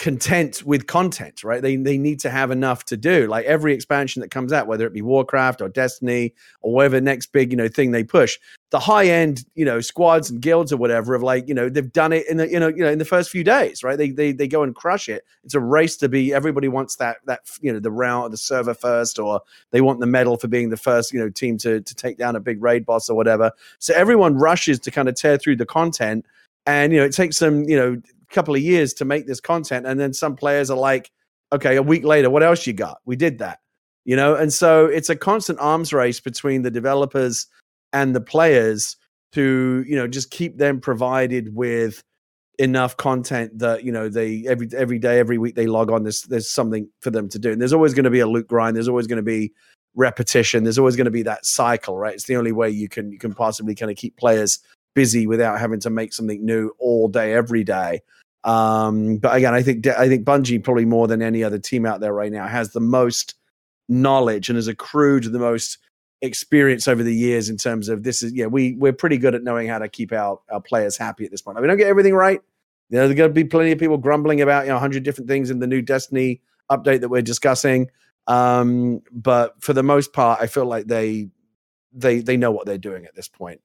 [0.00, 1.60] content with content, right?
[1.60, 3.26] They they need to have enough to do.
[3.26, 7.32] Like every expansion that comes out, whether it be Warcraft or Destiny or whatever next
[7.32, 8.38] big you know thing they push,
[8.70, 11.92] the high end you know squads and guilds or whatever of like you know they've
[11.92, 13.98] done it in the you know you know in the first few days, right?
[13.98, 15.22] They they they go and crush it.
[15.44, 16.32] It's a race to be.
[16.32, 20.06] Everybody wants that that you know the round the server first, or they want the
[20.06, 22.86] medal for being the first you know team to to take down a big raid
[22.86, 23.52] boss or whatever.
[23.80, 26.24] So everyone rushes to kind of tear through the content
[26.66, 28.00] and you know it takes them you know
[28.30, 31.10] couple of years to make this content and then some players are like
[31.52, 32.98] okay a week later what else you got?
[33.04, 33.58] We did that
[34.04, 34.34] you know?
[34.34, 37.46] And so it's a constant arms race between the developers
[37.92, 38.96] and the players
[39.32, 42.02] to you know just keep them provided with
[42.58, 46.22] enough content that you know they every every day every week they log on there's
[46.22, 47.52] there's something for them to do.
[47.52, 49.52] And there's always going to be a loot grind there's always going to be
[49.96, 52.14] repetition there's always going to be that cycle right?
[52.14, 54.58] It's the only way you can you can possibly kind of keep players
[54.94, 58.00] busy without having to make something new all day every day
[58.44, 62.00] um, but again, I think I think Bungie probably more than any other team out
[62.00, 63.34] there right now has the most
[63.88, 65.78] knowledge and has accrued the most
[66.22, 69.42] experience over the years in terms of this is yeah we we're pretty good at
[69.42, 71.58] knowing how to keep our, our players happy at this point.
[71.58, 72.40] I mean, don't get everything right.
[72.88, 75.28] You know, there's going to be plenty of people grumbling about you know 100 different
[75.28, 76.40] things in the new Destiny
[76.70, 77.90] update that we're discussing.
[78.26, 81.28] Um, but for the most part, I feel like they
[81.92, 83.60] they they know what they're doing at this point.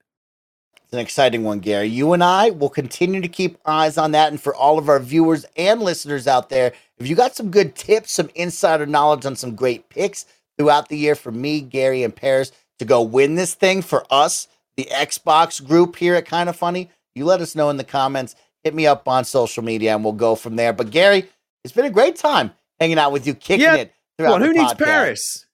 [0.96, 1.88] An exciting one, Gary.
[1.88, 4.30] You and I will continue to keep eyes on that.
[4.30, 7.76] And for all of our viewers and listeners out there, if you got some good
[7.76, 10.26] tips, some insider knowledge on some great picks
[10.58, 14.48] throughout the year for me, Gary, and Parris to go win this thing for us,
[14.78, 18.36] the Xbox group here at Kinda Funny, you let us know in the comments.
[18.64, 20.72] Hit me up on social media and we'll go from there.
[20.72, 21.28] But Gary,
[21.66, 23.76] it's been a great time hanging out with you, kicking Yeah.
[23.76, 23.94] it.
[24.18, 24.86] throughout Well, who needs podcast.
[24.86, 25.45] Parris?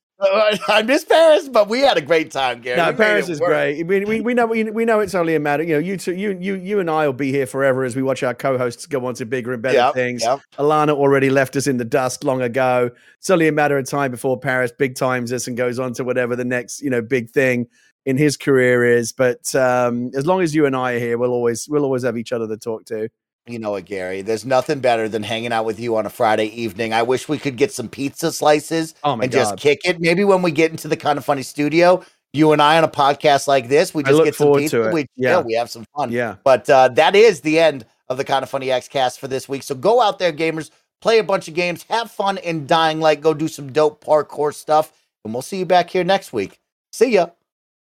[0.68, 2.78] I miss Parris, but we had a great time, Gary.
[2.78, 3.50] No, We Parris is work.
[3.50, 3.84] great.
[3.88, 5.64] We, we, we know we, we know it's only a matter.
[5.64, 8.04] You know, you two, you you you and I will be here forever as we
[8.04, 10.24] watch our co-hosts go on to bigger and better Yep, things.
[10.24, 10.40] yep.
[10.58, 12.92] Alanah already left us in the dust long ago.
[13.18, 16.04] It's only a matter of time before Parris big times us and goes on to
[16.04, 17.68] whatever the next you know big thing
[18.06, 19.12] in his career is.
[19.14, 22.18] But um, as long as you and I are here, we'll always we'll always have
[22.18, 23.10] each other to talk to.
[23.48, 24.22] You know what, Gary?
[24.22, 26.94] There's nothing better than hanging out with you on a Friday evening.
[26.94, 30.00] I wish we could get some pizza slices Oh and just kick it.
[30.00, 32.04] Maybe when we get into the Kinda Funny studio,
[32.34, 34.92] you and I on a podcast like this, we just get some pizza.
[34.94, 35.42] We, Yeah.
[35.42, 36.12] we have some fun.
[36.12, 36.36] Yeah.
[36.44, 39.64] But uh, that is the end of the Kinda Funny Xcast for this week.
[39.64, 40.70] So go out there, gamers,
[41.02, 44.54] play a bunch of games, have fun in Dying Light, go do some dope parkour
[44.54, 44.94] stuff,
[45.26, 46.60] and we'll see you back here next week.
[46.94, 47.30] See ya.